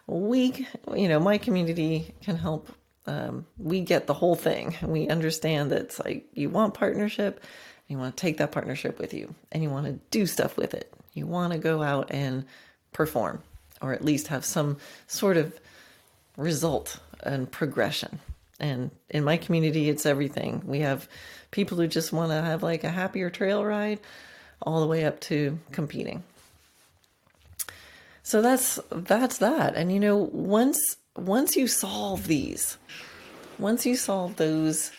We, 0.07 0.66
you 0.95 1.09
know, 1.09 1.20
my 1.20 1.38
community 1.38 2.14
can 2.22 2.36
help. 2.36 2.68
Um, 3.07 3.47
we 3.59 3.80
get 3.80 4.07
the 4.07 4.14
whole 4.14 4.36
thing. 4.36 4.76
We 4.82 5.09
understand 5.09 5.70
that 5.70 5.80
it's 5.82 5.99
like 5.99 6.26
you 6.34 6.51
want 6.51 6.74
partnership, 6.74 7.43
you 7.88 7.99
want 7.99 8.16
to 8.16 8.20
take 8.20 8.38
that 8.38 8.53
partnership 8.53 8.99
with 8.99 9.14
you, 9.14 9.34
and 9.51 9.62
you 9.62 9.70
want 9.70 9.86
to 9.86 9.93
do 10.11 10.26
stuff 10.26 10.57
with 10.57 10.74
it. 10.74 10.93
You 11.12 11.26
want 11.26 11.53
to 11.53 11.59
go 11.59 11.82
out 11.82 12.11
and 12.11 12.45
perform, 12.93 13.43
or 13.80 13.93
at 13.93 14.05
least 14.05 14.28
have 14.28 14.45
some 14.45 14.76
sort 15.07 15.36
of 15.36 15.59
result 16.36 16.99
and 17.22 17.51
progression. 17.51 18.20
And 18.61 18.91
in 19.09 19.24
my 19.24 19.38
community, 19.38 19.88
it's 19.88 20.07
everything. 20.07 20.62
We 20.66 20.80
have 20.80 21.09
people 21.51 21.76
who 21.78 21.86
just 21.86 22.12
want 22.12 22.30
to 22.30 22.40
have 22.40 22.62
like 22.62 22.84
a 22.84 22.90
happier 22.90 23.30
trail 23.30 23.64
ride 23.64 24.01
all 24.62 24.80
the 24.80 24.86
way 24.86 25.05
up 25.05 25.20
to 25.20 25.59
competing. 25.72 26.22
So 28.22 28.42
that's 28.42 28.78
that's 28.90 29.38
that. 29.38 29.74
And 29.74 29.90
you 29.92 30.01
know, 30.01 30.16
once 30.16 30.96
once 31.16 31.57
you 31.57 31.66
solve 31.66 32.26
these, 32.26 32.78
once 33.59 33.84
you 33.86 33.96
solve 33.96 34.36
those 34.36 34.92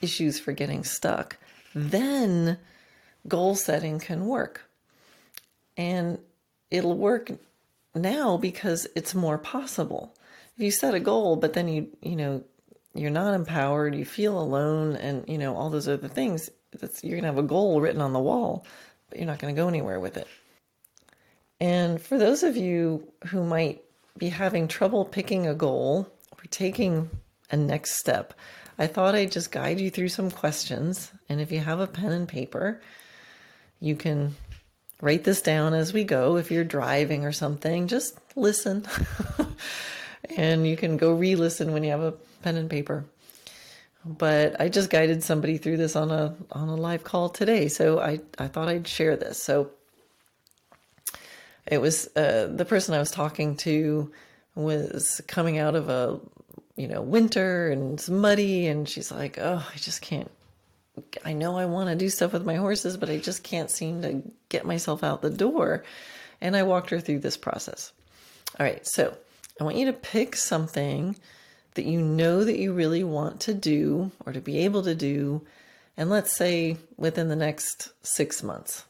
issues 0.00 0.38
for 0.38 0.52
getting 0.52 0.84
stuck, 0.84 1.36
then 1.74 2.58
goal 3.26 3.54
setting 3.54 3.98
can 3.98 4.26
work. 4.26 4.68
And 5.76 6.18
it'll 6.70 6.96
work 6.96 7.30
now 7.94 8.36
because 8.36 8.86
it's 8.94 9.14
more 9.14 9.38
possible. 9.38 10.14
If 10.56 10.62
you 10.62 10.70
set 10.70 10.94
a 10.94 11.00
goal, 11.00 11.36
but 11.36 11.52
then 11.52 11.68
you, 11.68 11.88
you 12.02 12.16
know, 12.16 12.44
you're 12.98 13.10
not 13.10 13.34
empowered, 13.34 13.94
you 13.94 14.04
feel 14.04 14.38
alone, 14.38 14.96
and 14.96 15.28
you 15.28 15.38
know 15.38 15.56
all 15.56 15.70
those 15.70 15.88
other 15.88 16.08
things. 16.08 16.50
you're 17.02 17.16
gonna 17.16 17.28
have 17.28 17.38
a 17.38 17.42
goal 17.42 17.80
written 17.80 18.00
on 18.00 18.12
the 18.12 18.18
wall, 18.18 18.66
but 19.08 19.18
you're 19.18 19.26
not 19.26 19.38
gonna 19.38 19.52
go 19.52 19.68
anywhere 19.68 20.00
with 20.00 20.16
it. 20.16 20.26
And 21.60 22.00
for 22.00 22.18
those 22.18 22.42
of 22.42 22.56
you 22.56 23.08
who 23.26 23.44
might 23.44 23.82
be 24.16 24.28
having 24.28 24.68
trouble 24.68 25.04
picking 25.04 25.46
a 25.46 25.54
goal 25.54 26.08
or 26.32 26.44
taking 26.50 27.10
a 27.50 27.56
next 27.56 27.98
step, 27.98 28.34
I 28.78 28.86
thought 28.86 29.14
I'd 29.14 29.32
just 29.32 29.50
guide 29.50 29.80
you 29.80 29.90
through 29.90 30.08
some 30.08 30.30
questions. 30.30 31.10
And 31.28 31.40
if 31.40 31.50
you 31.50 31.58
have 31.58 31.80
a 31.80 31.86
pen 31.86 32.12
and 32.12 32.28
paper, 32.28 32.80
you 33.80 33.96
can 33.96 34.36
write 35.00 35.24
this 35.24 35.42
down 35.42 35.74
as 35.74 35.92
we 35.92 36.04
go. 36.04 36.36
If 36.36 36.50
you're 36.50 36.64
driving 36.64 37.24
or 37.24 37.32
something, 37.32 37.88
just 37.88 38.18
listen. 38.36 38.86
and 40.36 40.66
you 40.66 40.76
can 40.76 40.96
go 40.96 41.12
re 41.12 41.34
listen 41.34 41.72
when 41.72 41.82
you 41.82 41.90
have 41.90 42.02
a 42.02 42.14
pen 42.42 42.56
and 42.56 42.70
paper. 42.70 43.04
But 44.04 44.60
I 44.60 44.68
just 44.68 44.90
guided 44.90 45.22
somebody 45.22 45.58
through 45.58 45.76
this 45.76 45.96
on 45.96 46.10
a 46.10 46.34
on 46.52 46.68
a 46.68 46.76
live 46.76 47.04
call 47.04 47.28
today, 47.28 47.68
so 47.68 47.98
I, 47.98 48.20
I 48.38 48.48
thought 48.48 48.68
I'd 48.68 48.86
share 48.86 49.16
this. 49.16 49.42
So 49.42 49.70
it 51.66 51.78
was 51.78 52.08
uh, 52.16 52.48
the 52.50 52.64
person 52.64 52.94
I 52.94 53.00
was 53.00 53.10
talking 53.10 53.56
to 53.58 54.12
was 54.54 55.20
coming 55.26 55.58
out 55.58 55.74
of 55.74 55.88
a 55.88 56.20
you 56.76 56.88
know 56.88 57.02
winter 57.02 57.70
and 57.70 57.94
it's 57.94 58.08
muddy, 58.08 58.66
and 58.68 58.88
she's 58.88 59.10
like, 59.10 59.38
"Oh, 59.38 59.66
I 59.74 59.76
just 59.76 60.00
can't 60.00 60.30
I 61.24 61.32
know 61.32 61.56
I 61.56 61.66
want 61.66 61.90
to 61.90 61.96
do 61.96 62.08
stuff 62.08 62.32
with 62.32 62.44
my 62.44 62.54
horses, 62.54 62.96
but 62.96 63.10
I 63.10 63.18
just 63.18 63.42
can't 63.42 63.70
seem 63.70 64.02
to 64.02 64.22
get 64.48 64.66
myself 64.66 65.02
out 65.02 65.22
the 65.22 65.30
door. 65.30 65.84
And 66.40 66.56
I 66.56 66.62
walked 66.62 66.90
her 66.90 67.00
through 67.00 67.20
this 67.20 67.36
process. 67.36 67.92
All 68.58 68.64
right, 68.64 68.86
so 68.86 69.16
I 69.60 69.64
want 69.64 69.76
you 69.76 69.86
to 69.86 69.92
pick 69.92 70.36
something 70.36 71.16
that 71.78 71.86
you 71.86 72.02
know 72.02 72.42
that 72.42 72.58
you 72.58 72.72
really 72.72 73.04
want 73.04 73.38
to 73.42 73.54
do 73.54 74.10
or 74.26 74.32
to 74.32 74.40
be 74.40 74.58
able 74.64 74.82
to 74.82 74.96
do, 74.96 75.46
and 75.96 76.10
let's 76.10 76.36
say 76.36 76.76
within 76.96 77.28
the 77.28 77.36
next 77.36 77.92
six 78.02 78.42
months. 78.42 78.84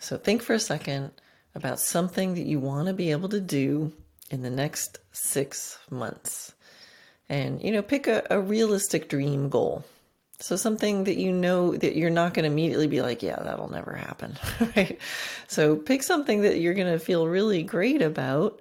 So 0.00 0.16
think 0.16 0.40
for 0.40 0.54
a 0.54 0.58
second 0.58 1.10
about 1.54 1.80
something 1.80 2.32
that 2.36 2.46
you 2.46 2.60
want 2.60 2.88
to 2.88 2.94
be 2.94 3.10
able 3.10 3.28
to 3.28 3.40
do 3.40 3.92
in 4.30 4.40
the 4.40 4.48
next 4.48 5.00
six 5.12 5.78
months. 5.90 6.54
And, 7.28 7.62
you 7.62 7.72
know, 7.72 7.82
pick 7.82 8.06
a, 8.06 8.26
a 8.30 8.40
realistic 8.40 9.10
dream 9.10 9.50
goal. 9.50 9.84
So 10.40 10.56
something 10.56 11.04
that 11.04 11.18
you 11.18 11.30
know 11.30 11.76
that 11.76 11.94
you're 11.94 12.08
not 12.08 12.32
going 12.32 12.44
to 12.44 12.50
immediately 12.50 12.86
be 12.86 13.02
like, 13.02 13.22
yeah, 13.22 13.36
that'll 13.36 13.70
never 13.70 13.92
happen, 13.94 14.38
right? 14.76 14.98
So 15.46 15.76
pick 15.76 16.02
something 16.02 16.40
that 16.40 16.58
you're 16.60 16.72
going 16.72 16.90
to 16.90 16.98
feel 16.98 17.28
really 17.28 17.62
great 17.62 18.00
about, 18.00 18.60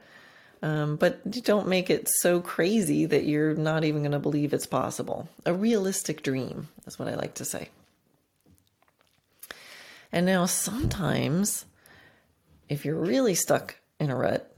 um, 0.64 0.96
but 0.96 1.30
don't 1.44 1.68
make 1.68 1.92
it 1.92 2.10
so 2.10 2.42
crazy 2.42 3.06
that 3.06 3.26
you're 3.26 3.54
not 3.54 3.84
even 3.84 4.02
going 4.02 4.14
to 4.14 4.20
believe 4.20 4.54
it's 4.54 4.66
possible. 4.66 5.30
A 5.46 5.54
realistic 5.54 6.24
dream 6.24 6.70
is 6.88 6.98
what 6.98 7.08
I 7.08 7.14
like 7.14 7.36
to 7.36 7.46
say. 7.46 7.70
And 10.12 10.26
now 10.26 10.48
sometimes, 10.48 11.66
if 12.68 12.84
you're 12.84 12.96
really 12.96 13.36
stuck 13.36 13.76
in 14.00 14.10
a 14.10 14.16
rut, 14.16 14.52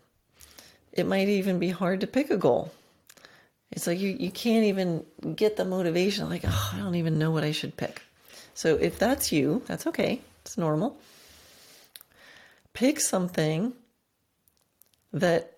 it 0.94 1.06
might 1.06 1.28
even 1.28 1.60
be 1.60 1.70
hard 1.70 2.00
to 2.02 2.08
pick 2.08 2.30
a 2.30 2.38
goal 2.38 2.72
it's 3.76 3.88
like 3.88 4.00
you, 4.00 4.16
you 4.18 4.32
can't 4.32 4.66
even 4.66 5.06
get 5.36 5.58
the 5.58 5.66
motivation. 5.66 6.30
Like, 6.30 6.44
oh, 6.46 6.72
I 6.74 6.78
don't 6.78 6.96
even 6.96 7.20
know 7.20 7.32
what 7.32 7.44
I 7.44 7.52
should 7.52 7.76
pick. 7.76 8.02
So 8.54 8.76
if 8.76 8.98
that's 8.98 9.32
you, 9.32 9.64
that's 9.68 9.86
okay. 9.88 10.22
It's 10.42 10.58
normal. 10.58 10.98
Pick 12.74 13.02
something 13.02 13.74
that 15.12 15.55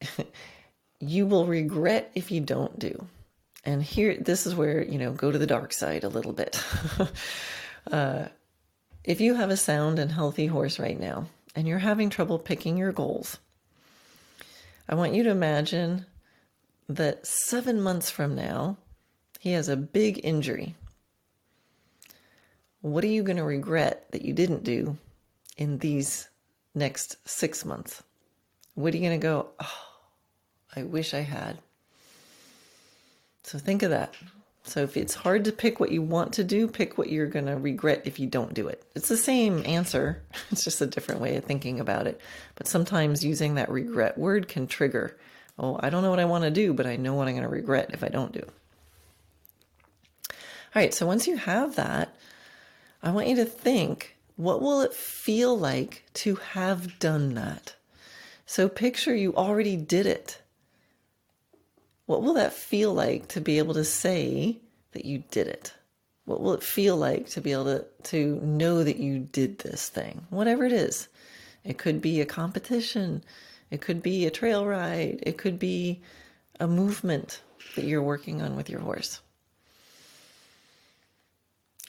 you 1.00 1.26
will 1.26 1.46
regret 1.46 2.10
if 2.14 2.30
you 2.30 2.40
don't 2.40 2.78
do. 2.78 3.06
And 3.64 3.82
here, 3.82 4.16
this 4.16 4.46
is 4.46 4.54
where, 4.54 4.82
you 4.82 4.98
know, 4.98 5.12
go 5.12 5.30
to 5.30 5.38
the 5.38 5.46
dark 5.46 5.72
side 5.72 6.04
a 6.04 6.08
little 6.08 6.32
bit. 6.32 6.62
uh, 7.90 8.26
if 9.04 9.20
you 9.20 9.34
have 9.34 9.50
a 9.50 9.56
sound 9.56 9.98
and 9.98 10.10
healthy 10.10 10.46
horse 10.46 10.78
right 10.78 10.98
now 10.98 11.26
and 11.54 11.66
you're 11.66 11.78
having 11.78 12.10
trouble 12.10 12.38
picking 12.38 12.76
your 12.76 12.92
goals, 12.92 13.38
I 14.88 14.94
want 14.94 15.14
you 15.14 15.22
to 15.24 15.30
imagine 15.30 16.06
that 16.88 17.26
seven 17.26 17.80
months 17.80 18.10
from 18.10 18.34
now, 18.34 18.78
he 19.38 19.52
has 19.52 19.68
a 19.68 19.76
big 19.76 20.20
injury. 20.24 20.74
What 22.80 23.04
are 23.04 23.08
you 23.08 23.22
going 23.22 23.36
to 23.36 23.44
regret 23.44 24.10
that 24.12 24.22
you 24.22 24.32
didn't 24.32 24.64
do 24.64 24.96
in 25.56 25.78
these 25.78 26.28
next 26.74 27.16
six 27.28 27.64
months? 27.64 28.02
What 28.74 28.94
are 28.94 28.96
you 28.96 29.02
going 29.02 29.20
to 29.20 29.22
go, 29.22 29.48
oh, 29.60 29.87
I 30.74 30.82
wish 30.82 31.14
I 31.14 31.20
had? 31.20 31.58
So 33.42 33.58
think 33.58 33.82
of 33.82 33.90
that. 33.90 34.14
So 34.64 34.82
if 34.82 34.96
it's 34.96 35.14
hard 35.14 35.44
to 35.44 35.52
pick 35.52 35.80
what 35.80 35.90
you 35.90 36.02
want 36.02 36.34
to 36.34 36.44
do, 36.44 36.68
pick 36.68 36.98
what 36.98 37.08
you're 37.08 37.26
going 37.26 37.46
to 37.46 37.56
regret 37.56 38.02
if 38.04 38.18
you 38.18 38.26
don't 38.26 38.52
do 38.52 38.68
it. 38.68 38.82
It's 38.94 39.08
the 39.08 39.16
same 39.16 39.62
answer. 39.64 40.22
It's 40.50 40.64
just 40.64 40.80
a 40.80 40.86
different 40.86 41.20
way 41.20 41.36
of 41.36 41.44
thinking 41.44 41.80
about 41.80 42.06
it. 42.06 42.20
But 42.54 42.66
sometimes 42.66 43.24
using 43.24 43.54
that 43.54 43.70
regret 43.70 44.18
word 44.18 44.48
can 44.48 44.66
trigger 44.66 45.16
Oh, 45.58 45.78
I 45.80 45.90
don't 45.90 46.02
know 46.02 46.10
what 46.10 46.20
I 46.20 46.24
want 46.24 46.44
to 46.44 46.50
do, 46.50 46.72
but 46.72 46.86
I 46.86 46.96
know 46.96 47.14
what 47.14 47.26
I'm 47.26 47.34
going 47.34 47.42
to 47.42 47.48
regret 47.48 47.90
if 47.92 48.04
I 48.04 48.08
don't 48.08 48.32
do. 48.32 48.44
All 50.30 50.36
right, 50.82 50.94
so 50.94 51.06
once 51.06 51.26
you 51.26 51.36
have 51.36 51.74
that, 51.76 52.14
I 53.02 53.10
want 53.10 53.26
you 53.26 53.36
to 53.36 53.44
think 53.44 54.16
what 54.36 54.62
will 54.62 54.82
it 54.82 54.94
feel 54.94 55.58
like 55.58 56.04
to 56.14 56.36
have 56.36 56.98
done 57.00 57.34
that? 57.34 57.74
So 58.46 58.68
picture 58.68 59.14
you 59.14 59.34
already 59.34 59.76
did 59.76 60.06
it. 60.06 60.40
What 62.08 62.22
will 62.22 62.32
that 62.34 62.54
feel 62.54 62.94
like 62.94 63.28
to 63.28 63.40
be 63.42 63.58
able 63.58 63.74
to 63.74 63.84
say 63.84 64.56
that 64.92 65.04
you 65.04 65.24
did 65.30 65.46
it? 65.46 65.74
What 66.24 66.40
will 66.40 66.54
it 66.54 66.62
feel 66.62 66.96
like 66.96 67.28
to 67.28 67.42
be 67.42 67.52
able 67.52 67.66
to, 67.66 67.84
to 68.04 68.36
know 68.36 68.82
that 68.82 68.96
you 68.96 69.18
did 69.18 69.58
this 69.58 69.90
thing? 69.90 70.26
Whatever 70.30 70.64
it 70.64 70.72
is. 70.72 71.08
It 71.64 71.76
could 71.76 72.00
be 72.00 72.22
a 72.22 72.24
competition. 72.24 73.22
It 73.70 73.82
could 73.82 74.02
be 74.02 74.24
a 74.24 74.30
trail 74.30 74.64
ride. 74.64 75.22
It 75.26 75.36
could 75.36 75.58
be 75.58 76.00
a 76.58 76.66
movement 76.66 77.42
that 77.76 77.84
you're 77.84 78.02
working 78.02 78.40
on 78.40 78.56
with 78.56 78.70
your 78.70 78.80
horse. 78.80 79.20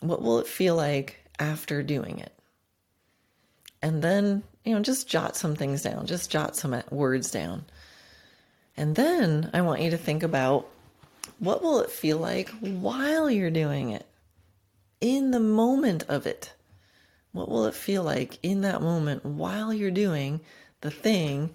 What 0.01 0.22
will 0.22 0.39
it 0.39 0.47
feel 0.47 0.76
like 0.76 1.15
after 1.39 1.82
doing 1.82 2.20
it? 2.20 2.34
And 3.82 4.01
then, 4.01 4.43
you 4.65 4.76
know, 4.76 4.82
just 4.82 5.07
jot 5.07 5.38
some 5.38 5.55
things 5.55 5.82
down, 5.82 6.07
just 6.07 6.30
jot 6.30 6.57
some 6.57 6.84
words 6.91 7.32
down. 7.32 7.63
And 8.80 8.95
then 8.95 9.49
I 9.53 9.59
want 9.59 9.82
you 9.82 9.89
to 9.89 9.97
think 9.97 10.23
about 10.23 10.65
what 11.38 11.61
will 11.61 11.82
it 11.82 11.91
feel 11.91 12.17
like 12.17 12.47
while 12.61 13.30
you're 13.30 13.51
doing 13.51 13.89
it? 13.89 14.05
In 15.01 15.32
the 15.32 15.39
moment 15.41 16.05
of 16.07 16.25
it. 16.25 16.53
What 17.34 17.49
will 17.49 17.65
it 17.65 17.73
feel 17.73 18.03
like 18.03 18.39
in 18.41 18.61
that 18.61 18.82
moment 18.82 19.25
while 19.25 19.73
you're 19.73 19.91
doing 19.91 20.39
the 20.80 20.91
thing 20.91 21.49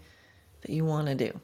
that 0.60 0.70
you 0.70 0.84
want 0.84 1.06
to 1.06 1.14
do. 1.14 1.40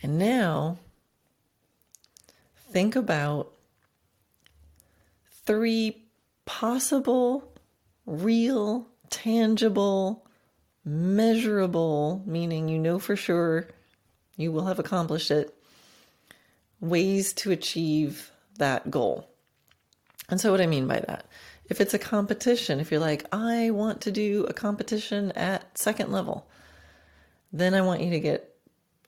And 0.00 0.20
now, 0.20 0.78
think 2.70 2.94
about 2.94 3.50
three 5.44 6.04
possible, 6.46 7.52
real, 8.06 8.86
tangible, 9.10 10.24
measurable, 10.88 12.22
meaning 12.24 12.68
you 12.68 12.78
know 12.78 12.98
for 12.98 13.16
sure 13.16 13.68
you 14.36 14.52
will 14.52 14.66
have 14.66 14.78
accomplished 14.78 15.30
it, 15.30 15.54
ways 16.80 17.32
to 17.34 17.50
achieve 17.50 18.30
that 18.58 18.90
goal. 18.90 19.28
And 20.30 20.40
so, 20.40 20.50
what 20.50 20.60
I 20.60 20.66
mean 20.66 20.86
by 20.86 21.00
that 21.00 21.26
if 21.68 21.80
it's 21.80 21.94
a 21.94 21.98
competition, 21.98 22.80
if 22.80 22.90
you're 22.90 23.00
like, 23.00 23.26
I 23.32 23.70
want 23.70 24.00
to 24.02 24.10
do 24.10 24.44
a 24.48 24.54
competition 24.54 25.32
at 25.32 25.76
second 25.76 26.10
level, 26.10 26.48
then 27.52 27.74
I 27.74 27.82
want 27.82 28.00
you 28.00 28.10
to 28.10 28.20
get 28.20 28.54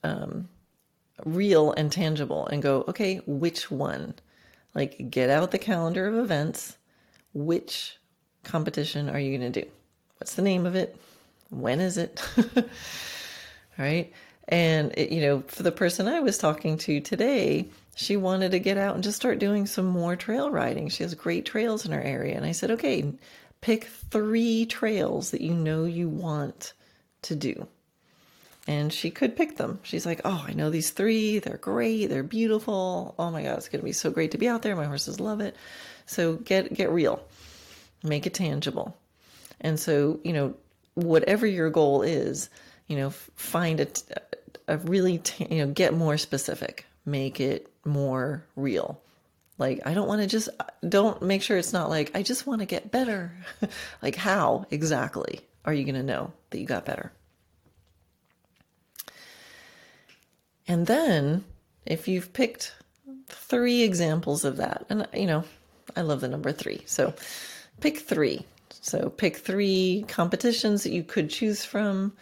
um, 0.05 0.49
real 1.24 1.72
and 1.72 1.91
tangible 1.91 2.47
and 2.47 2.62
go, 2.62 2.85
okay, 2.87 3.20
which 3.26 3.70
one? 3.70 4.14
Like, 4.74 5.11
get 5.11 5.31
out 5.31 5.51
the 5.51 5.59
calendar 5.59 6.07
of 6.07 6.16
events. 6.16 6.76
Which 7.33 7.97
competition 8.45 9.09
are 9.09 9.18
you 9.18 9.37
going 9.37 9.53
to 9.53 9.62
do? 9.62 9.68
What's 10.18 10.35
the 10.35 10.43
name 10.43 10.66
of 10.66 10.74
it? 10.74 10.97
When 11.51 11.80
is 11.80 11.98
it? 11.98 12.22
right? 13.78 14.12
And, 14.48 14.92
it, 14.96 15.12
you 15.12 15.20
know, 15.20 15.42
for 15.46 15.62
the 15.62 15.72
person 15.72 16.09
I 16.09 16.20
was 16.20 16.38
talking 16.38 16.78
to 16.78 17.01
today, 17.01 17.68
she 17.94 18.16
wanted 18.16 18.53
to 18.53 18.59
get 18.59 18.78
out 18.78 18.94
and 18.94 19.05
just 19.05 19.16
start 19.16 19.38
doing 19.38 19.66
some 19.66 19.86
more 19.86 20.16
trail 20.16 20.51
riding. 20.51 20.88
She 20.88 21.03
has 21.03 21.14
great 21.14 21.44
trails 21.44 21.84
in 21.84 21.92
her 21.92 22.03
area. 22.03 22.36
And 22.36 22.44
I 22.44 22.53
said, 22.53 22.72
okay, 22.72 23.12
pick 23.61 23.84
three 23.84 24.66
trails 24.66 25.30
that 25.30 25.40
you 25.40 25.55
know 25.55 25.84
you 25.84 26.09
want 26.09 26.72
to 27.22 27.36
do. 27.36 27.66
And 28.66 28.92
she 28.92 29.11
could 29.11 29.36
pick 29.36 29.57
them. 29.57 29.80
She's 29.82 30.07
like, 30.07 30.20
oh, 30.24 30.44
I 30.46 30.53
know 30.53 30.70
these 30.70 30.90
three. 30.90 31.38
They're 31.38 31.57
great. 31.57 32.07
They're 32.07 32.22
beautiful. 32.22 33.14
Oh 33.18 33.30
my 33.30 33.42
God, 33.42 33.59
it's 33.59 33.68
going 33.68 33.80
to 33.80 33.84
be 33.84 33.92
so 33.92 34.11
great 34.11 34.32
to 34.32 34.38
be 34.38 34.48
out 34.48 34.62
there. 34.62 34.76
My 34.76 34.84
horses 34.84 35.20
love 35.20 35.40
it. 35.40 35.57
So 36.07 36.36
get, 36.36 36.72
get 36.72 36.90
real, 36.90 37.22
make 38.03 38.26
it 38.26 38.34
tangible. 38.34 38.96
And 39.61 39.78
so, 39.78 40.20
you 40.24 40.32
know, 40.32 40.55
whatever 40.95 41.47
your 41.47 41.70
goal 41.70 42.03
is, 42.03 42.51
you 42.86 42.97
know, 42.97 43.11
find 43.11 43.80
a, 43.80 43.88
a 44.68 44.78
really, 44.78 45.18
t- 45.18 45.47
you 45.51 45.64
know, 45.64 45.72
get 45.72 45.95
more 45.95 46.18
specific, 46.18 46.86
make 47.05 47.41
it 47.41 47.70
more 47.84 48.45
real. 48.57 49.01
Like, 49.59 49.80
I 49.84 49.93
don't 49.95 50.09
want 50.09 50.22
to 50.22 50.26
just, 50.26 50.49
uh, 50.59 50.64
don't 50.88 51.20
make 51.22 51.43
sure 51.43 51.59
it's 51.59 51.72
not 51.72 51.91
like, 51.91 52.11
I 52.14 52.22
just 52.22 52.47
want 52.47 52.61
to 52.61 52.66
get 52.66 52.91
better. 52.91 53.32
like, 54.03 54.16
how 54.16 54.66
exactly 54.70 55.41
are 55.64 55.74
you 55.74 55.84
going 55.84 55.95
to 55.97 56.03
know 56.03 56.32
that 56.49 56.59
you 56.59 56.66
got 56.66 56.86
better? 56.86 57.12
And 60.66 60.86
then, 60.86 61.45
if 61.84 62.09
you've 62.09 62.32
picked 62.32 62.74
three 63.26 63.82
examples 63.82 64.45
of 64.45 64.57
that, 64.59 64.86
and 64.88 65.07
you 65.12 65.26
know, 65.26 65.45
I 65.97 66.03
love 66.03 66.20
the 66.20 66.28
number 66.28 66.53
three. 66.53 66.82
So 66.86 67.14
pick 67.80 67.99
three. 67.99 68.47
So 68.81 69.11
pick 69.11 69.37
three 69.37 70.05
competitions 70.09 70.83
that 70.85 70.93
you 70.93 71.03
could 71.03 71.31
choose 71.31 71.64
from. 71.64 72.14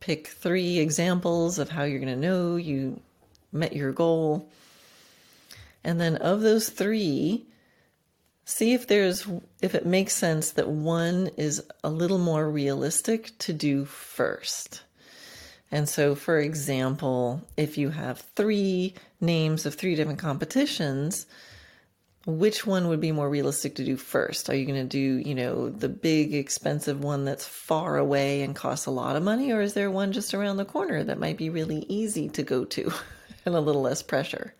Pick 0.00 0.28
three 0.28 0.78
examples 0.78 1.58
of 1.58 1.70
how 1.70 1.84
you're 1.84 2.00
going 2.00 2.20
to 2.20 2.28
know 2.28 2.56
you 2.56 3.00
met 3.52 3.74
your 3.74 3.92
goal. 3.92 4.50
And 5.84 6.00
then 6.00 6.16
of 6.16 6.40
those 6.40 6.68
three, 6.68 7.46
see 8.44 8.74
if 8.74 8.86
there's 8.86 9.26
if 9.62 9.74
it 9.74 9.86
makes 9.86 10.14
sense 10.14 10.50
that 10.52 10.68
one 10.68 11.30
is 11.36 11.62
a 11.82 11.90
little 11.90 12.18
more 12.18 12.50
realistic 12.50 13.36
to 13.38 13.52
do 13.52 13.84
first. 13.84 14.82
And 15.70 15.88
so 15.88 16.14
for 16.14 16.38
example, 16.38 17.42
if 17.56 17.78
you 17.78 17.90
have 17.90 18.20
three 18.34 18.94
names 19.20 19.64
of 19.64 19.74
three 19.74 19.94
different 19.94 20.18
competitions, 20.18 21.26
which 22.26 22.66
one 22.66 22.88
would 22.88 23.00
be 23.00 23.12
more 23.12 23.28
realistic 23.28 23.74
to 23.76 23.84
do 23.84 23.96
first? 23.96 24.48
Are 24.48 24.54
you 24.54 24.64
going 24.64 24.80
to 24.80 24.88
do, 24.88 25.28
you 25.28 25.34
know, 25.34 25.68
the 25.68 25.88
big 25.88 26.34
expensive 26.34 27.02
one 27.02 27.24
that's 27.24 27.46
far 27.46 27.98
away 27.98 28.42
and 28.42 28.56
costs 28.56 28.86
a 28.86 28.90
lot 28.90 29.16
of 29.16 29.22
money 29.22 29.52
or 29.52 29.60
is 29.60 29.74
there 29.74 29.90
one 29.90 30.12
just 30.12 30.32
around 30.32 30.56
the 30.56 30.64
corner 30.64 31.04
that 31.04 31.18
might 31.18 31.36
be 31.36 31.50
really 31.50 31.84
easy 31.88 32.28
to 32.30 32.42
go 32.42 32.64
to 32.64 32.92
and 33.44 33.54
a 33.54 33.60
little 33.60 33.82
less 33.82 34.02
pressure? 34.02 34.54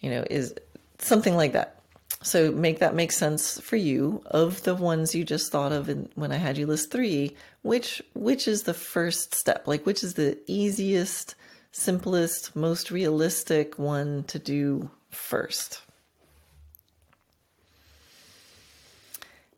You 0.00 0.10
know, 0.10 0.24
is 0.30 0.54
something 0.98 1.34
like 1.34 1.52
that. 1.52 1.80
So 2.22 2.52
make 2.52 2.78
that 2.78 2.94
make 2.94 3.12
sense 3.12 3.60
for 3.60 3.76
you. 3.76 4.22
Of 4.26 4.62
the 4.62 4.74
ones 4.74 5.14
you 5.14 5.24
just 5.24 5.50
thought 5.50 5.72
of 5.72 5.88
in, 5.88 6.08
when 6.14 6.32
I 6.32 6.36
had 6.36 6.58
you 6.58 6.66
list 6.66 6.90
three, 6.90 7.36
which 7.62 8.02
which 8.14 8.48
is 8.48 8.62
the 8.62 8.74
first 8.74 9.34
step? 9.34 9.66
Like 9.66 9.84
which 9.84 10.02
is 10.02 10.14
the 10.14 10.38
easiest, 10.46 11.34
simplest, 11.72 12.54
most 12.54 12.90
realistic 12.90 13.78
one 13.78 14.24
to 14.24 14.38
do 14.38 14.90
first? 15.16 15.80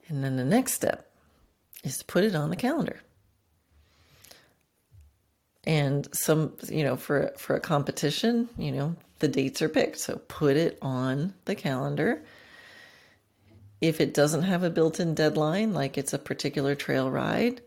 And 0.09 0.25
then 0.25 0.37
the 0.37 0.45
next 0.45 0.73
step 0.73 1.11
is 1.85 1.99
to 1.99 2.05
put 2.05 2.25
it 2.25 2.35
on 2.35 2.51
the 2.51 2.57
calendar. 2.57 3.01
And 5.65 6.09
some, 6.13 6.55
you 6.69 6.83
know, 6.83 6.97
for 6.97 7.33
for 7.37 7.55
a 7.57 7.61
competition, 7.61 8.49
you 8.57 8.73
know, 8.73 8.97
the 9.19 9.29
dates 9.29 9.61
are 9.61 9.69
picked. 9.69 9.99
So 9.99 10.17
put 10.29 10.57
it 10.57 10.79
on 10.81 11.35
the 11.45 11.55
calendar 11.55 12.23
if 13.81 14.01
it 14.01 14.15
doesn't 14.15 14.43
have 14.43 14.63
a 14.63 14.71
built 14.71 14.99
in 14.99 15.15
deadline, 15.15 15.73
like 15.73 15.97
it's 15.97 16.13
a 16.13 16.19
particular 16.19 16.75
trail 16.75 17.11
ride, 17.11 17.61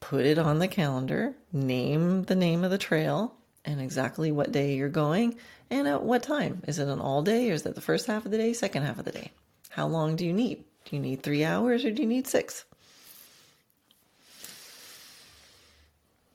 put 0.00 0.24
it 0.24 0.38
on 0.38 0.58
the 0.58 0.68
calendar, 0.68 1.34
name 1.52 2.24
the 2.24 2.34
name 2.34 2.64
of 2.64 2.70
the 2.70 2.78
trail 2.78 3.34
and 3.64 3.80
exactly 3.80 4.32
what 4.32 4.50
day 4.50 4.74
you're 4.74 4.88
going 4.88 5.36
and 5.72 5.88
at 5.88 6.02
what 6.02 6.22
time. 6.22 6.62
Is 6.66 6.78
it 6.78 6.88
an 6.88 7.00
all 7.00 7.22
day 7.22 7.50
or 7.50 7.54
is 7.54 7.66
it 7.66 7.74
the 7.74 7.80
first 7.80 8.06
half 8.06 8.24
of 8.24 8.30
the 8.30 8.38
day, 8.38 8.52
second 8.52 8.84
half 8.84 8.98
of 8.98 9.04
the 9.04 9.12
day? 9.12 9.32
How 9.70 9.86
long 9.86 10.16
do 10.16 10.24
you 10.24 10.32
need? 10.32 10.64
Do 10.84 10.96
you 10.96 11.02
need 11.02 11.22
three 11.22 11.44
hours 11.44 11.84
or 11.84 11.90
do 11.90 12.02
you 12.02 12.08
need 12.08 12.26
six? 12.26 12.64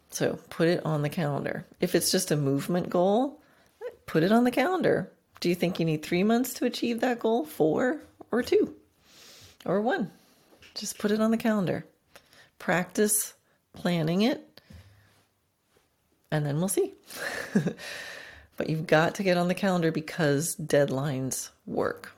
So 0.09 0.39
put 0.49 0.67
it 0.67 0.85
on 0.85 1.03
the 1.03 1.09
calendar. 1.09 1.65
If 1.79 1.93
it's 1.95 2.11
just 2.11 2.31
a 2.31 2.35
movement 2.35 2.89
goal, 2.89 3.39
put 4.07 4.23
it 4.23 4.31
on 4.31 4.43
the 4.43 4.51
calendar. 4.51 5.11
Do 5.39 5.49
you 5.49 5.55
think 5.55 5.79
you 5.79 5.85
need 5.85 6.03
three 6.03 6.23
months 6.23 6.55
to 6.55 6.65
achieve 6.65 7.01
that 7.01 7.19
goal, 7.19 7.45
four, 7.45 8.01
or 8.31 8.41
two? 8.41 8.75
or 9.67 9.81
one. 9.81 10.09
Just 10.73 10.97
put 10.97 11.11
it 11.11 11.19
on 11.19 11.31
the 11.31 11.38
calendar. 11.38 11.85
Practice 12.57 13.33
planning 13.73 14.21
it, 14.21 14.61
and 16.31 16.45
then 16.45 16.57
we'll 16.57 16.69
see. 16.69 16.93
but 18.58 18.70
you've 18.70 18.88
got 18.88 19.16
to 19.16 19.24
get 19.24 19.38
on 19.38 19.47
the 19.47 19.53
calendar 19.53 19.91
because 19.91 20.55
deadlines 20.55 21.49
work. 21.66 22.12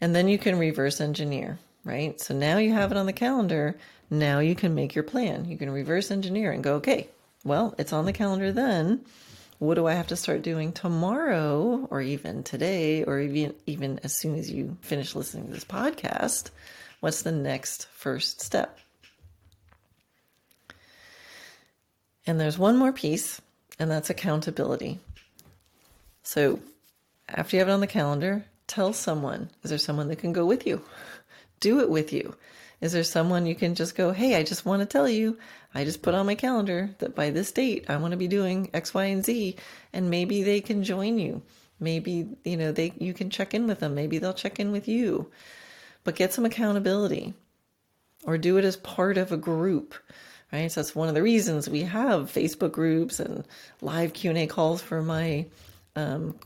And 0.00 0.14
then 0.14 0.28
you 0.28 0.36
can 0.36 0.58
reverse 0.58 1.00
engineer, 1.00 1.58
right? 1.84 2.20
So 2.20 2.34
now 2.34 2.58
you 2.58 2.72
have 2.72 2.90
it 2.90 2.98
on 2.98 3.06
the 3.06 3.12
calendar. 3.12 3.76
Now 4.10 4.40
you 4.40 4.54
can 4.54 4.74
make 4.74 4.94
your 4.94 5.04
plan. 5.04 5.44
You 5.46 5.56
can 5.56 5.70
reverse 5.70 6.10
engineer 6.10 6.50
and 6.50 6.62
go, 6.62 6.74
okay, 6.74 7.08
well, 7.44 7.74
it's 7.78 7.92
on 7.92 8.04
the 8.04 8.12
calendar 8.12 8.52
then 8.52 9.04
what 9.62 9.76
do 9.76 9.86
I 9.86 9.94
have 9.94 10.08
to 10.08 10.16
start 10.16 10.42
doing 10.42 10.72
tomorrow 10.72 11.86
or 11.88 12.00
even 12.00 12.42
today 12.42 13.04
or 13.04 13.20
even 13.20 13.54
even 13.64 14.00
as 14.02 14.16
soon 14.16 14.34
as 14.34 14.50
you 14.50 14.76
finish 14.80 15.14
listening 15.14 15.46
to 15.46 15.52
this 15.52 15.64
podcast? 15.64 16.50
What's 16.98 17.22
the 17.22 17.30
next 17.30 17.86
first 17.92 18.40
step? 18.40 18.76
And 22.26 22.40
there's 22.40 22.58
one 22.58 22.76
more 22.76 22.92
piece, 22.92 23.40
and 23.78 23.90
that's 23.90 24.10
accountability. 24.10 24.98
So 26.22 26.60
after 27.28 27.56
you 27.56 27.60
have 27.60 27.68
it 27.68 27.72
on 27.72 27.80
the 27.80 27.86
calendar, 27.86 28.44
tell 28.66 28.92
someone. 28.92 29.50
Is 29.62 29.70
there 29.70 29.78
someone 29.78 30.08
that 30.08 30.18
can 30.18 30.32
go 30.32 30.46
with 30.46 30.66
you? 30.66 30.82
Do 31.60 31.80
it 31.80 31.90
with 31.90 32.12
you. 32.12 32.36
Is 32.80 32.92
there 32.92 33.04
someone 33.04 33.46
you 33.46 33.54
can 33.54 33.76
just 33.76 33.94
go, 33.94 34.10
hey, 34.10 34.34
I 34.34 34.42
just 34.42 34.66
want 34.66 34.80
to 34.80 34.86
tell 34.86 35.08
you, 35.08 35.38
I 35.72 35.84
just 35.84 36.02
put 36.02 36.14
on 36.14 36.26
my 36.26 36.34
calendar 36.34 36.90
that 36.98 37.14
by 37.14 37.30
this 37.30 37.52
date 37.52 37.84
I 37.88 37.96
want 37.96 38.10
to 38.10 38.16
be 38.16 38.26
doing 38.26 38.70
X, 38.74 38.92
Y, 38.92 39.04
and 39.04 39.24
Z, 39.24 39.56
and 39.92 40.10
maybe 40.10 40.42
they 40.42 40.60
can 40.60 40.82
join 40.82 41.18
you. 41.18 41.42
Maybe, 41.78 42.28
you 42.44 42.56
know, 42.56 42.72
they 42.72 42.92
you 42.98 43.14
can 43.14 43.30
check 43.30 43.54
in 43.54 43.66
with 43.66 43.80
them. 43.80 43.94
Maybe 43.94 44.18
they'll 44.18 44.34
check 44.34 44.58
in 44.58 44.72
with 44.72 44.88
you. 44.88 45.30
But 46.04 46.16
get 46.16 46.32
some 46.32 46.44
accountability 46.44 47.34
or 48.24 48.36
do 48.36 48.56
it 48.58 48.64
as 48.64 48.76
part 48.76 49.16
of 49.16 49.30
a 49.30 49.36
group. 49.36 49.94
Right? 50.52 50.70
So 50.70 50.82
that's 50.82 50.94
one 50.94 51.08
of 51.08 51.14
the 51.14 51.22
reasons 51.22 51.68
we 51.68 51.82
have 51.82 52.30
Facebook 52.30 52.72
groups 52.72 53.20
and 53.20 53.44
live 53.80 54.12
Q&A 54.12 54.46
calls 54.46 54.82
for 54.82 55.02
my 55.02 55.46
um, 55.94 56.36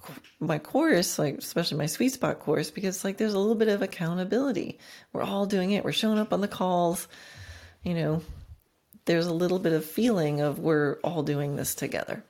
my 0.40 0.59
course, 0.59 1.18
like 1.18 1.38
especially 1.38 1.78
my 1.78 1.86
sweet 1.86 2.12
spot 2.12 2.40
course, 2.40 2.70
because 2.70 3.04
like 3.04 3.16
there's 3.16 3.34
a 3.34 3.38
little 3.38 3.54
bit 3.54 3.68
of 3.68 3.80
accountability. 3.82 4.78
We're 5.12 5.22
all 5.22 5.46
doing 5.46 5.70
it. 5.70 5.84
We're 5.84 5.92
showing 5.92 6.18
up 6.18 6.32
on 6.32 6.40
the 6.40 6.48
calls. 6.48 7.07
You 7.84 7.94
know, 7.94 8.22
there's 9.04 9.28
a 9.28 9.34
little 9.34 9.61
bit 9.61 9.72
of 9.72 9.84
feeling 9.84 10.40
of 10.40 10.59
we're 10.59 10.98
all 11.04 11.22
doing 11.22 11.54
this 11.57 11.74
together. 11.74 12.24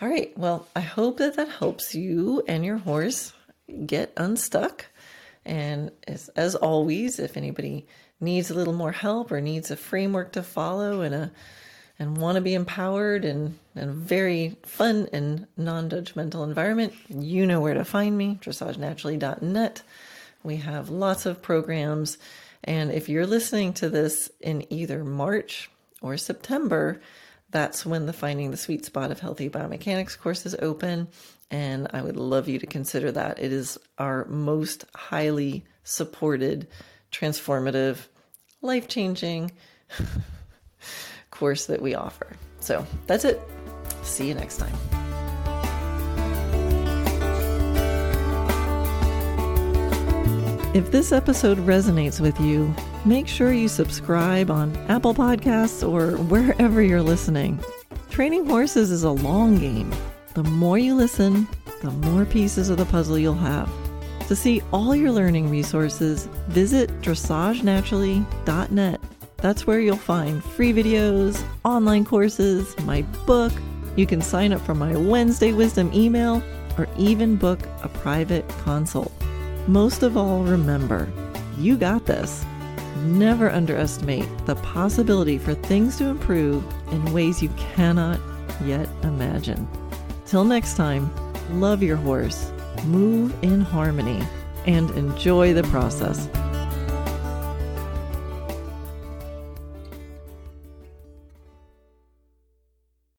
All 0.00 0.08
right. 0.08 0.36
Well, 0.38 0.68
I 0.76 0.80
hope 0.80 1.18
that 1.18 1.36
that 1.36 1.48
helps 1.48 1.94
you 1.94 2.42
and 2.46 2.64
your 2.64 2.76
horse 2.76 3.32
get 3.86 4.12
unstuck. 4.16 4.86
And 5.44 5.90
as, 6.06 6.28
as 6.30 6.54
always, 6.54 7.18
if 7.18 7.36
anybody 7.36 7.86
needs 8.20 8.50
a 8.50 8.54
little 8.54 8.74
more 8.74 8.92
help 8.92 9.30
or 9.30 9.40
needs 9.40 9.70
a 9.70 9.76
framework 9.76 10.32
to 10.32 10.42
follow 10.42 11.00
and 11.02 11.14
a 11.14 11.30
and 11.98 12.16
want 12.16 12.36
to 12.36 12.40
be 12.40 12.54
empowered 12.54 13.24
and, 13.24 13.58
and 13.74 13.90
a 13.90 13.92
very 13.92 14.56
fun 14.64 15.08
and 15.12 15.46
non-judgmental 15.56 16.44
environment, 16.44 16.94
you 17.08 17.44
know 17.44 17.60
where 17.60 17.74
to 17.74 17.84
find 17.84 18.16
me, 18.16 18.38
dressagenaturally.net. 18.40 19.82
We 20.44 20.56
have 20.58 20.90
lots 20.90 21.26
of 21.26 21.42
programs. 21.42 22.18
And 22.62 22.92
if 22.92 23.08
you're 23.08 23.26
listening 23.26 23.72
to 23.74 23.90
this 23.90 24.30
in 24.40 24.72
either 24.72 25.02
March 25.02 25.70
or 26.00 26.16
September, 26.16 27.00
that's 27.50 27.84
when 27.84 28.06
the 28.06 28.12
Finding 28.12 28.50
the 28.50 28.56
Sweet 28.56 28.84
Spot 28.84 29.10
of 29.10 29.20
Healthy 29.20 29.50
Biomechanics 29.50 30.18
course 30.18 30.46
is 30.46 30.54
open. 30.60 31.08
And 31.50 31.88
I 31.92 32.02
would 32.02 32.16
love 32.16 32.46
you 32.46 32.58
to 32.60 32.66
consider 32.66 33.10
that. 33.12 33.40
It 33.40 33.52
is 33.52 33.78
our 33.96 34.24
most 34.26 34.84
highly 34.94 35.64
supported, 35.82 36.68
transformative, 37.12 37.98
life 38.62 38.88
changing 38.88 39.52
course 41.30 41.66
that 41.66 41.80
we 41.80 41.94
offer. 41.94 42.36
So 42.60 42.86
that's 43.06 43.24
it. 43.24 43.40
See 44.02 44.28
you 44.28 44.34
next 44.34 44.58
time. 44.58 44.74
If 50.74 50.90
this 50.92 51.12
episode 51.12 51.58
resonates 51.58 52.20
with 52.20 52.38
you, 52.40 52.74
make 53.04 53.26
sure 53.26 53.52
you 53.52 53.68
subscribe 53.68 54.50
on 54.50 54.76
Apple 54.88 55.14
Podcasts 55.14 55.86
or 55.86 56.16
wherever 56.24 56.82
you're 56.82 57.02
listening. 57.02 57.58
Training 58.10 58.46
horses 58.46 58.90
is 58.90 59.02
a 59.02 59.10
long 59.10 59.58
game. 59.58 59.92
The 60.34 60.44
more 60.44 60.78
you 60.78 60.94
listen, 60.94 61.48
the 61.82 61.90
more 61.90 62.24
pieces 62.24 62.68
of 62.68 62.76
the 62.76 62.84
puzzle 62.84 63.18
you'll 63.18 63.34
have. 63.34 63.68
To 64.28 64.36
see 64.36 64.62
all 64.72 64.94
your 64.94 65.10
learning 65.10 65.50
resources, 65.50 66.26
visit 66.48 66.90
dressagenaturally.net 67.00 69.00
that's 69.40 69.68
where 69.68 69.78
you'll 69.78 69.96
find 69.96 70.42
free 70.42 70.72
videos, 70.72 71.40
online 71.64 72.04
courses, 72.04 72.76
my 72.80 73.02
book. 73.24 73.52
You 73.94 74.04
can 74.04 74.20
sign 74.20 74.52
up 74.52 74.60
for 74.60 74.74
my 74.74 74.96
Wednesday 74.96 75.52
Wisdom 75.52 75.92
email 75.94 76.42
or 76.76 76.88
even 76.96 77.36
book 77.36 77.60
a 77.84 77.88
private 77.88 78.48
consult. 78.64 79.12
Most 79.68 80.02
of 80.02 80.16
all, 80.16 80.42
remember, 80.42 81.08
you 81.56 81.76
got 81.76 82.06
this. 82.06 82.44
Never 83.04 83.48
underestimate 83.48 84.28
the 84.46 84.56
possibility 84.56 85.38
for 85.38 85.54
things 85.54 85.96
to 85.98 86.06
improve 86.06 86.64
in 86.90 87.12
ways 87.12 87.40
you 87.40 87.50
cannot 87.50 88.18
yet 88.64 88.88
imagine. 89.04 89.68
Till 90.26 90.44
next 90.44 90.76
time, 90.76 91.08
love 91.60 91.80
your 91.80 91.96
horse, 91.96 92.50
move 92.86 93.34
in 93.42 93.60
harmony, 93.60 94.22
and 94.66 94.90
enjoy 94.90 95.52
the 95.52 95.62
process. 95.64 96.28